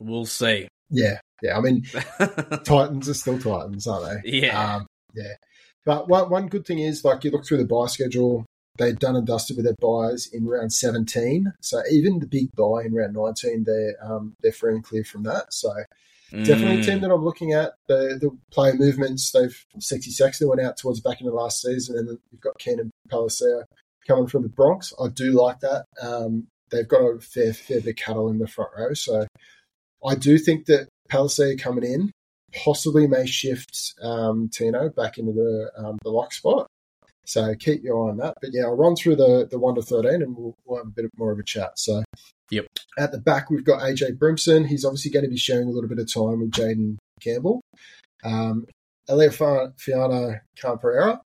[0.00, 0.68] We'll see.
[0.90, 1.56] yeah, yeah.
[1.56, 1.82] I mean,
[2.64, 4.30] Titans are still Titans, aren't they?
[4.40, 4.74] Yeah.
[4.76, 5.34] Um, yeah.
[5.84, 8.44] But one, one good thing is, like, you look through the buy schedule,
[8.78, 11.52] they've done and dusted with their buys in round 17.
[11.60, 15.22] So even the big buy in round 19, they're, um, they're free and clear from
[15.24, 15.52] that.
[15.52, 15.70] So
[16.32, 16.86] definitely a Mm.
[16.86, 17.74] team that I'm looking at.
[17.86, 21.60] The, the player movements, they've, Sexy Sexton went out towards the back end of last
[21.62, 23.64] season, and you've got Keenan Palasia
[24.08, 24.92] coming from the Bronx.
[25.00, 25.84] I do like that.
[26.02, 28.94] Um, they've got a fair, fair bit of cattle in the front row.
[28.94, 29.26] So
[30.06, 32.10] I do think that Palasia coming in
[32.64, 36.66] possibly may shift um, Tino back into the um, the lock spot.
[37.26, 38.34] So keep your eye on that.
[38.42, 40.90] But yeah, I'll run through the, the 1 to 13 and we'll, we'll have a
[40.90, 41.78] bit more of a chat.
[41.78, 42.04] So
[42.50, 42.66] Yep.
[42.98, 44.66] at the back, we've got AJ Brimson.
[44.68, 47.62] He's obviously going to be sharing a little bit of time with Jayden Campbell.
[48.24, 48.66] Um,
[49.08, 49.30] Elea
[50.60, 51.18] Khan Pereira,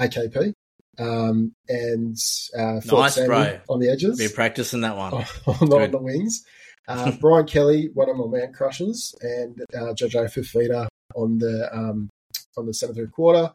[0.00, 0.52] AKP.
[0.98, 2.16] Um, and
[2.56, 3.58] uh, Nice, bro.
[3.68, 5.12] on the edges Be practicing that one.
[5.14, 6.44] on, on the- on the wings.
[6.90, 12.10] Uh, Brian Kelly, one of my man crushes, and uh, Jojo Fifita on the um,
[12.56, 13.52] on the centre third quarter.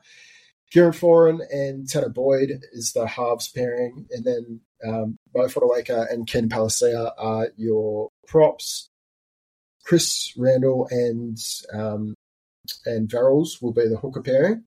[0.72, 6.28] Kieran Foran and Tanner Boyd is the halves pairing, and then um, Mo Fotuaika and
[6.28, 8.88] Ken Palasia are your props.
[9.84, 11.38] Chris Randall and
[11.74, 12.16] um,
[12.86, 14.64] and Verrills will be the hooker pairing.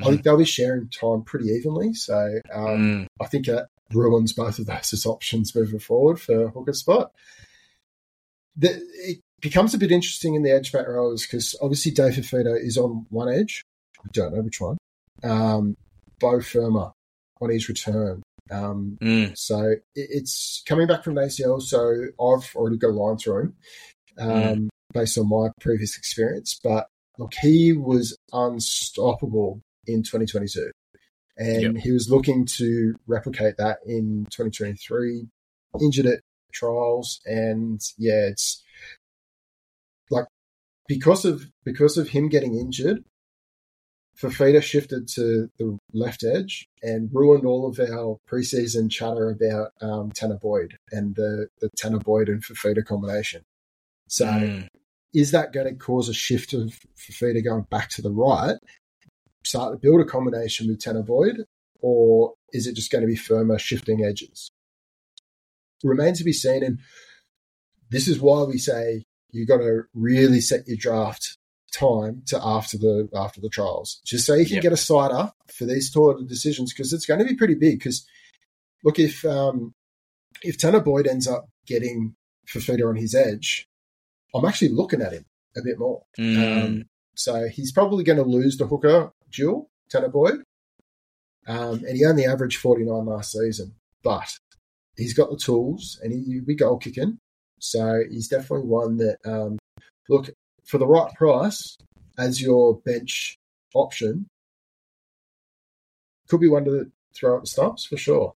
[0.00, 3.06] I think they'll be sharing time pretty evenly, so um, Mm.
[3.20, 7.12] I think that ruins both of those as options moving forward for hooker spot.
[8.56, 12.58] The, it becomes a bit interesting in the edge back rows because obviously David Fifita
[12.60, 13.62] is on one edge.
[14.02, 14.78] I don't know which one.
[15.22, 15.74] Um,
[16.20, 16.92] Beau Fermor
[17.40, 18.22] on his return.
[18.50, 19.36] Um, Mm.
[19.36, 23.40] so it, it's coming back from an ACL, so I've already got a line through
[23.40, 23.56] him
[24.18, 26.58] um, based on my previous experience.
[26.62, 26.86] But
[27.18, 30.70] look, he was unstoppable in 2022.
[31.38, 31.76] And Yep.
[31.82, 35.26] he was looking to replicate that in 2023.
[35.80, 36.20] Injured at
[36.56, 38.62] trials, and yeah, it's
[40.10, 40.26] like
[40.88, 43.04] because of because of him getting injured,
[44.18, 50.10] Fifita shifted to the left edge and ruined all of our preseason chatter about um,
[50.10, 53.42] Tanner Boyd and the, the Tanner Boyd and Fifita combination.
[54.08, 54.68] So, Mm.
[55.12, 58.56] is that going to cause a shift of Fifita going back to the right,
[59.44, 61.44] start to build a combination with Tanner Boyd,
[61.80, 64.50] or is it just going to be Fermor shifting edges?
[65.84, 66.62] Remains to be seen.
[66.62, 66.78] And
[67.90, 71.36] this is why we say you've got to really set your draft
[71.72, 74.62] time to after the after the trials, just so you can Yep.
[74.62, 77.78] get a sider for these sort of decisions because it's going to be pretty big.
[77.78, 78.06] Because
[78.84, 79.74] look, if um,
[80.42, 82.14] if Tanner Boyd ends up getting
[82.48, 83.68] Fifita on his edge,
[84.34, 85.24] I'm actually looking at him
[85.56, 86.02] a bit more.
[86.18, 86.84] Mm, Um,
[87.14, 90.42] so he's probably going to lose the hooker duel, Tanner Boyd.
[91.48, 94.38] Um, and he only averaged 49 last season, but
[94.96, 97.18] he's got the tools and he be goal kicking.
[97.58, 99.58] So he's definitely one that, um,
[100.08, 100.30] look,
[100.64, 101.76] for the right price
[102.18, 103.36] as your bench
[103.74, 104.26] option,
[106.28, 108.34] could be one to throw up the stumps for sure.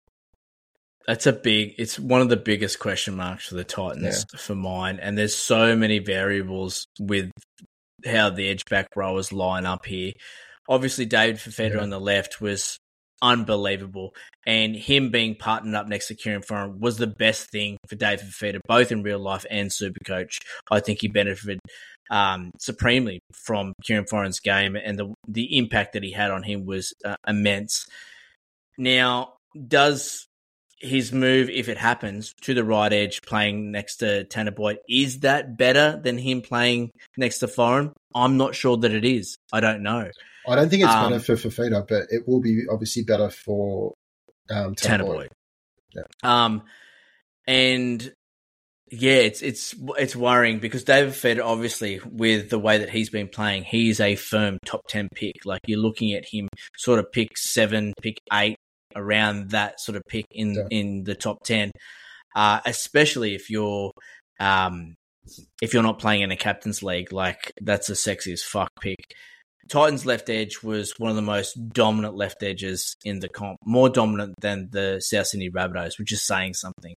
[1.07, 1.73] That's a big.
[1.77, 5.75] It's one of the biggest question marks for the Titans for mine, and there's so
[5.75, 7.31] many variables with
[8.05, 10.13] how the edge back rowers line up here.
[10.69, 11.81] Obviously, David Fifita Yeah.
[11.81, 12.77] on the left was
[13.21, 14.13] unbelievable,
[14.45, 18.25] and him being partnered up next to Kieran Foran was the best thing for David
[18.25, 20.37] Fifita, both in real life and Supercoach.
[20.69, 21.59] I think he benefited
[22.09, 26.65] um, supremely from Kieran Foran's game, and the the impact that he had on him
[26.65, 27.87] was uh, immense.
[28.77, 29.33] Now,
[29.67, 30.27] does
[30.79, 35.19] his move, if it happens, to the right edge, playing next to Tanner Boyd, is
[35.19, 37.93] that better than him playing next to Foran?
[38.15, 39.37] I'm not sure that it is.
[39.53, 40.09] I don't know.
[40.47, 43.93] I don't think it's Um, better for Fifita, but it will be obviously better for
[44.49, 44.73] um,
[45.05, 45.29] Boyd.
[45.95, 46.03] Boyd.
[46.23, 46.63] Um,
[47.47, 48.13] and
[48.89, 53.27] yeah, it's it's it's worrying because David Fifita, obviously, with the way that he's been
[53.29, 55.45] playing, he's a firm top ten pick.
[55.45, 56.47] Like you're looking at him,
[56.77, 58.57] sort of pick seven, pick eight,
[58.95, 60.63] around that sort of pick in Yeah.
[60.69, 61.71] in the top ten.
[62.35, 63.91] Uh, especially if you're
[64.39, 64.95] um,
[65.61, 68.97] if you're not playing in a captain's league, like that's a sexy as fuck pick.
[69.71, 73.87] Titans left edge was one of the most dominant left edges in the comp, more
[73.87, 76.93] dominant than the South Sydney Rabbitohs, which is saying something.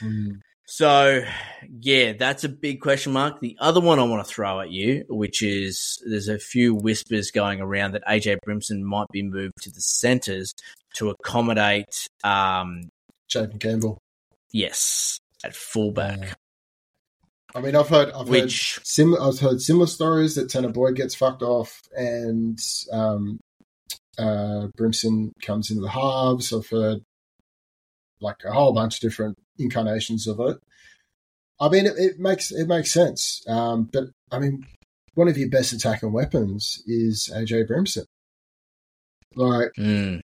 [0.00, 0.38] Mm.
[0.66, 1.24] So,
[1.80, 3.40] yeah, that's a big question mark.
[3.40, 7.32] The other one I want to throw at you, which is there's a few whispers
[7.32, 10.54] going around that AJ Brimson might be moved to the centres
[10.94, 12.88] to accommodate, um,
[13.28, 13.98] Jayden Campbell.
[14.52, 16.20] yes, at fullback.
[16.20, 16.34] Yeah.
[17.56, 20.94] I mean, I've heard, I've Which- heard similar, I've heard similar stories that Tanner Boyd
[20.96, 22.58] gets fucked off and
[22.92, 23.40] um,
[24.18, 26.52] uh, Brimson comes into the halves.
[26.52, 27.00] I've heard
[28.20, 30.58] like a whole bunch of different incarnations of it.
[31.58, 34.66] I mean, it, it makes it makes sense, um, but I mean,
[35.14, 38.04] one of your best attacking weapons is AJ Brimson.
[39.34, 40.20] Like, Mm.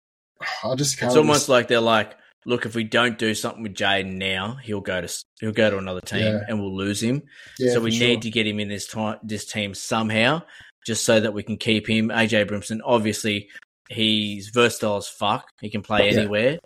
[0.63, 1.09] I just can't.
[1.11, 4.81] It's almost like they're like, look, if we don't do something with Jayden now, he'll
[4.81, 6.39] go to he'll go to another team Yeah.
[6.47, 7.21] and we'll lose him.
[7.59, 8.07] yeah, so we sure.
[8.07, 10.41] need to get him in this time, this team somehow,
[10.85, 12.09] just so that we can keep him.
[12.09, 13.49] AJ Brimson, obviously,
[13.89, 15.45] he's versatile as fuck.
[15.61, 16.19] He can play Yeah.
[16.19, 16.59] anywhere.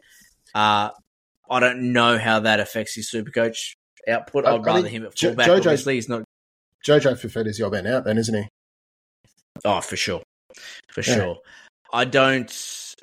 [0.53, 0.89] Uh,
[1.49, 3.75] I don't know how that affects his super coach
[4.07, 4.45] output.
[4.45, 5.47] I'd I rather him at Jo- fullback.
[5.47, 6.23] Jojo's- obviously, he's not.
[6.85, 8.47] Jojo Fifita's your man out, then, isn't he?
[9.63, 10.21] Oh, for sure,
[10.91, 11.37] for sure.
[11.93, 12.51] I don't,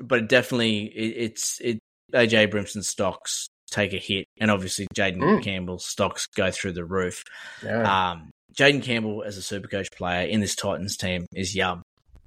[0.00, 1.78] but definitely, it, it's it.
[2.12, 5.42] AJ Brimson stocks take a hit, and obviously Jayden Mm.
[5.42, 7.22] Campbell's stocks go through the roof.
[7.64, 8.10] Yeah.
[8.12, 11.82] Um, Jayden Campbell as a super coach player in this Titans team is yum.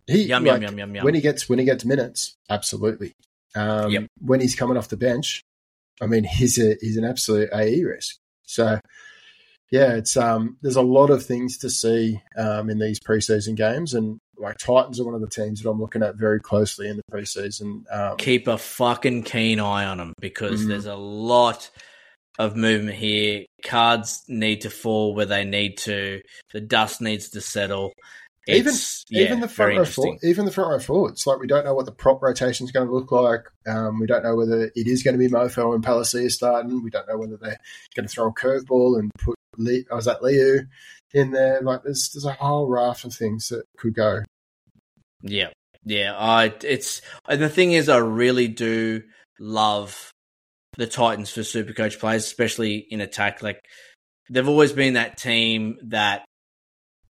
[0.08, 1.06] He, Yum, like, yum, yum, yum, yum.
[1.06, 3.12] When he gets when he gets minutes, absolutely.
[3.56, 4.08] Um, Yep.
[4.22, 5.42] When he's coming off the bench,
[6.02, 8.18] I mean, he's a he's an absolute AE risk.
[8.44, 8.80] So,
[9.72, 13.94] yeah, it's um, there's a lot of things to see um, in these preseason games,
[13.94, 16.98] and like Titans are one of the teams that I'm looking at very closely in
[16.98, 17.84] the preseason.
[17.92, 20.68] Um, Keep a fucking keen eye on them because Mhm.
[20.68, 21.70] there's a lot
[22.38, 23.46] of movement here.
[23.64, 26.22] Cards need to fall where they need to.
[26.54, 27.94] The dust needs to settle.
[28.48, 28.76] even
[29.10, 31.74] yeah, even the front row forward, even the front row forwards, like we don't know
[31.74, 33.42] what the prop rotation is going to look like.
[33.66, 36.84] Um, we don't know whether it is going to be Mofo and Palasia starting.
[36.84, 37.58] We don't know whether they're
[37.96, 40.68] going to throw a curveball and put Le- oh, is that Liu
[41.16, 41.62] in there.
[41.62, 44.20] Like there's there's a whole raft of things that could go.
[45.22, 45.50] Yeah,
[45.84, 46.14] yeah.
[46.16, 49.02] I it's and the thing is, I really do
[49.40, 50.12] love
[50.78, 53.42] the Titans for Super Coach players, especially in attack.
[53.42, 53.62] Like
[54.30, 56.26] they've always been that team that,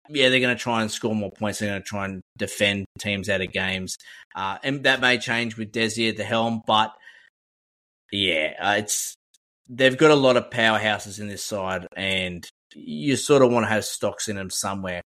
[0.08, 1.60] yeah, they're going to try and score more points.
[1.60, 3.98] They're going to try and defend teams out of games,
[4.34, 6.62] uh, and that may change with Desi at the helm.
[6.66, 6.94] But
[8.12, 9.14] yeah, uh, it's
[9.68, 13.70] they've got a lot of powerhouses in this side, and you sort of want to
[13.70, 15.02] have stocks in them somewhere.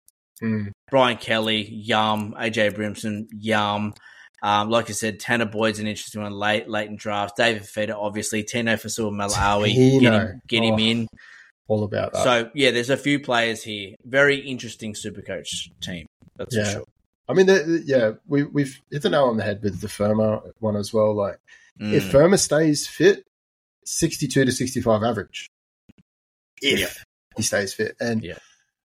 [0.43, 0.73] Mm.
[0.91, 2.35] Brian Kelly, yum.
[2.39, 3.95] AJ Brimson, yum.
[4.43, 7.37] Um, like I said, Tanner Boyd's an interesting one late, late in draft.
[7.37, 8.43] David Fifita, obviously.
[8.43, 10.79] Tino Fa'asuamaleaui, get him, get him Oh.
[10.79, 11.09] in.
[11.69, 12.25] All about that.
[12.25, 13.95] So, yeah, there's a few players here.
[14.05, 16.07] Very interesting Supercoach team.
[16.37, 16.65] That's Yeah.
[16.65, 16.85] for sure.
[17.29, 19.89] I mean, the, the- yeah, we, we've hit the nail on the head with the
[19.89, 21.15] Fermor one as well.
[21.15, 21.37] Like
[21.81, 21.93] Mm.
[21.93, 23.25] if Fermor stays fit,
[23.85, 25.47] sixty-two to sixty-five average.
[26.61, 27.05] If
[27.37, 27.97] he stays fit.
[28.01, 28.39] And Yeah.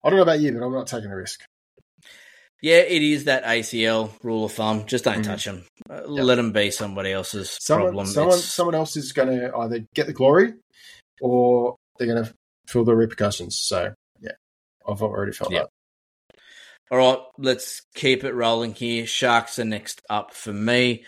[0.04, 1.42] I don't know about you, but I'm not taking a risk.
[2.62, 4.86] Yeah, it is that ACL rule of thumb.
[4.86, 5.24] Just don't Mhm.
[5.26, 5.66] touch him.
[5.90, 8.08] Uh, Let him be somebody else's Someone, problem.
[8.08, 10.54] someone, It's- someone else is going to either get the glory
[11.22, 12.34] or they're going to
[12.68, 13.60] feel the repercussions.
[13.60, 14.34] So, yeah,
[14.88, 15.62] I've already felt Yeah.
[15.64, 16.40] that.
[16.92, 19.08] All right, let's keep it rolling here.
[19.08, 21.06] Sharks are next up for me.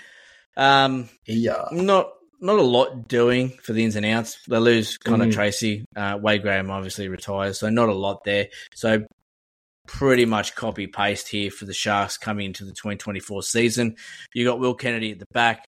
[0.58, 1.66] Um, Yeah.
[1.72, 4.38] not not a lot doing for the ins and outs.
[4.48, 5.34] They lose Connor Mm.
[5.34, 5.86] Tracey.
[5.96, 8.50] Uh, Wade Graham obviously retires, so not a lot there.
[8.76, 9.06] So
[9.88, 13.96] pretty much copy paste here for the Sharks coming into the 2024 season.
[14.34, 15.66] You got Will Kennedy at the back,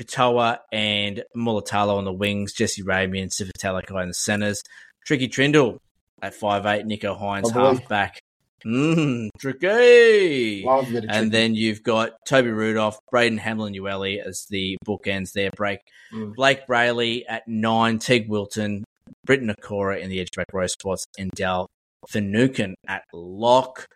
[0.00, 4.62] Katoa and Mulitalo on the wings, Jesse Ramien and Sifa Talakai in the centres,
[5.06, 5.78] Tricky Trindall
[6.22, 7.84] at 5'8", Nicho Hynes Oh, boy.
[8.64, 10.64] Mmm, tricky.
[10.64, 14.76] Love a bit of And then you've got Toby Rudolph, Braden Hamlin Uele as the
[14.86, 15.50] bookends there.
[15.50, 15.80] Break
[16.12, 16.34] Mm.
[16.36, 18.84] Blayke Brailey at nine, Teig Wilton,
[19.24, 21.68] Briton Nikora in the edge back row spots, and Dal
[22.08, 23.88] Finucane at lock.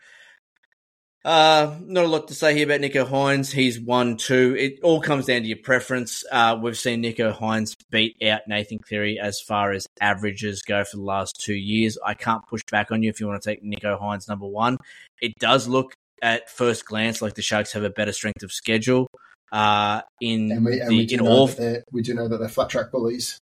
[1.23, 3.53] Uh, not a lot to say here about Nicho Hynes.
[3.53, 4.57] He's one, two.
[4.59, 6.25] It all comes down to your preference.
[6.33, 10.97] Uh, we've seen Nicho Hynes beat out Nathan Cleary as far as averages go for
[10.97, 11.99] the last two years.
[12.05, 14.79] I can't push back on you if you want to take Nicho Hynes number one.
[15.21, 15.93] It does look
[16.23, 19.07] at first glance like the Sharks have a better strength of schedule.
[19.53, 21.51] Uh, in And we, and the we, do in all
[21.93, 23.39] we do know that they're flat track bullies.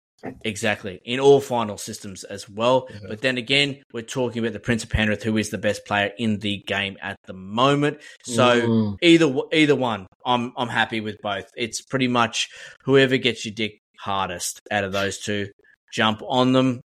[0.44, 1.01] Exactly.
[1.05, 2.86] In all final systems as well.
[2.90, 2.99] Yeah.
[3.09, 6.11] But then again, we're talking about the Prince of Penrith, who is the best player
[6.19, 8.01] in the game at the moment.
[8.24, 8.97] So Mm.
[9.03, 11.47] either either one, I'm I'm happy with both.
[11.57, 12.49] It's pretty much
[12.85, 15.49] whoever gets your dick hardest out of those two,
[15.93, 16.81] jump on them.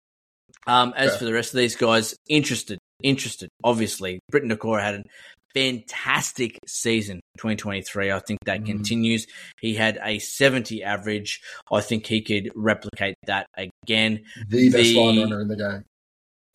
[0.66, 1.18] Um, as Yeah.
[1.18, 3.48] for the rest of these guys, interested, interested.
[3.62, 5.02] Obviously, Briton Nikora had a
[5.56, 8.12] fantastic season 2023.
[8.12, 8.66] I think that Mhm.
[8.66, 9.26] continues.
[9.60, 11.40] He had a 70 average.
[11.72, 14.24] I think he could replicate that again.
[14.48, 15.84] the best the- line runner in the game.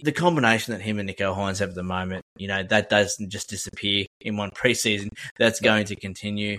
[0.03, 3.29] The combination that him and Nicho Hynes have at the moment, you know, that doesn't
[3.29, 5.09] just disappear in one preseason.
[5.37, 6.57] That's going to continue.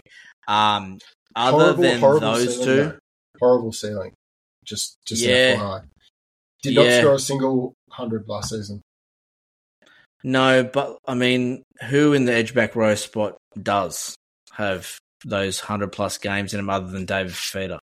[0.49, 0.99] Um,
[1.35, 2.99] other Horrible, than horrible those ceiling, two, though.
[3.41, 4.13] horrible ceiling.
[4.65, 5.81] Just, just Yeah.
[6.63, 7.01] Did not Yeah.
[7.01, 8.81] score a single hundred last season.
[10.25, 14.15] No, but I mean, who in the edgeback row spot does
[14.53, 17.79] have those 100 plus games in him other than David Fifita?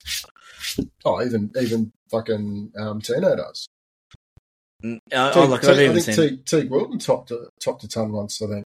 [1.05, 3.67] Oh, even even fucking um, Tino does.
[4.85, 7.31] Mm, uh, Teig- oh, look, Teig- I've I even think seen Teig, Teig Wilton topped
[7.33, 8.41] a, topped a ton once.
[8.43, 8.65] I think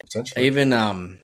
[0.00, 0.46] potentially.
[0.46, 1.18] even um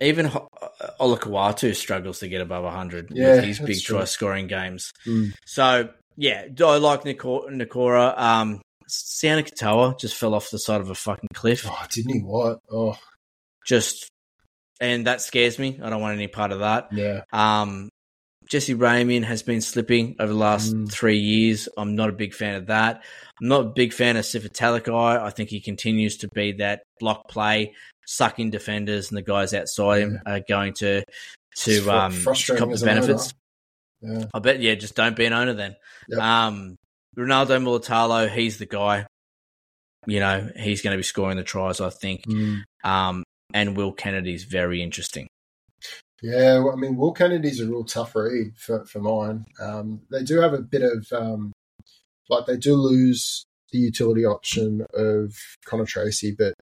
[0.00, 0.68] even Ho- uh,
[1.00, 3.96] Olakau'atu struggles to get above 100 Yeah, with his big true.
[3.98, 4.92] try scoring games.
[5.06, 5.32] Mm.
[5.46, 7.48] So yeah, do I like Nikora?
[7.50, 11.66] Nikora um, Sione Katoa just fell off the side of a fucking cliff.
[11.68, 12.20] Oh, didn't he?
[12.20, 12.58] What?
[12.70, 12.96] Oh,
[13.66, 14.08] Just
[14.80, 15.78] and that scares me.
[15.82, 16.88] I don't want any part of that.
[16.92, 17.22] yeah.
[17.32, 17.88] Um,
[18.48, 20.90] Jesse Ramien has been slipping over the last Mm.
[20.90, 21.68] three years.
[21.76, 23.04] I'm not a big fan of that.
[23.42, 25.20] I'm not a big fan of Sifa Talakai.
[25.20, 27.74] I think he continues to be that block play,
[28.06, 31.02] sucking defenders, and the guys outside him are going to
[31.56, 32.36] to um cop
[32.70, 33.34] the benefits.
[34.00, 34.24] Yeah.
[34.32, 35.74] I bet, yeah, just don't be an owner then.
[36.08, 36.18] Yep.
[36.20, 36.76] Um,
[37.18, 39.06] Ronaldo Mulitalo, he's the guy.
[40.06, 42.22] You know, he's going to be scoring the tries, I think.
[42.26, 42.62] Mm.
[42.84, 45.26] Um, and Will Kennedy's very interesting.
[46.22, 49.46] Yeah, well, I mean, Will Kennedy's a real tough read for, for mine.
[49.60, 51.52] Um, they do have a bit of, um,
[52.28, 55.34] like, they do lose the utility option of
[55.66, 56.54] Connor Tracey, but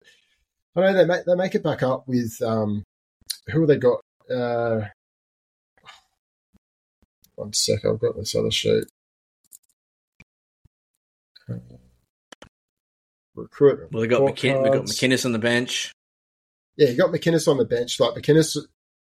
[0.74, 2.82] I know they make they make it back up with um,
[3.48, 4.00] who have they got?
[4.30, 4.88] Uh,
[7.36, 8.84] one sec, I've got this other sheet.
[13.34, 13.92] Recruitment.
[13.92, 15.10] Well, they got McKin- we got scorecards.
[15.12, 15.92] McInnes on the bench.
[16.76, 18.00] Yeah, you got McInnes on the bench.
[18.00, 18.56] Like McInnes,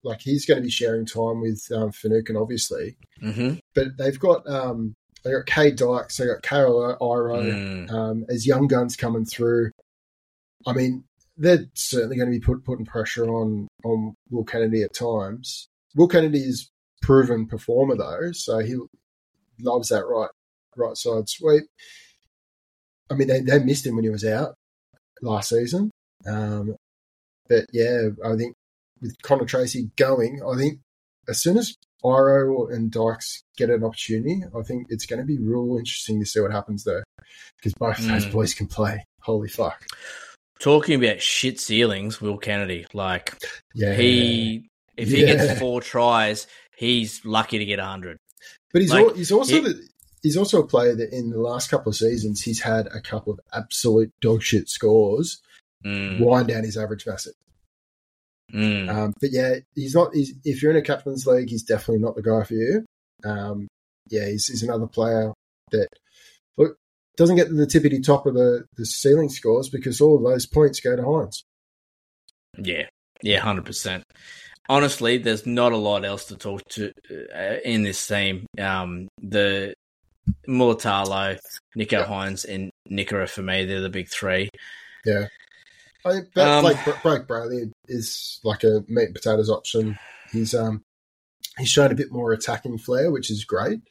[0.03, 2.97] like he's going to be sharing time with um, Finucane, obviously.
[3.21, 3.55] Mm-hmm.
[3.75, 4.93] But they've got um,
[5.23, 7.91] they got Kay Dykes, they got Carol Iro Mm.
[7.91, 9.71] um, as young guns coming through.
[10.65, 11.03] I mean,
[11.37, 15.67] they're certainly going to be put, putting pressure on on Will Kennedy at times.
[15.95, 16.69] Will Kennedy is
[17.01, 18.75] proven performer though, so he
[19.59, 20.29] loves that right
[20.77, 21.63] right side sweep.
[23.11, 24.55] I mean, they, they missed him when he was out
[25.21, 25.91] last season.
[26.25, 26.75] Um,
[27.49, 28.53] but yeah, I think
[29.01, 30.79] with Connor Tracey going, I think
[31.27, 35.37] as soon as Iro and Dykes get an opportunity, I think it's going to be
[35.37, 37.03] real interesting to see what happens there
[37.57, 38.31] because both those Mm.
[38.31, 39.03] boys can play.
[39.21, 39.85] Holy fuck!
[40.59, 43.37] Talking about shit ceilings, Will Kennedy, like
[43.75, 44.67] Yeah, he,
[44.97, 45.35] if he Yeah.
[45.35, 48.17] gets four tries, he's lucky to get hundred.
[48.73, 49.87] but he's like, al- he's also he- the,
[50.23, 53.33] he's also a player that in the last couple of seasons he's had a couple
[53.33, 55.41] of absolute dog shit scores
[55.83, 57.33] Mm, wind down his average massive.
[58.53, 58.87] mm.
[58.87, 60.13] Um, but yeah, he's not.
[60.13, 62.85] He's, if you're in a captain's league, he's definitely not the guy for you.
[63.25, 63.67] Um,
[64.07, 65.33] yeah, he's, he's another player
[65.71, 65.87] that
[66.55, 66.75] look.
[67.17, 70.45] doesn't get to the tippity top of the, the ceiling scores because all of those
[70.45, 71.41] points go to Hynes.
[72.57, 72.87] Yeah,
[73.23, 74.03] yeah, hundred percent.
[74.69, 76.91] Honestly, there's not a lot else to talk to
[77.35, 78.45] uh, in this team.
[78.59, 79.73] Um, the
[80.47, 81.37] Mulitalo,
[81.77, 82.05] Nicho Yeah.
[82.05, 84.49] Hynes, and Nikora for me, they're the big three.
[85.05, 85.27] Yeah.
[86.05, 89.97] I think but Um, like Blayke Brailey is like a meat and potatoes option.
[90.31, 90.81] He's um
[91.57, 93.81] he's shown a bit more attacking flair, which is great.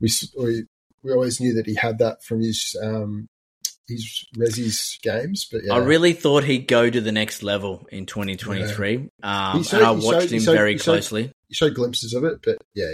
[0.00, 0.64] We we
[1.02, 3.26] we always knew that he had that from his um
[3.88, 8.04] his Resi's games, but yeah, I really thought he'd go to the next level in
[8.06, 9.08] 2023.
[9.22, 11.30] Um, He showed- and I he watched showed- him showed- very he closely.
[11.48, 12.90] he showed glimpses of it, but yeah,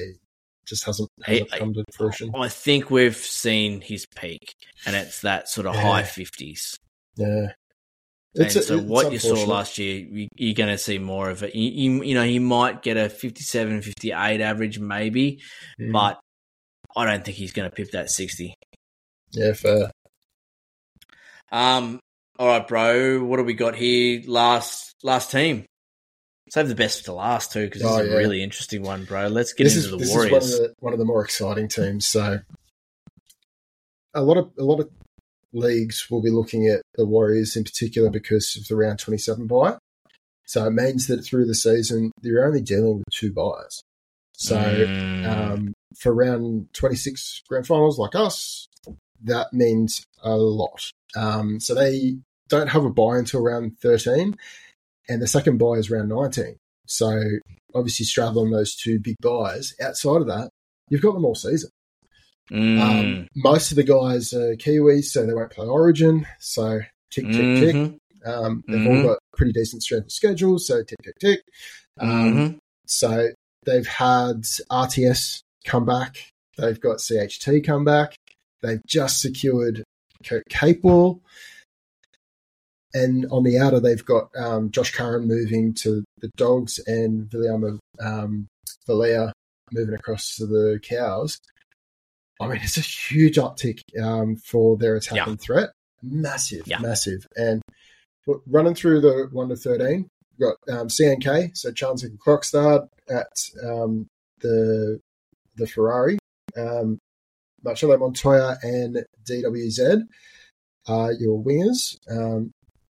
[0.66, 2.32] just hasn't, hasn't come to fruition.
[2.34, 4.54] I think we've seen his peak,
[4.86, 5.82] and it's that sort of Yeah.
[5.82, 6.76] high 50s.
[7.16, 7.52] Yeah.
[8.34, 11.42] And so it's what you saw last year, you, you're going to see more of
[11.42, 11.54] it.
[11.54, 15.40] You, you, you know, he might get a 57, 58 average, maybe,
[15.78, 15.92] Mm.
[15.92, 16.18] but
[16.96, 18.54] I don't think he's going to pip that 60.
[19.32, 19.90] yeah, fair.
[21.50, 22.00] Um,
[22.38, 23.22] all right, bro.
[23.24, 24.22] What do we got here?
[24.26, 25.66] Last last team.
[26.52, 28.16] Save the best for last too, because this Oh, is a yeah.
[28.18, 29.28] really interesting one, bro.
[29.28, 30.44] Let's get this into is the this Warriors.
[30.50, 32.06] is one of the one of the more exciting teams.
[32.06, 32.40] So
[34.12, 34.90] a lot of a lot of
[35.54, 39.46] leagues will be looking at the Warriors in particular because of the round twenty seven
[39.46, 39.78] buy.
[40.44, 43.80] So it means that through the season you're only dealing with two buys.
[44.34, 45.26] So Mm.
[45.26, 48.66] um, for round twenty six grand finals like us,
[49.24, 50.90] that means a lot.
[51.16, 52.18] Um, so they
[52.48, 54.36] don't have a buy until round thirteen,
[55.12, 56.56] and the second buy is round nineteen.
[56.86, 57.20] So
[57.74, 59.74] obviously straddling those two big buys.
[59.80, 60.50] Outside of that,
[60.88, 61.70] you've got them all season.
[62.50, 62.80] Mm.
[62.80, 66.26] Um, most of the guys are Kiwis, so they won't play Origin.
[66.40, 66.80] So
[67.10, 67.74] tick, tick, tick.
[67.74, 67.98] Mhm.
[68.26, 68.96] Um, they've Mhm.
[68.98, 71.40] all got pretty decent strength of schedule, so tick, tick, tick.
[71.98, 72.58] Um, Mhm.
[72.86, 73.28] So
[73.64, 76.30] they've had RTS come back.
[76.58, 78.14] They've got CHT come back.
[78.60, 79.82] They've just secured
[80.26, 81.20] Kurt Capewell.
[82.94, 87.78] And on the outer, they've got um, Josh Curran moving to the Dogs and Viliami
[88.00, 88.46] um,
[88.88, 89.32] Vailea
[89.72, 91.38] moving across to the Cows.
[92.40, 95.70] I mean, it's a huge uptick um, for their attacking threat.
[96.02, 96.78] Massive, Yeah.
[96.80, 97.26] massive.
[97.36, 97.62] And
[98.26, 100.08] look, running through the 1 to 13,
[100.38, 103.28] we've got um, CNK, so Charnze Nicoll-Klokstad at
[103.64, 104.06] um,
[104.40, 104.98] the
[105.56, 106.18] the Ferrari.
[106.56, 106.98] Um,
[107.62, 110.02] Marcelo Montoya and DWZ
[110.88, 111.96] are your wingers.
[112.10, 112.50] Um,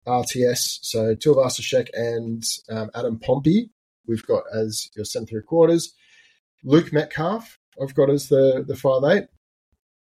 [0.06, 3.70] RTS, so Tuivasa-Sheck and um, Adam Pompey,
[4.06, 5.92] we've got as your centre three quarters.
[6.64, 9.24] Luke Metcalf, I've got as the the five eight.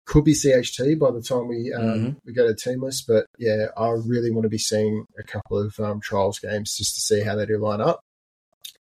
[0.06, 2.16] Could be CHT by the time we um, Mhm.
[2.26, 5.58] we go to team list, but yeah, I really want to be seeing a couple
[5.58, 8.02] of um, trials games just to see how they do line up.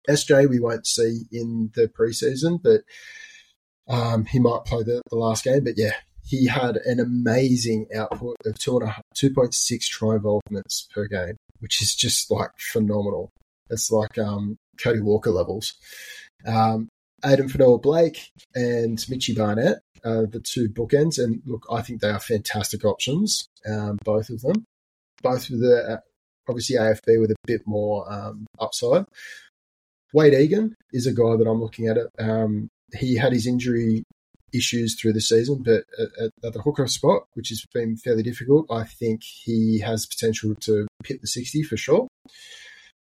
[0.08, 2.80] SJ we won't see in the preseason, but
[3.88, 5.62] um, he might play the, the last game.
[5.62, 5.92] But yeah,
[6.32, 11.36] he had an amazing output of two and two point six try involvements per game,
[11.58, 13.30] which is just like phenomenal.
[13.68, 15.74] It's like um, Cody Walker levels.
[16.46, 16.88] Um,
[17.22, 22.18] Addin Fonua-Blake and Mitchy Barnett are the two bookends, and look, I think they are
[22.18, 24.64] fantastic options, um, both of them.
[25.22, 26.00] Both with the uh,
[26.48, 29.04] obviously AFB with a bit more um, upside.
[30.14, 31.98] Wade Egan is a guy that I'm looking at.
[31.98, 32.06] It.
[32.18, 34.02] Um, he had his injury
[34.52, 38.66] issues through the season, but at, at, the hooker spot, which has been fairly difficult,
[38.70, 42.08] I think he has potential to hit the 60 for sure.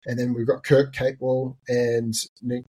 [0.07, 2.15] And then we've got Kurt Capewell and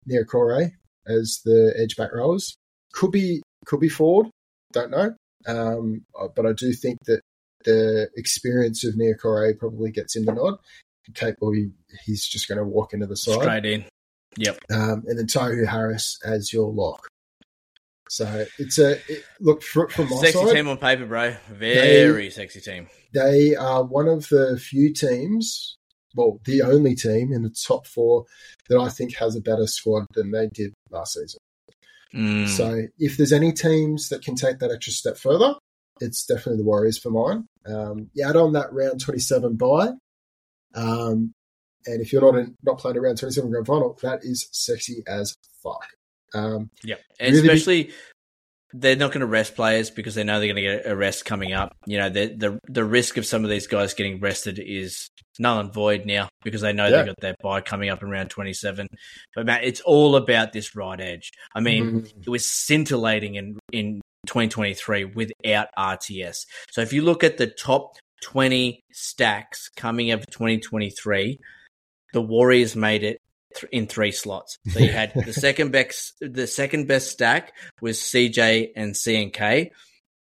[0.09, 0.73] Niukore
[1.07, 2.55] as the edge back rowers.
[2.93, 4.29] Could be could be Ford,
[4.73, 5.15] don't know.
[5.47, 7.21] Um, but I do think that
[7.65, 10.59] the experience of Niukore probably gets in the nod.
[11.13, 11.71] Capewell, he,
[12.05, 13.41] he's just going to walk into the side.
[13.41, 13.85] Straight in.
[14.37, 14.59] Yep.
[14.71, 17.07] Um, and then Tohu Harris as your lock.
[18.11, 20.53] So it's a it, look for, from my Sexy side.
[20.53, 21.37] team on paper, bro.
[21.49, 22.89] Very sexy team.
[23.15, 25.77] They are one of the few teams,
[26.17, 28.25] well, the only team in the top four
[28.69, 31.39] that I think has a better squad than they did last season.
[32.13, 32.49] Mm.
[32.49, 35.55] So if there's any teams that can take that extra step further,
[36.01, 37.47] it's definitely the Warriors for mine.
[37.65, 39.91] Um, you add on that round 27 bye,
[40.75, 41.33] um,
[41.87, 45.05] and if you're not in, not playing a round 27 grand final, that is sexy
[45.07, 45.87] as fuck.
[46.35, 47.93] Um, Yeah, and Really big- especially
[48.73, 51.25] they're not going to rest players because they know they're going to get a rest
[51.25, 51.73] coming up.
[51.87, 55.09] You know, the the the risk of some of these guys getting rested is
[55.41, 56.99] null and void now because they know Yeah.
[56.99, 58.87] they've got their buy coming up in round twenty seven.
[59.35, 61.31] But Matt, it's all about this right edge.
[61.55, 62.27] I mean, Mhm.
[62.27, 66.47] it was scintillating in in 2023 without RTS.
[66.71, 71.39] So if you look at the top 20 stacks coming out of 2023,
[72.13, 73.19] the Warriors made it
[73.57, 74.59] th- in three slots.
[74.71, 79.71] So you had the second best, the second best stack was CJ and CNK.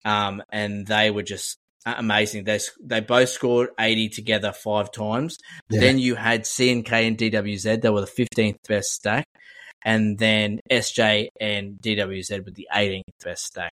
[0.04, 1.56] um, and they were just
[1.86, 2.44] amazing.
[2.44, 5.36] They they both scored eighty together five times.
[5.70, 5.80] Yeah.
[5.80, 7.82] Then you had CNK and DWZ.
[7.82, 9.24] They were the fifteenth best stack,
[9.84, 13.72] and then SJ and DWZ were the eighteenth best stack.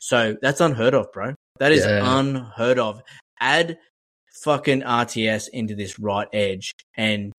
[0.00, 1.34] So that's unheard of, bro.
[1.58, 2.18] That is Yeah.
[2.20, 3.02] unheard of.
[3.40, 3.78] Add
[4.42, 7.32] fucking RTS into this right edge, and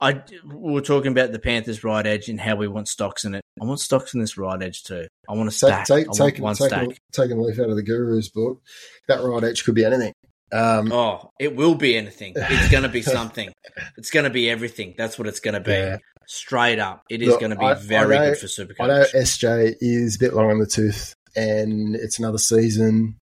[0.00, 3.34] I we were talking about the Panthers right edge and how we want stocks in
[3.34, 3.42] it.
[3.60, 5.06] I want stocks in this right edge too.
[5.28, 5.86] I want to Take, stack.
[5.86, 6.88] take, I want take, one take, stack.
[6.88, 8.60] a, take a leaf out of the guru's book.
[9.08, 10.12] That right edge could be anything.
[10.52, 12.34] Um, Oh, it will be anything.
[12.36, 13.50] It's going to be something.
[13.96, 14.94] It's going to be everything.
[14.98, 15.72] That's what it's going to be.
[15.72, 15.96] Yeah.
[16.26, 17.02] Straight up.
[17.08, 18.76] It is Look, going to be I- I very know- good for Supercoach.
[18.80, 23.16] I know SJ is a bit long on the tooth and it's another season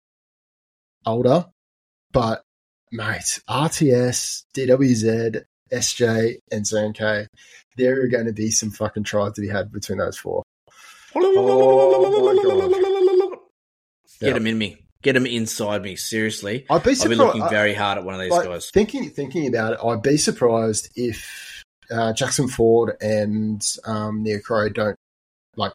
[1.04, 1.46] older,
[2.12, 2.42] but
[2.92, 5.42] mate, RTS, DWZ,
[5.72, 7.26] SJ, and CNK,
[7.76, 10.42] there are going to be some fucking tries to be had between those four.
[11.14, 13.38] Oh
[14.20, 14.36] Get Yeah.
[14.36, 14.84] him in me.
[15.02, 15.96] Get him inside me.
[15.96, 16.64] Seriously.
[16.70, 18.70] I'd be I'll be looking very hard at one of these like, guys.
[18.70, 24.96] Thinking thinking about it, I'd be surprised if uh, Jackson Ford and um, Niukore don't
[25.56, 25.72] like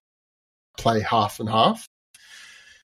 [0.78, 1.86] play half and half.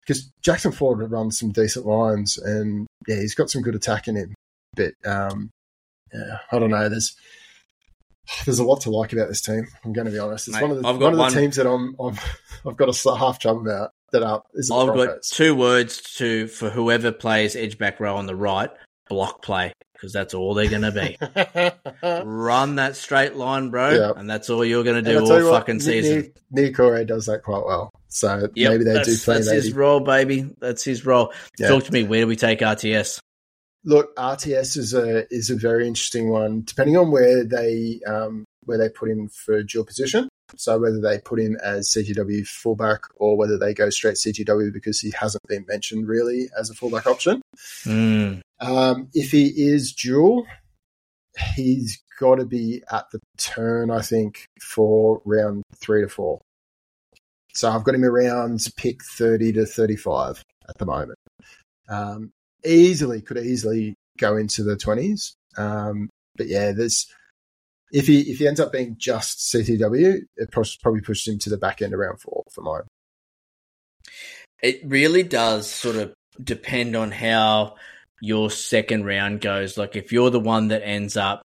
[0.01, 4.15] Because Jackson Ford runs some decent lines, and yeah, he's got some good attack in
[4.15, 4.33] him.
[4.75, 5.49] But um,
[6.13, 6.89] yeah, I don't know.
[6.89, 7.15] There's
[8.45, 9.65] there's a lot to like about this team.
[9.85, 10.47] I'm going to be honest.
[10.47, 12.19] It's Mate, one of the one of the one- teams that I'm I've,
[12.67, 14.45] I've got a half jump about that up.
[14.53, 18.69] Is I've got two words to for whoever plays edge back row on the right,
[19.09, 21.17] block play, because that's all they're going to be.
[22.25, 24.11] Run that straight line, bro, Yeah.
[24.15, 26.33] and that's all you're going to do all what, fucking season.
[26.51, 27.91] Ni- Niukore does that quite well.
[28.09, 29.55] So Yep, maybe they do play That's maybe.
[29.61, 30.49] his role, baby.
[30.59, 31.33] That's his role.
[31.59, 31.67] Yeah.
[31.69, 32.03] Talk to me.
[32.03, 33.19] Where do we take RTS?
[33.87, 38.77] Look, RTS is a is a very interesting one, depending on where they um, where
[38.77, 40.27] they put him for dual position.
[40.57, 44.99] So whether they put him as CTW fullback or whether they go straight CTW because
[44.99, 47.41] he hasn't been mentioned really as a fullback option.
[47.85, 48.41] Mm.
[48.59, 50.45] Um, if he is dual,
[51.55, 56.41] he's got to be at the turn, I think, for round three to four.
[57.53, 61.19] So I've got him around pick 30 to 35 at the moment.
[61.89, 62.31] Um,
[62.67, 65.33] easily, could easily go into the 20s.
[65.57, 67.07] Um, but yeah, there's.
[67.89, 71.57] If he if he ends up being just CTW, it probably pushes him to the
[71.57, 72.81] back end around four for mine.
[74.61, 76.13] It really does sort of
[76.43, 77.75] depend on how
[78.21, 79.77] your second round goes.
[79.77, 81.41] Like if you're the one that ends up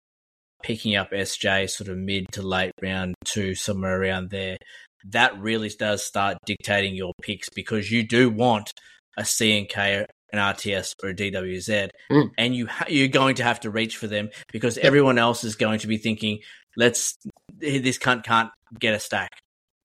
[0.63, 4.57] picking up SJ sort of mid to late round two, somewhere around there,
[5.09, 8.73] that really does start dictating your picks because you do want
[9.17, 12.31] a CNK, an RTS, or a DWZ, Mm.
[12.39, 15.57] and you ha- you're going to have to reach for them because everyone else is
[15.57, 16.39] going to be thinking,
[16.77, 17.17] "Let's
[17.59, 19.31] this cunt can't get a stack."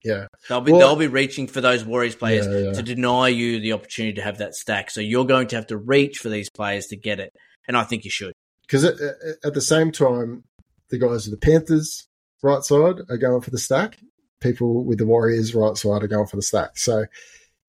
[0.04, 2.72] Yeah, They'll be Well- they'll be reaching for those Warriors players Yeah, yeah.
[2.74, 4.90] to deny you the opportunity to have that stack.
[4.90, 7.32] So you're going to have to reach for these players to get it,
[7.66, 8.32] and I think you should.
[8.62, 10.44] because at the same time,
[10.90, 12.06] the guys with the Panthers
[12.42, 13.98] right side are going for the stack.
[14.40, 16.76] People with the Warriors right side are going for the stack.
[16.78, 17.06] So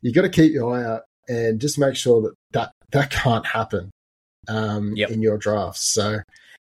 [0.02, 3.46] you got to keep your eye out and just make sure that that, that can't
[3.46, 3.92] happen
[4.48, 5.10] um, Yep.
[5.12, 5.94] in your drafts.
[5.94, 6.20] So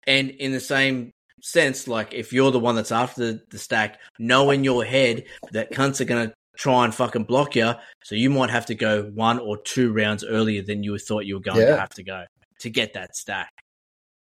[0.07, 1.11] And in the same
[1.41, 5.25] sense, like if you're the one that's after the, the stack, know in your head
[5.51, 7.73] that cunts are going to try and fucking block you.
[8.03, 11.35] So you might have to go one or two rounds earlier than you thought you
[11.35, 12.23] were going to have to go
[12.61, 13.49] to get that stack.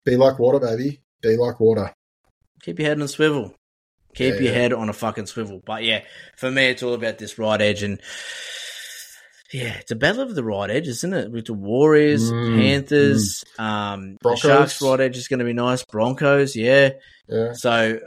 [0.04, 1.00] be like water, baby.
[1.22, 1.94] Be like water.
[2.64, 3.54] Keep your head on a swivel.
[4.16, 4.60] Keep Yeah, your yeah.
[4.60, 5.62] head on a fucking swivel.
[5.66, 6.04] But yeah,
[6.38, 7.84] for me, it's all about this right edge.
[7.84, 8.02] And
[9.54, 11.32] yeah, it's a battle of the right edge, isn't it?
[11.32, 15.84] With the Warriors, Mm, Panthers, um, the Sharks right edge is going to be nice.
[15.86, 16.90] Broncos, yeah.
[17.28, 17.54] Yeah.
[17.54, 18.00] So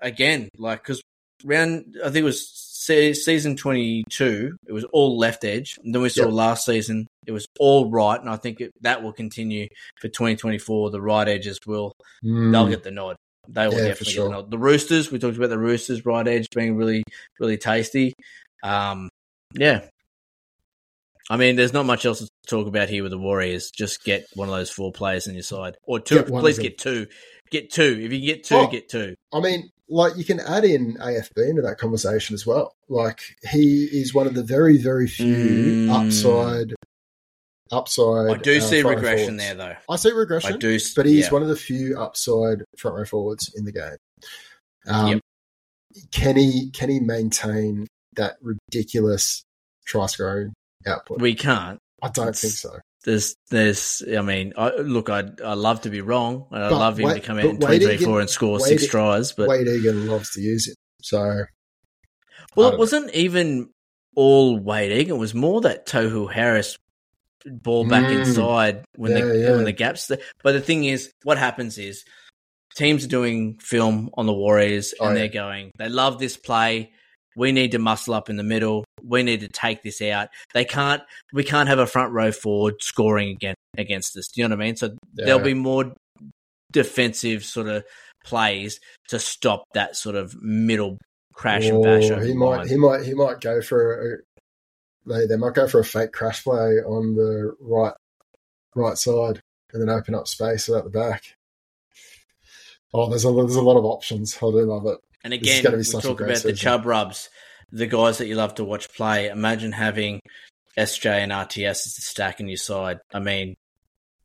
[0.00, 1.02] again, like, because
[1.44, 5.78] round, I think it was se- season 22, it was all left edge.
[5.84, 6.32] And then we saw Yep.
[6.32, 8.20] last season, it was all right.
[8.20, 9.68] And I think it, that will continue
[10.00, 10.90] for 2024.
[10.90, 11.92] The right edges will
[12.24, 12.52] Mm.
[12.52, 13.16] they'll get the nod.
[13.48, 14.24] They will Yeah, definitely sure.
[14.28, 14.50] get the nod.
[14.50, 17.02] The Roosters, we talked about the Roosters right edge being really,
[17.38, 18.14] really tasty.
[18.62, 19.08] Um,
[19.54, 19.82] yeah.
[21.30, 23.70] I mean, there's not much else to talk about here with the Warriors.
[23.70, 26.16] Just get one of those four players on your side, or two.
[26.16, 27.06] Get Please get two.
[27.50, 27.98] Get two.
[28.02, 28.66] If you can get two, Oh.
[28.66, 29.14] get two.
[29.32, 32.74] I mean, like you can add in AFB into that conversation as well.
[32.88, 33.20] Like
[33.50, 35.90] he is one of the very, very few Mm.
[36.06, 36.74] upside,
[37.72, 38.30] upside.
[38.30, 39.76] I do uh, see regression there, though.
[39.88, 40.54] I see regression.
[40.54, 41.30] I do, but he's yeah.
[41.30, 43.96] one of the few upside front row forwards in the game.
[44.86, 45.20] Um, Yep.
[46.10, 47.86] Can he can he maintain
[48.16, 49.42] that ridiculous
[49.86, 50.52] try scoring
[50.86, 51.20] output?
[51.20, 51.78] We can't.
[52.02, 52.78] I don't it's- think so.
[53.04, 54.02] There's, there's.
[54.16, 57.20] I mean, I, look, I, I love to be wrong, and I love him Wade-
[57.20, 59.32] to come out in Wade 2024 and score Wade six tries.
[59.32, 60.76] But Wade Egan loves to use it.
[61.02, 61.44] So
[62.56, 63.68] Well, it wasn't even
[64.16, 65.16] all Wade Egan.
[65.16, 66.78] It was more that Tohu Harris
[67.44, 68.20] ball back Mm.
[68.20, 69.50] inside when Yeah, the yeah.
[69.50, 70.06] when the gaps.
[70.06, 70.18] There.
[70.42, 72.04] But the thing is, what happens is
[72.74, 75.14] teams are doing film on the Warriors and Oh, yeah.
[75.18, 76.92] they're going, they love this play.
[77.36, 78.84] We need to muscle up in the middle.
[79.02, 80.28] We need to take this out.
[80.52, 81.02] They can't.
[81.32, 84.28] We can't have a front row forward scoring against against us.
[84.28, 84.76] Do you know what I mean?
[84.76, 85.92] So there'll be more
[86.72, 87.84] defensive sort of
[88.24, 90.98] plays to stop that sort of middle
[91.32, 92.04] crash and bash.
[92.24, 92.68] He might line.
[92.68, 94.16] he might he might go for a,
[95.06, 97.94] they they might go for a fake crash play on the right
[98.74, 99.40] right side
[99.72, 101.36] and then open up space at the back.
[102.92, 104.36] Oh, there's a there's a lot of options.
[104.36, 104.98] I do love it.
[105.24, 106.54] And again, we talk about the season.
[106.56, 107.28] chub rubs,
[107.72, 109.28] the guys that you love to watch play.
[109.28, 110.20] Imagine having
[110.78, 112.98] SJ and RTS as the stack in your side.
[113.12, 113.56] I mean,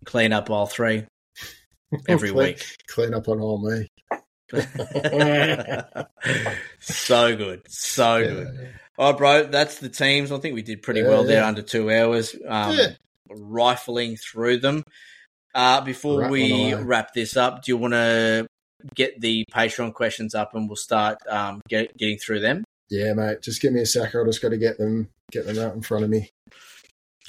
[0.05, 1.05] clean up all three
[2.09, 2.65] every Clean- week.
[2.87, 3.87] Clean up on all me.
[6.79, 8.69] so good, so Yeah, good.
[8.97, 10.31] All right, bro, that's the teams.
[10.31, 11.47] I think we did pretty Yeah, well there yeah.
[11.47, 12.87] under two hours, um, Yeah.
[13.29, 14.83] rifling through them.
[15.55, 18.47] Uh, before we wrap this up, do you want to
[18.95, 22.63] get the Patreon questions up and we'll start um, get, getting through them?
[22.89, 23.41] Yeah, mate.
[23.41, 24.15] Just give me a sec.
[24.15, 26.31] I just got to get them get them out in front of me.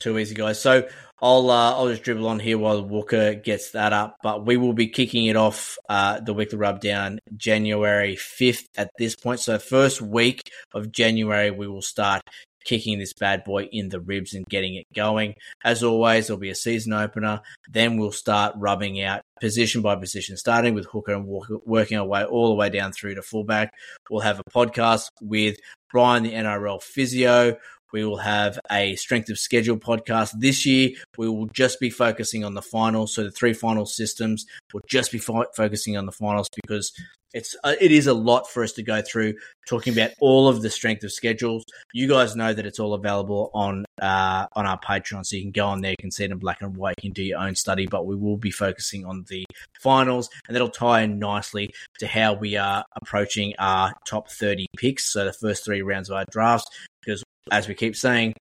[0.01, 0.59] Too easy, guys.
[0.61, 0.89] So
[1.21, 4.17] I'll uh, I'll just dribble on here while Walker gets that up.
[4.23, 8.91] But we will be kicking it off uh, the weekly rub down January fifth at
[8.99, 9.41] this point.
[9.41, 12.23] So first week of January we will start
[12.65, 15.35] kicking this bad boy in the ribs and getting it going.
[15.65, 17.41] As always, there'll be a season opener.
[17.71, 22.07] Then we'll start rubbing out position by position, starting with hooker and walker, working our
[22.07, 23.73] way all the way down through to fullback.
[24.11, 25.57] We'll have a podcast with
[25.91, 27.57] Brian, the NRL physio.
[27.93, 30.91] We will have a strength of schedule podcast this year.
[31.19, 33.15] We will just be focusing on the finals.
[33.15, 36.93] So the three final systems will just be fo- focusing on the finals because
[37.33, 39.35] it's uh, it is a lot for us to go through
[39.69, 41.65] talking about all of the strength of schedules.
[41.93, 45.53] You guys know that it's all available on uh, on our Patreon, so you can
[45.53, 47.39] go on there, you can see it in black and white, you can do your
[47.39, 47.87] own study.
[47.87, 49.45] But we will be focusing on the
[49.81, 55.13] finals, and that'll tie in nicely to how we are approaching our top thirty picks.
[55.13, 56.69] So the first three rounds of our drafts,
[57.05, 58.35] because as we keep saying,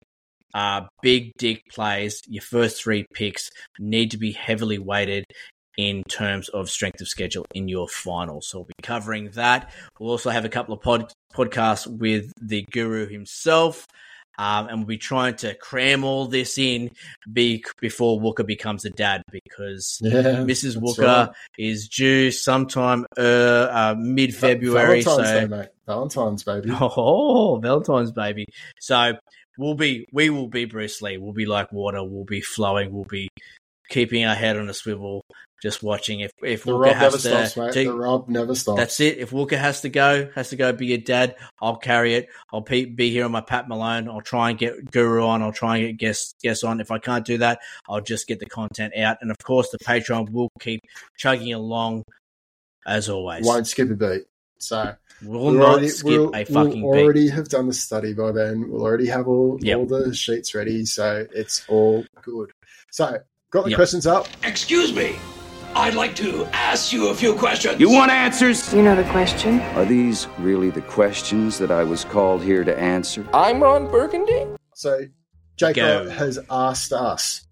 [0.55, 5.25] uh, big dig plays, your first three picks need to be heavily weighted
[5.79, 8.43] in terms of strength of schedule in your final.
[8.43, 9.71] So we'll be covering that.
[9.99, 13.87] We'll also have a couple of pod- podcasts with the guru himself.
[14.41, 16.91] Um, and we'll be trying to cram all this in
[17.33, 20.77] be- before Walker becomes a dad because Yeah, Mrs.
[20.77, 21.31] Walker right.
[21.59, 25.03] is due sometime uh, uh, mid February.
[25.03, 25.69] Valentine's So Day, mate.
[25.87, 26.71] Valentine's, baby.
[26.81, 28.47] Oh, Valentine's baby.
[28.81, 29.13] So
[29.59, 31.19] we'll be, we will be Bruce Lee.
[31.19, 32.03] We'll be like water.
[32.05, 32.93] We'll be flowing.
[32.93, 33.29] We'll be
[33.89, 35.23] keeping our head on a swivel,
[35.63, 36.21] just watching.
[36.21, 37.19] If if The Walker rub never has to,
[37.49, 37.73] stops, mate.
[37.73, 38.79] to- the rub never stops.
[38.79, 39.19] that's it.
[39.19, 42.29] If Walker has to go, has to go be a dad, I'll carry it.
[42.53, 44.09] I'll be, be here on my Pat Malone.
[44.09, 45.43] I'll try and get Guru on.
[45.43, 46.81] I'll try and get guests guests on.
[46.81, 49.19] If I can't do that, I'll just get the content out.
[49.21, 50.81] And of course, the Patreon will keep
[51.17, 52.05] chugging along
[52.87, 53.45] as always.
[53.45, 54.23] Won't skip a beat.
[54.61, 57.03] So We'll we'll not already, skip we'll, a fucking we'll beat.
[57.03, 58.71] already have done the study by then.
[58.71, 59.77] We'll already have all, Yep.
[59.79, 62.53] all the sheets ready, so it's all good.
[62.91, 63.19] So,
[63.51, 63.77] got the Yep.
[63.79, 64.27] questions up.
[64.45, 65.17] Excuse me.
[65.75, 67.79] I'd like to ask you a few questions.
[67.81, 68.73] You want answers?
[68.75, 69.61] You know the question?
[69.77, 73.27] Are these really the questions that I was called here to answer?
[73.33, 74.47] I'm Ron Burgundy.
[74.75, 75.03] So,
[75.57, 75.75] Jacob
[76.07, 76.11] Go.
[76.11, 77.47] has asked us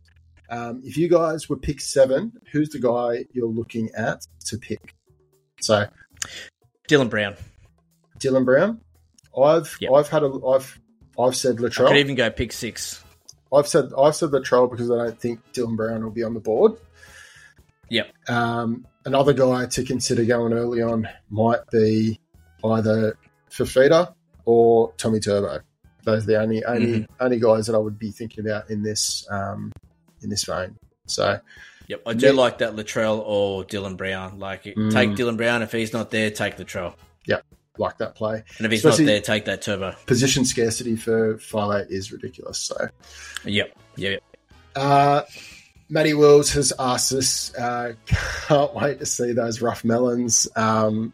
[0.48, 4.94] um, if you guys were pick seven, who's the guy you're looking at to pick?
[5.60, 5.86] So,
[6.88, 7.36] Dylan Brown.
[8.18, 8.80] Dylan Brown.
[9.36, 9.92] I've Yep.
[9.92, 10.80] I've had a I've
[11.18, 13.02] I've said I could even go pick six.
[13.52, 16.40] I've said I've said Latrell because I don't think Dylan Brown will be on the
[16.40, 16.78] board.
[17.88, 18.08] Yep.
[18.28, 22.20] Um, another guy to consider going early on might be
[22.64, 23.16] either
[23.50, 24.12] Fifita
[24.44, 25.60] or Tommy Turbo.
[26.04, 27.12] Those are the only only Mm-hmm.
[27.24, 29.72] only guys that I would be thinking about in this um,
[30.22, 30.76] in this vein.
[31.06, 31.40] So
[31.88, 32.32] Yep, I do Yeah.
[32.32, 34.40] like that Latrell or Dylan Brown.
[34.40, 34.90] Like, Mm.
[34.92, 35.62] take Dylan Brown.
[35.62, 36.94] If he's not there, take Latrell.
[37.26, 37.44] Yep,
[37.78, 38.42] like that play.
[38.58, 39.94] And if he's Especially- not there, take that Turbo.
[40.06, 42.58] Position scarcity for five eight is ridiculous.
[42.58, 42.88] So
[43.44, 44.20] Yep, yep.
[44.74, 45.22] Uh,
[45.88, 47.92] Matty Wills has asked us, uh,
[48.46, 50.48] can't wait to see those rough melons.
[50.56, 51.12] Um,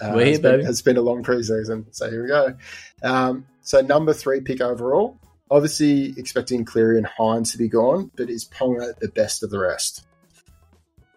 [0.00, 0.60] uh, We're here, it's been.
[0.60, 2.54] It's been a long preseason, so here we go.
[3.02, 5.18] Um, so number three pick overall.
[5.50, 9.58] Obviously expecting Cleary and Hynes to be gone, but is Ponga the best of the
[9.58, 10.06] rest?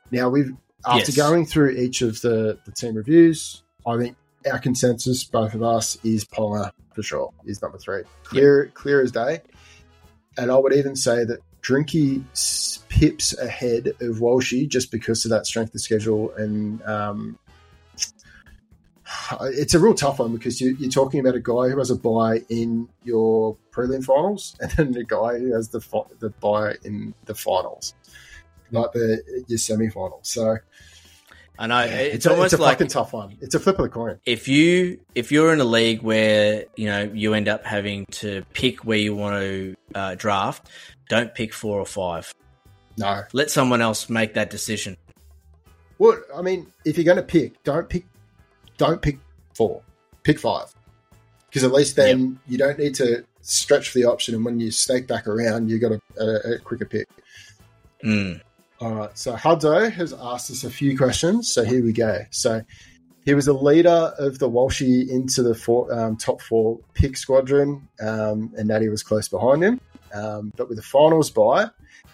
[0.09, 0.55] Now we've
[0.85, 1.15] after Yes.
[1.15, 4.15] going through each of the, the team reviews, I think
[4.51, 7.31] our consensus, both of us, is Ponga for sure.
[7.45, 8.01] Is number three.
[8.23, 9.41] Clear clear as day.
[10.37, 12.23] And I would even say that Drinky
[12.89, 17.39] pips ahead of Walshy just because of that strength of schedule and um,
[19.41, 21.95] it's a real tough one because you, you're talking about a guy who has a
[21.95, 25.79] buy in your prelim finals, and then a guy who has the
[26.19, 27.93] the buy in the finals,
[28.71, 30.29] like the your semi-finals.
[30.29, 30.57] So
[31.59, 33.37] I know yeah, it's, it's, a, almost it's a like fucking tough one.
[33.41, 34.19] It's a flip of the coin.
[34.25, 38.43] if you if you're in a league where you know you end up having to
[38.53, 40.69] pick where you want to uh, draft,
[41.11, 42.33] don't pick four or five.
[42.97, 44.95] No, Let someone else make that decision.
[45.97, 48.05] well, I mean, if you're going to pick, don't pick,
[48.77, 49.19] don't pick
[49.53, 49.81] four,
[50.23, 50.73] pick five,
[51.49, 54.71] because at least then you don't need to stretch for the option, and when you
[54.71, 57.09] snake back around, you got a, a, a quicker pick.
[58.05, 58.39] Mm.
[58.79, 59.17] All right.
[59.17, 61.51] So Hudzo has asked us a few questions.
[61.53, 62.19] So here we go.
[62.29, 62.61] So
[63.25, 67.87] he was a leader of the Walshy into the four, um, top four pick squadron,
[68.01, 69.81] um, and Natty was close behind him.
[70.13, 71.69] Um, but with the finals bye,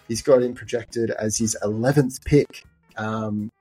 [0.08, 2.66] he's got him projected as his 11th pick.
[2.98, 3.52] Um,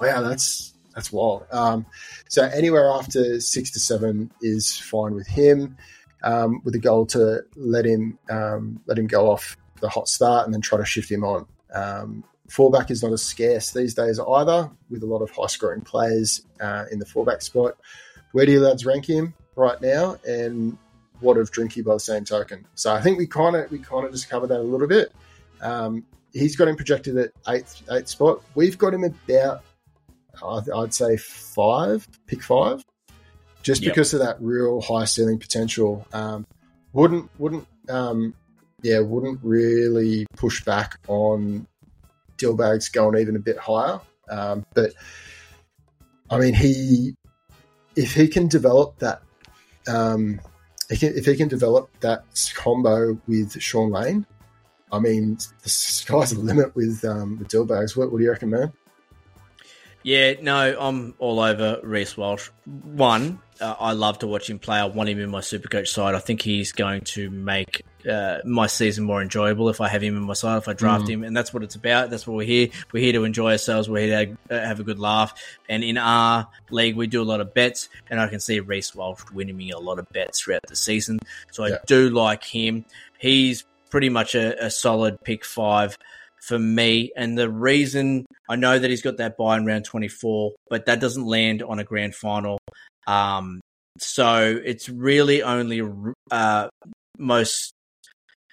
[0.00, 1.44] wow, that's that's wild.
[1.50, 1.86] Um,
[2.28, 5.76] so anywhere after six to seven is fine with him,
[6.22, 10.46] um, with the goal to let him um, let him go off the hot start
[10.46, 11.46] and then try to shift him on.
[11.74, 15.80] Um, fullback is not as scarce these days either, with a lot of high scoring
[15.80, 17.76] players uh, in the fullback spot.
[18.32, 20.78] Where do you lads rank him right now, and
[21.24, 22.66] what of Drinky by the same token?
[22.74, 25.12] So I think we kind of we kind of just covered that a little bit.
[25.60, 28.42] Um, he's got him projected at eighth eighth spot.
[28.54, 29.64] We've got him about
[30.44, 32.84] I'd, I'd say five, pick five,
[33.62, 33.92] just Yep.
[33.92, 36.06] because of that real high ceiling potential.
[36.12, 36.46] Um,
[36.92, 38.34] wouldn't wouldn't um,
[38.82, 41.66] yeah wouldn't really push back on
[42.36, 44.00] Dillbags going even a bit higher.
[44.28, 44.92] Um, but
[46.30, 47.14] I mean, he
[47.96, 49.22] if he can develop that,
[49.86, 50.40] um,
[51.02, 54.26] if he can develop that combo with Sean Lane,
[54.92, 57.96] I mean, the sky's the limit with um, with Dillbags.
[57.96, 58.72] What, what do you reckon, man?
[60.02, 62.50] Yeah, no, I'm all over Reece Walsh.
[62.66, 64.78] One, uh, I love to watch him play.
[64.78, 66.14] I want him in my Supercoach side.
[66.14, 70.16] I think he's going to make uh, my season more enjoyable if I have him
[70.16, 71.08] in my side, if I draft Mm.
[71.10, 71.24] him.
[71.24, 72.10] And that's what it's about.
[72.10, 72.68] That's what we're here.
[72.92, 73.88] We're here to enjoy ourselves.
[73.88, 75.32] We're here to uh, have a good laugh.
[75.68, 78.94] And in our league, we do a lot of bets, and I can see Reece
[78.94, 81.18] Walsh winning me a lot of bets throughout the season.
[81.52, 81.78] So I Yeah.
[81.86, 82.84] do like him.
[83.18, 85.96] He's pretty much a, a solid pick five
[86.42, 87.10] for me.
[87.16, 91.00] And the reason I know that he's got that buy in round 24, but that
[91.00, 92.58] doesn't land on a grand final.
[93.06, 93.60] Um,
[93.98, 95.80] so it's really only
[96.30, 96.68] uh,
[97.18, 97.72] most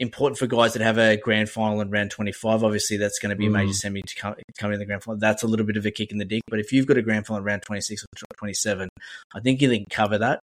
[0.02, 2.64] important for guys that have a grand final in round 25.
[2.64, 3.76] Obviously, that's going to be a major Mm.
[3.76, 5.20] semi to come, come in the grand final.
[5.20, 6.42] That's a little bit of a kick in the dick.
[6.50, 8.08] But if you've got a grand final in round 26 or
[8.38, 8.90] 27,
[9.34, 10.40] I think you can cover that.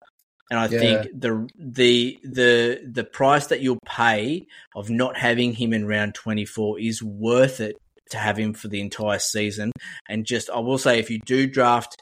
[0.51, 0.79] And I Yeah.
[0.81, 6.15] think the the the the price that you'll pay of not having him in round
[6.15, 7.77] 24 is worth it
[8.11, 9.73] to have him for the entire season.
[10.09, 11.97] And just, I will say, if you do draft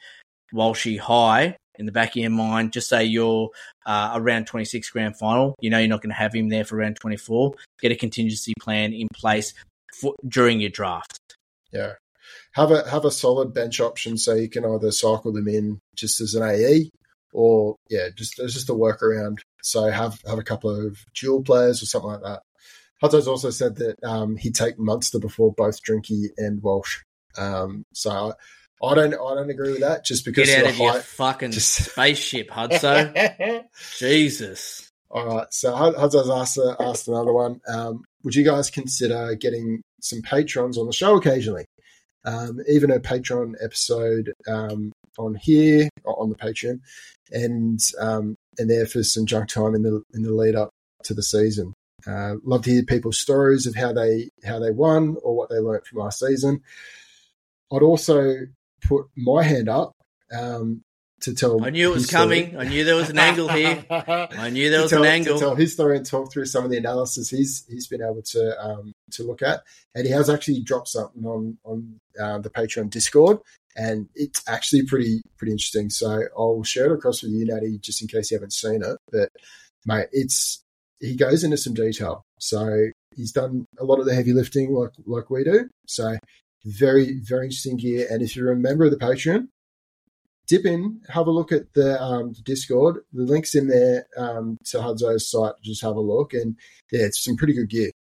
[0.52, 3.50] Walshy high in the back of your mind, just say you're
[3.86, 6.76] uh, around 26 grand final, you know you're not going to have him there for
[6.76, 7.54] round 24.
[7.80, 9.54] Get a contingency plan in place
[9.98, 11.18] for, during your draft.
[11.72, 11.94] Yeah,
[12.52, 16.20] have a have a solid bench option so you can either cycle them in just
[16.20, 16.90] as an AE
[17.32, 19.38] or yeah, just just a workaround.
[19.62, 22.42] So have have a couple of dual players or something like that.
[23.00, 26.98] Hutto's also said that um, he'd take Munster before both Drinky and Walsh.
[27.38, 28.34] Um, so
[28.82, 30.92] I, don't I don't agree with that just because Get out of of the your
[30.92, 31.02] height.
[31.02, 33.64] fucking Just- spaceship, Hudso.
[33.98, 34.88] Jesus.
[35.10, 35.46] All right.
[35.50, 37.60] So Hud- Hudzo's asked, uh, asked another one.
[37.68, 41.64] Um, would you guys consider getting some patrons on the show occasionally?
[42.24, 46.80] Um, even a Patreon episode um, on here or on the Patreon,
[47.32, 50.68] and um, and there for some junk time in the in the lead up
[51.04, 51.72] to the season.
[52.06, 55.56] Uh, love to hear people's stories of how they how they won or what they
[55.58, 56.60] learned from last season.
[57.72, 58.36] I'd also
[58.80, 59.92] put my hand up
[60.36, 60.82] um,
[61.22, 61.64] to tell.
[61.64, 62.44] I knew it was his story.
[62.44, 62.56] coming.
[62.58, 63.84] I knew there was an angle here.
[63.90, 65.34] I knew there was tell, an angle.
[65.34, 68.22] to tell his story and talk through some of the analysis he's he's been able
[68.22, 69.62] to um, to look at,
[69.94, 73.38] and he has actually dropped something on on uh, the Patreon Discord,
[73.76, 75.90] and it's actually pretty pretty interesting.
[75.90, 78.96] So I'll share it across with you, Natty, just in case you haven't seen it.
[79.12, 79.28] But
[79.84, 80.62] mate, it's
[81.00, 82.22] he goes into some detail.
[82.38, 85.68] So he's done a lot of the heavy lifting, like like we do.
[85.86, 86.16] So
[86.64, 88.06] very very interesting gear.
[88.10, 89.48] And if you're a member of the Patreon,
[90.46, 92.98] dip in, have a look at the, um, the Discord.
[93.12, 95.54] The link's in there um, to Hudzo's site.
[95.62, 96.56] Just have a look, and
[96.90, 97.90] yeah, it's some pretty good gear.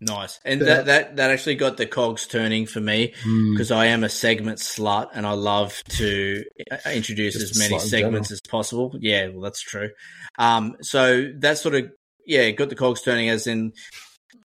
[0.00, 0.38] Nice.
[0.44, 0.66] And Yeah.
[0.66, 3.50] that, that, that actually got the cogs turning for me Hmm.
[3.52, 8.30] because I am a segment slut and I love to uh, introduce as many segments
[8.30, 8.94] as possible.
[9.00, 9.90] Yeah, well, that's true.
[10.38, 11.90] Um, so that sort of,
[12.24, 13.72] yeah, got the cogs turning as in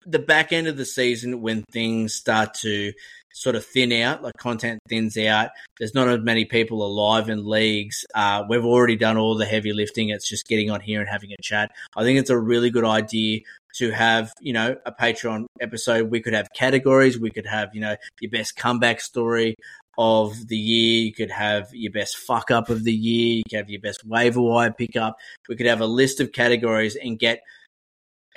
[0.08, 2.92] the back end of the season when things start to
[3.32, 5.50] sort of thin out, like content thins out.
[5.78, 8.04] There's not as many people alive in leagues.
[8.14, 10.08] Uh, we've already done all the heavy lifting.
[10.08, 11.70] It's just getting on here and having a chat.
[11.96, 13.40] I think it's a really good idea
[13.76, 16.10] to have, you know, a Patreon episode.
[16.10, 17.18] We could have categories.
[17.18, 19.54] We could have, you know, your best comeback story
[19.98, 21.04] of the year.
[21.04, 23.36] You could have your best fuck up of the year.
[23.36, 25.18] You could have your best waiver wire pickup.
[25.48, 27.42] We could have a list of categories and get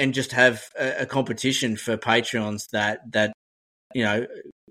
[0.01, 3.31] and just have a, a competition for Patreons that that
[3.93, 4.25] you know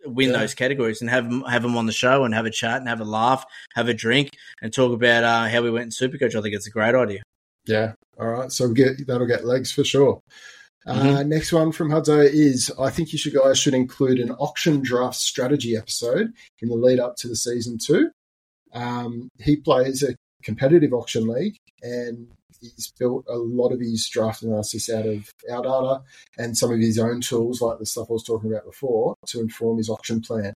[0.07, 0.39] win Yeah.
[0.39, 2.89] those categories and have 'em- have them on the show and have a chat and
[2.89, 3.45] have a laugh,
[3.75, 4.31] have a drink,
[4.63, 6.35] and talk about uh, how we went in Supercoach.
[6.35, 7.21] I think it's a great idea.
[7.67, 7.93] Yeah.
[8.19, 8.51] All right.
[8.51, 10.21] So get that'll get legs for sure.
[10.87, 11.27] Uh, Mhm.
[11.29, 15.17] next one from Hudzo is I think you should guys should include an auction draft
[15.19, 16.33] strategy episode
[16.63, 18.11] in the lead up to the season two.
[18.73, 22.29] Um, he plays a competitive auction league and
[22.61, 26.03] he's built a lot of his draft analysis out of our data
[26.39, 29.41] and some of his own tools, like the stuff I was talking about before, to
[29.41, 30.53] inform his auction plan.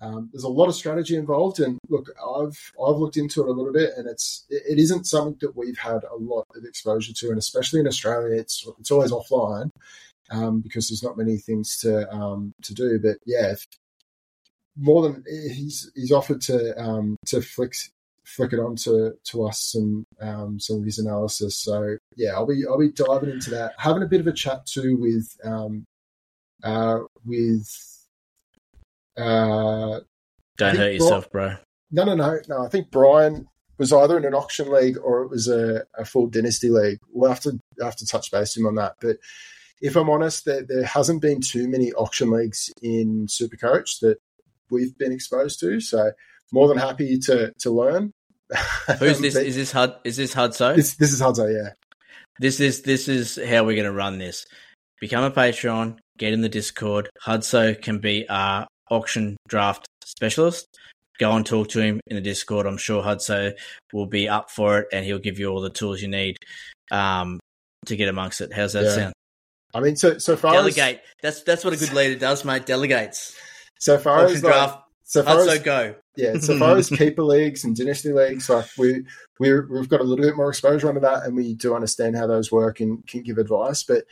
[0.00, 3.52] Um, there's a lot of strategy involved, and look, I've I've looked into it a
[3.52, 7.28] little bit, and it's it, isn't something that we've had a lot of exposure to,
[7.28, 9.70] and especially in Australia, it's it's always offline
[10.30, 12.98] um, because there's not many things to um, to do.
[12.98, 13.64] But yeah, if,
[14.76, 17.74] more than he's he's offered to um, to flick
[18.24, 21.58] flick it on to, to us and um, some of his analysis.
[21.58, 24.66] So yeah, I'll be I'll be diving into that, having a bit of a chat
[24.66, 25.86] too with um,
[26.62, 27.68] uh, with
[29.16, 30.00] uh,
[30.56, 31.56] Don't hurt yourself, bro.
[31.90, 32.64] no, no, no, no.
[32.64, 33.46] I think Brian
[33.78, 37.00] was either in an auction league or it was a, a full dynasty league.
[37.12, 38.94] We'll have to have to touch base him on that.
[39.00, 39.18] But
[39.80, 44.18] if I'm honest, there, there hasn't been too many auction leagues in Supercoach that
[44.70, 45.80] we've been exposed to.
[45.80, 46.12] So
[46.52, 48.12] more than happy to to learn.
[48.98, 49.36] Who's this?
[49.36, 49.96] Is this Hud?
[50.04, 50.76] Is this Hudso?
[50.76, 51.70] this, this is Hudso, yeah.
[52.40, 54.46] This is this is how we're going to run this.
[55.00, 57.08] Become a Patreon, get in the Discord.
[57.24, 60.66] Hudso can be our auction draft specialist.
[61.20, 62.66] Go and talk to him in the Discord.
[62.66, 63.52] I'm sure Hudso
[63.92, 66.36] will be up for it, and he'll give you all the tools you need
[66.90, 67.38] um,
[67.86, 68.52] to get amongst it.
[68.52, 68.94] How's that Yeah.
[68.94, 69.12] sound?
[69.74, 71.00] I mean, so so far Delegate.
[71.22, 72.64] That's that's what a good leader does, mate.
[72.66, 73.36] Delegates.
[73.80, 74.83] so far Auction as like, draft.
[75.04, 75.94] So far as go.
[76.16, 79.04] yeah, so far as keeper leagues and dynasty leagues, like we
[79.38, 82.26] we we've got a little bit more exposure onto that, and we do understand how
[82.26, 83.82] those work and can give advice.
[83.82, 84.04] But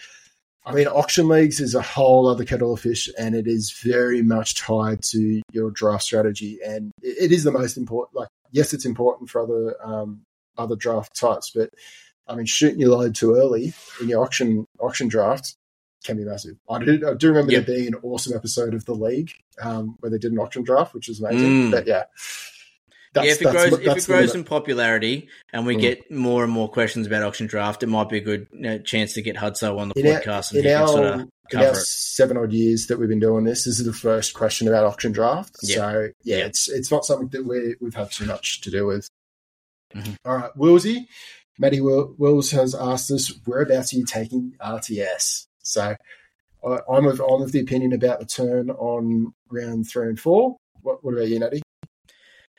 [0.67, 4.23] I mean, auction leagues is a whole other kettle of fish, and it is very
[4.23, 8.15] much tied to your draft strategy, and it, it is the most important.
[8.15, 10.21] Like, yes, it's important for other um,
[10.59, 11.71] other draft types, but
[12.29, 15.57] I mean, shooting your load too early in your auction auction draft
[16.03, 16.57] can be massive.
[16.69, 17.67] I do, I do remember Yep.
[17.67, 19.31] there being an awesome episode of the league
[19.61, 21.69] um, where they did an auction draft, which was amazing.
[21.69, 21.71] Mm.
[21.71, 22.05] But yeah,
[23.15, 25.81] yeah, if it grows, if it grows in popularity and we Mm.
[25.81, 28.79] get more and more questions about auction draft, it might be a good you know,
[28.79, 31.29] chance to get Hudso on the in our, podcast and he can our, sort of
[31.51, 31.77] cover our it.
[31.77, 35.13] seven odd years that we've been doing this, this is the first question about auction
[35.13, 35.57] draft.
[35.63, 35.75] Yeah.
[35.77, 36.47] So yeah, Yeah.
[36.47, 39.09] it's it's not something that we we've had too much to do with.
[39.95, 40.17] Mhm.
[40.25, 40.51] All right,
[41.59, 45.47] Matty Will, Wills has asked us whereabouts are you taking RTS?
[45.63, 45.95] So
[46.67, 50.57] I, I'm of I'm of the opinion about the turn on round three and four.
[50.83, 51.63] What, what about you, Natty?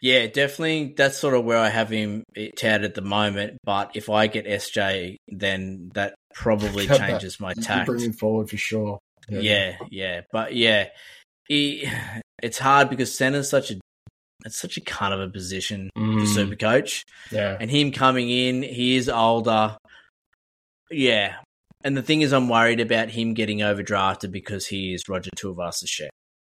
[0.01, 0.93] Yeah, definitely.
[0.97, 2.23] That's sort of where I have him
[2.57, 3.57] touted at the moment.
[3.63, 7.09] But if I get SJ, then that probably Cut that.
[7.09, 7.85] changes my tact.
[7.87, 8.99] bring him forward for sure.
[9.29, 10.87] Yeah, yeah, but yeah,
[11.47, 11.87] he,
[12.43, 13.75] it's hard because center's such a
[14.45, 16.19] it's such a kind of a position Mm.
[16.19, 17.55] for super coach, yeah.
[17.61, 19.77] and him coming in, he is older.
[20.91, 21.35] Yeah,
[21.83, 25.87] and the thing is, I'm worried about him getting overdrafted because he is Roger Tuivasa
[25.87, 26.09] shit.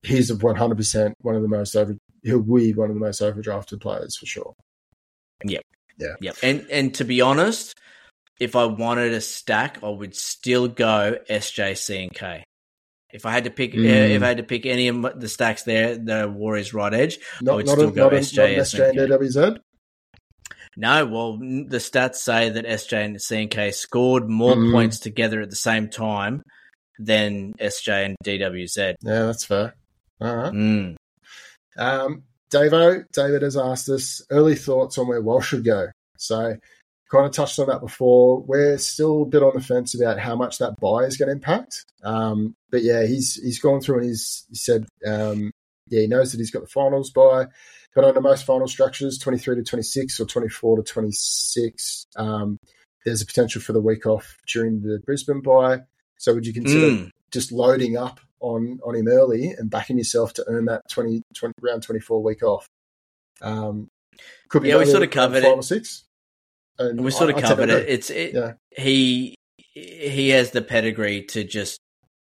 [0.04, 1.96] He's 100% one of the most over.
[2.24, 4.54] He'll be one of the most overdrafted players for sure.
[5.44, 5.62] Yep.
[6.00, 6.16] Yeah.
[6.22, 6.36] Yep.
[6.44, 7.76] And and to be honest,
[8.40, 12.44] if I wanted a stack, I would still go SJC and K.
[13.12, 13.86] If I had to pick, Mm.
[13.86, 17.20] uh, if I had to pick any of the stacks there, the Warriors right edge.
[17.42, 19.60] Not, would not, still a, go not, a, SJ not an SJ and and DWZ.
[20.80, 24.72] No, well, the stats say that SJ and CNK scored more Mm.
[24.72, 26.44] points together at the same time
[27.00, 28.96] than SJ and DWZ.
[29.02, 29.74] Yeah, that's fair.
[30.22, 30.54] All right.
[30.54, 30.96] Mm.
[31.78, 35.88] Um, Davo, David has asked us early thoughts on where Walsh should go.
[36.18, 36.56] So,
[37.12, 38.42] kind of touched on that before.
[38.42, 41.34] We're still a bit on the fence about how much that buy is going to
[41.34, 41.86] impact.
[42.04, 45.52] Um, but yeah, he's he's gone through and he's he said, um,
[45.90, 47.48] yeah, he knows that he's got the finals buy,
[47.98, 51.10] but under most final structures, twenty three to twenty six or twenty four to twenty
[51.12, 52.60] six, um,
[53.04, 55.80] there's a potential for the week off during the Brisbane buy.
[56.18, 57.10] So, would you consider Mm.
[57.32, 61.54] just loading up on on him early and backing yourself to earn that 20, 20
[61.62, 62.68] round 24 week off.
[63.42, 63.88] Um,
[64.50, 65.58] could be Yeah, we sort of covered five it.
[65.58, 66.04] or six.
[66.78, 67.90] And we sort I- of I tend to covered it.
[67.90, 68.54] It's it, Yeah.
[68.78, 69.36] he
[69.74, 71.80] he has the pedigree to just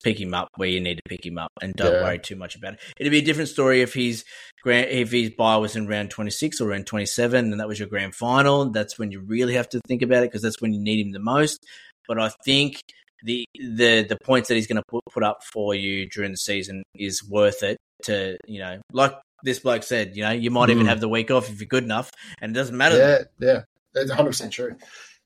[0.03, 2.03] pick him up where you need to pick him up, and don't Yeah.
[2.03, 2.81] worry too much about it.
[2.99, 4.24] It'd be a different story if he's
[4.62, 7.69] grand, if his buy was in round twenty six or round twenty seven, and that
[7.69, 8.70] was your grand final.
[8.70, 11.12] That's when you really have to think about it because that's when you need him
[11.12, 11.65] the most.
[12.09, 12.81] But I think
[13.24, 16.37] the the the points that he's going to put put up for you during the
[16.37, 17.77] season is worth it.
[18.05, 19.15] To you know, like
[19.45, 20.89] this bloke said, you know, you might even Mm.
[20.89, 22.11] have the week off if you're good enough,
[22.41, 22.97] and it doesn't matter.
[22.99, 23.62] Yeah, yeah,
[23.95, 24.77] it's 100 percent true.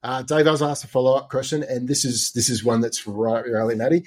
[0.03, 2.81] Uh, Dave, I was asked a follow up question, and this is this is one
[2.83, 4.05] that's right alley, Matty.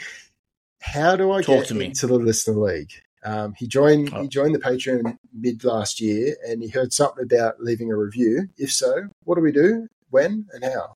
[0.81, 1.85] How do I Talk get to me.
[1.85, 2.91] into the listener league?
[3.23, 4.21] Um, he joined Oh.
[4.21, 8.47] he joined the Patreon mid last year, and he heard something about leaving a review.
[8.57, 9.87] If so, what do we do?
[10.09, 10.93] When and how?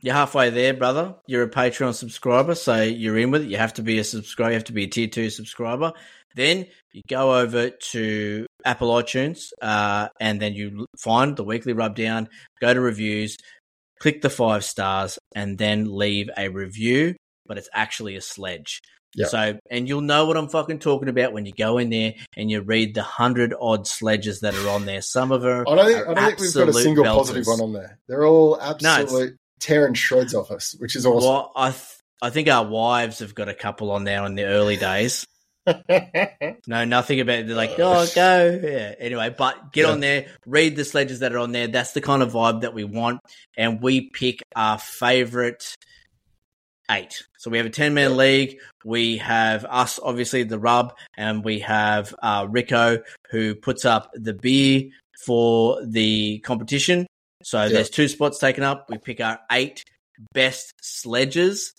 [0.00, 1.16] You're halfway there, brother.
[1.26, 3.50] You're a Patreon subscriber, so you're in with it.
[3.50, 4.50] You have to be a subscriber.
[4.52, 5.92] You have to be a tier two subscriber.
[6.36, 12.28] Then you go over to Apple iTunes, uh, and then you find the weekly rubdown.
[12.60, 13.36] Go to reviews,
[13.98, 17.16] click the five stars, and then leave a review.
[17.48, 18.80] But it's actually a sledge.
[19.16, 22.50] So, and you'll know what I'm fucking talking about when you go in there and
[22.50, 25.00] you read the hundred odd sledges that are on there.
[25.02, 27.16] Some of them I don't think I don't think we've got a single belters.
[27.16, 27.98] positive one on there.
[28.06, 31.28] They're all absolute tearing shreds off us, which is awesome.
[31.28, 31.82] Well, I th-
[32.20, 35.24] I think our wives have got a couple on there in the early days.
[36.66, 37.46] No, nothing about it.
[37.46, 38.60] they're like, uh, oh, go.
[38.62, 38.94] Yeah.
[38.98, 39.92] Anyway, but get Yeah.
[39.92, 41.66] on there, read the sledges that are on there.
[41.68, 43.20] That's the kind of vibe that we want.
[43.56, 45.74] And we pick our favorite
[46.90, 47.22] eight.
[47.38, 48.58] So we have a 10 man league.
[48.84, 54.34] We have us, obviously, the rub, and we have uh, Rico, who puts up the
[54.34, 54.90] beer
[55.24, 57.06] for the competition.
[57.42, 58.86] So there's two spots taken up.
[58.88, 59.84] We pick our eight
[60.32, 61.72] best sledges,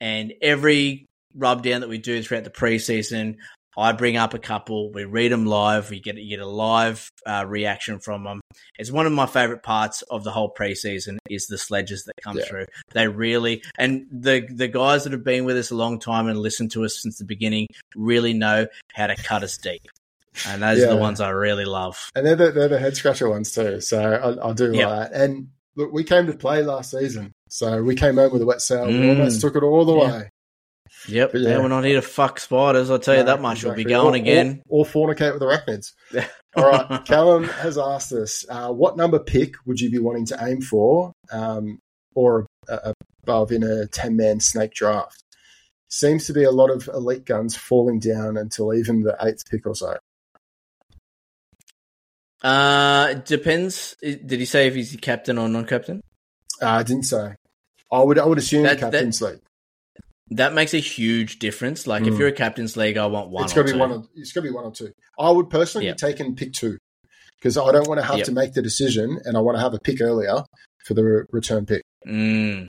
[0.00, 3.36] and every rub down that we do throughout the preseason,
[3.76, 4.90] I bring up a couple.
[4.92, 5.90] We read them live.
[5.90, 8.40] We get you get a live uh, reaction from them.
[8.78, 12.38] It's one of my favorite parts of the whole preseason is the sledges that come
[12.38, 12.44] Yeah.
[12.46, 12.64] through.
[12.92, 16.38] They really and the the guys that have been with us a long time and
[16.38, 19.82] listened to us since the beginning really know how to cut us deep.
[20.46, 22.10] And those are the ones I really love.
[22.14, 23.80] And they're the, they're the head scratcher ones too.
[23.80, 24.88] So I, I do Yep.
[24.88, 25.20] like that.
[25.20, 27.32] And look, we came to play last season.
[27.48, 28.86] So we came home with a wet sail.
[28.86, 29.08] We Mm.
[29.08, 30.18] almost took it all the Yeah.
[30.18, 30.28] way.
[31.08, 31.32] Yep.
[31.32, 31.48] But yeah.
[31.50, 31.58] yeah.
[31.58, 32.90] we're not here to fuck spiders.
[32.90, 33.58] I'll tell you that much.
[33.58, 33.68] exactly.
[33.84, 34.62] We'll be going Or- again.
[34.68, 35.92] Or, or fornicate with the arachnids.
[36.56, 37.04] All right.
[37.04, 41.12] Callum has asked us, uh, what number pick would you be wanting to aim for
[41.30, 41.78] um,
[42.14, 42.92] or uh,
[43.22, 45.22] above in a 10 man snake draft?
[45.88, 49.66] Seems to be a lot of elite guns falling down until even the eighth pick
[49.66, 49.96] or so.
[52.42, 53.96] Uh, it depends.
[54.00, 56.00] Did he say if he's the captain or non-captain?
[56.60, 57.34] Uh, I didn't say.
[57.92, 59.40] I would I would assume That- captain's league.
[60.30, 61.86] That makes a huge difference.
[61.86, 62.18] Like if Mm.
[62.18, 63.44] you're a captain's league, I want one.
[63.44, 63.78] It's to be two.
[63.78, 63.92] one.
[63.92, 64.90] Or, it's to be one or two.
[65.18, 65.96] I would personally Yep.
[65.96, 66.78] be taking pick two
[67.38, 68.26] because I don't want to have Yep.
[68.26, 70.42] to make the decision, and I want to have a pick earlier
[70.84, 71.82] for the re- return pick.
[72.08, 72.66] Mm.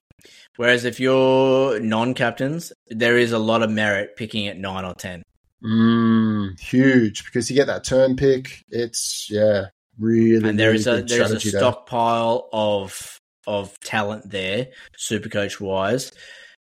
[0.57, 5.23] Whereas if you're non-captains, there is a lot of merit picking at nine or ten.
[5.63, 8.61] Mm, huge because you get that turn pick.
[8.69, 9.65] It's yeah,
[9.97, 10.47] really.
[10.47, 11.59] and there really is a there is a strategy there.
[11.61, 13.17] stockpile of
[13.47, 14.67] of talent there,
[14.97, 16.11] super coach wise,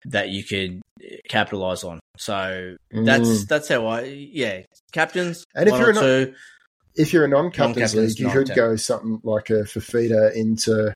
[0.08, 0.82] that you could
[1.30, 2.00] capitalize on.
[2.18, 3.48] So that's Mm.
[3.48, 4.62] that's how I yeah
[4.92, 6.34] captains And if you're not- two.
[7.00, 10.96] If you're a non-captain's league, you could go something like a Fifita into.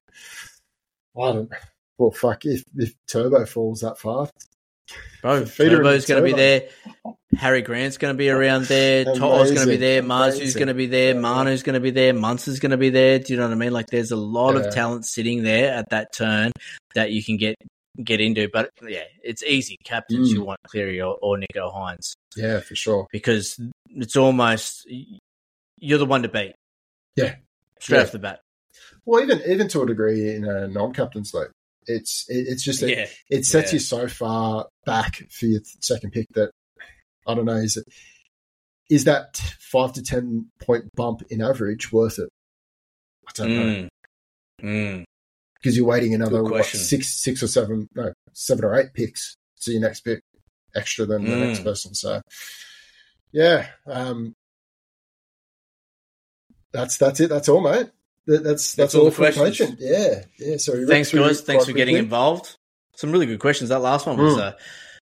[1.15, 1.51] I don't.
[1.99, 4.27] Well, fuck if if Turbo falls that far.
[5.21, 6.69] Bro, Feeder Turbo's going to be there.
[7.37, 9.05] Harry Grant's going to be around there.
[9.15, 10.01] Toto's going to be there.
[10.01, 11.13] Marzu's going to be there.
[11.13, 11.19] Yeah.
[11.19, 12.13] Manu's going to be there.
[12.13, 13.19] Munster's going to be there.
[13.19, 13.71] Do you know what I mean?
[13.71, 14.61] Like, there's a lot Yeah.
[14.61, 16.51] of talent sitting there at that turn
[16.95, 17.55] that you can get
[18.03, 18.49] get into.
[18.51, 19.77] But yeah, it's easy.
[19.83, 20.33] Captains, Mm.
[20.33, 23.07] you want Cleary or, or Nicho Hynes Yeah, for sure.
[23.11, 23.59] because
[23.89, 24.87] it's almost
[25.79, 26.53] you're the one to beat.
[27.15, 27.35] Yeah.
[27.79, 28.03] straight Yeah.
[28.03, 28.39] off the bat.
[29.05, 31.49] Well, even even to a degree in a non-captain's league,
[31.87, 33.75] it's it, it's just Yeah, it sets Yeah.
[33.75, 36.51] you so far back for your second pick that
[37.27, 37.85] I don't know is it
[38.89, 42.29] is that five to ten point bump in average worth it?
[43.27, 43.89] I don't know
[44.61, 45.03] Mm.
[45.61, 45.63] Mm.
[45.63, 49.71] because you're waiting another what, six six or seven no seven or eight picks to
[49.71, 50.23] your next pick
[50.75, 51.47] extra than the Mm.
[51.47, 51.93] next person.
[51.93, 52.21] So
[53.31, 54.35] yeah, um,
[56.71, 57.29] that's that's it.
[57.29, 57.89] That's all, mate.
[58.27, 59.69] That, that's that's, That's all all the for the questions.
[59.71, 59.77] question.
[59.79, 60.57] Yeah, yeah.
[60.57, 61.41] So Thanks, guys.
[61.41, 62.05] Thanks for getting quickly.
[62.05, 62.55] involved.
[62.95, 63.69] Some really good questions.
[63.69, 64.39] That last one was, Mm.
[64.39, 64.53] uh,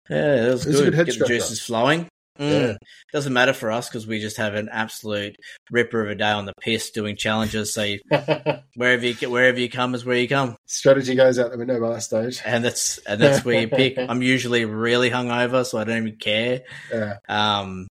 [0.09, 0.85] yeah, that was, It was a good.
[0.91, 2.07] good head Get the juices flowing.
[2.39, 2.49] Mm.
[2.69, 2.73] Yeah.
[3.11, 5.35] Doesn't matter for us because we just have an absolute
[5.71, 7.73] ripper of a day on the piss doing challenges.
[7.73, 7.99] So you,
[8.75, 11.95] wherever you wherever you come is where you come, Strategy goes out the window by
[11.95, 12.41] that stage.
[12.45, 13.97] and that's and that's where you pick.
[14.09, 16.61] I'm usually really hungover, so I don't even care.
[16.93, 17.17] Yeah.
[17.27, 17.87] Um,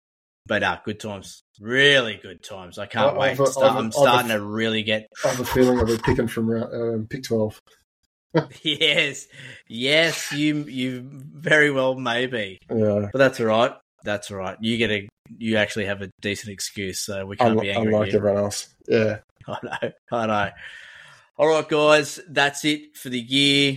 [0.46, 2.78] but uh, good times, really good times.
[2.80, 3.40] I can't I- wait.
[3.40, 5.08] I've, Start, I've, I'm I've- starting to really get.
[5.26, 7.60] I have a feeling I'll be picking from um, pick twelve.
[8.62, 9.28] yes,
[9.68, 13.10] yes, you you very well may be, Yeah.
[13.12, 13.74] but that's all right.
[14.04, 14.58] That's all right.
[14.62, 15.08] You get a
[15.38, 17.94] you actually have a decent excuse, so we can't be angry.
[17.94, 18.70] unlike everyone else.
[18.88, 19.20] Yeah.
[19.48, 20.50] I know, I know.
[21.38, 23.74] All right, guys, that's it for the year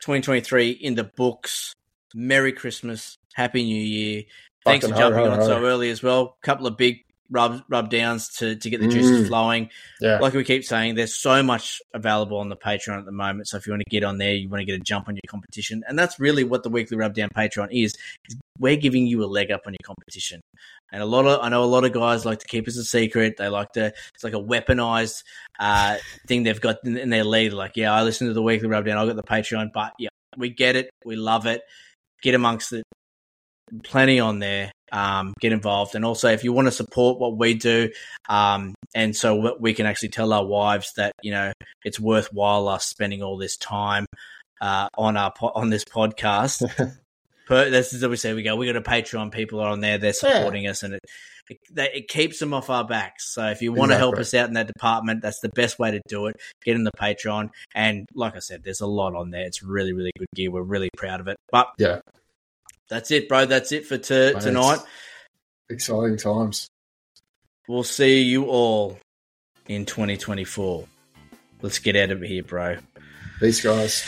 [0.00, 1.72] 2023 in the books.
[2.14, 4.24] Merry Christmas, Happy New Year.
[4.64, 6.36] Thanks Fucking for jumping ho, ho, on so early as well.
[6.42, 9.28] couple of big rub rub downs to, to get the juices Mm.
[9.28, 9.70] flowing.
[10.00, 10.18] Yeah.
[10.18, 13.48] Like we keep saying, there's so much available on the Patreon at the moment.
[13.48, 15.14] So if you want to get on there, you want to get a jump on
[15.16, 17.94] your competition, and that's really what the weekly rub down Patreon is.
[18.28, 20.40] is we're giving you a leg up on your competition.
[20.92, 22.84] And a lot of I know a lot of guys like to keep us a
[22.84, 23.36] secret.
[23.36, 25.22] They like to it's like a weaponized
[25.58, 25.96] uh,
[26.26, 27.52] thing they've got in, in their lead.
[27.52, 28.98] Like, yeah, I listen to the weekly rub down.
[28.98, 30.90] I got the Patreon, but yeah, we get it.
[31.04, 31.62] We love it.
[32.22, 32.84] Get amongst it.
[33.82, 34.70] Plenty on there.
[34.92, 37.90] Um, get involved, and also if you want to support what we do,
[38.28, 41.52] um, and so we can actually tell our wives that you know
[41.84, 44.06] it's worthwhile us spending all this time
[44.60, 46.62] uh, on our on this podcast.
[47.48, 48.34] But this is what we say.
[48.34, 48.56] We go.
[48.56, 49.32] We got a Patreon.
[49.32, 49.98] People are on there.
[49.98, 51.00] They're supporting us, and it
[51.48, 53.32] it, it keeps them off our backs.
[53.32, 55.92] So if you want to help us out in that department, that's the best way
[55.92, 56.36] to do it.
[56.64, 59.42] Get in the Patreon, and like I said, there's a lot on there.
[59.46, 60.50] It's really, really good gear.
[60.50, 61.36] We're really proud of it.
[61.52, 62.00] But Yeah.
[62.88, 63.46] that's it, bro.
[63.46, 64.80] That's it for t- tonight.
[65.70, 66.66] Exciting times.
[67.68, 68.98] We'll see you all
[69.66, 70.86] in 2024.
[71.62, 72.76] Let's get out of here, bro.
[73.40, 74.04] Peace, guys.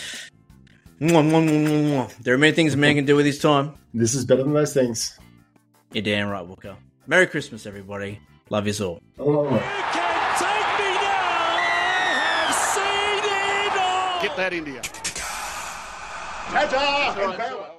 [1.01, 3.75] There are many things a man can do with his time.
[3.95, 5.19] This is better than those things.
[5.93, 6.77] You're damn right, Walker.
[7.07, 8.20] Merry Christmas, everybody.
[8.51, 9.01] Love you all.
[9.19, 9.47] Oh.
[9.47, 9.89] oh, oh.
[14.20, 14.83] Get that India.
[16.51, 17.78] Ta-ta and farewell.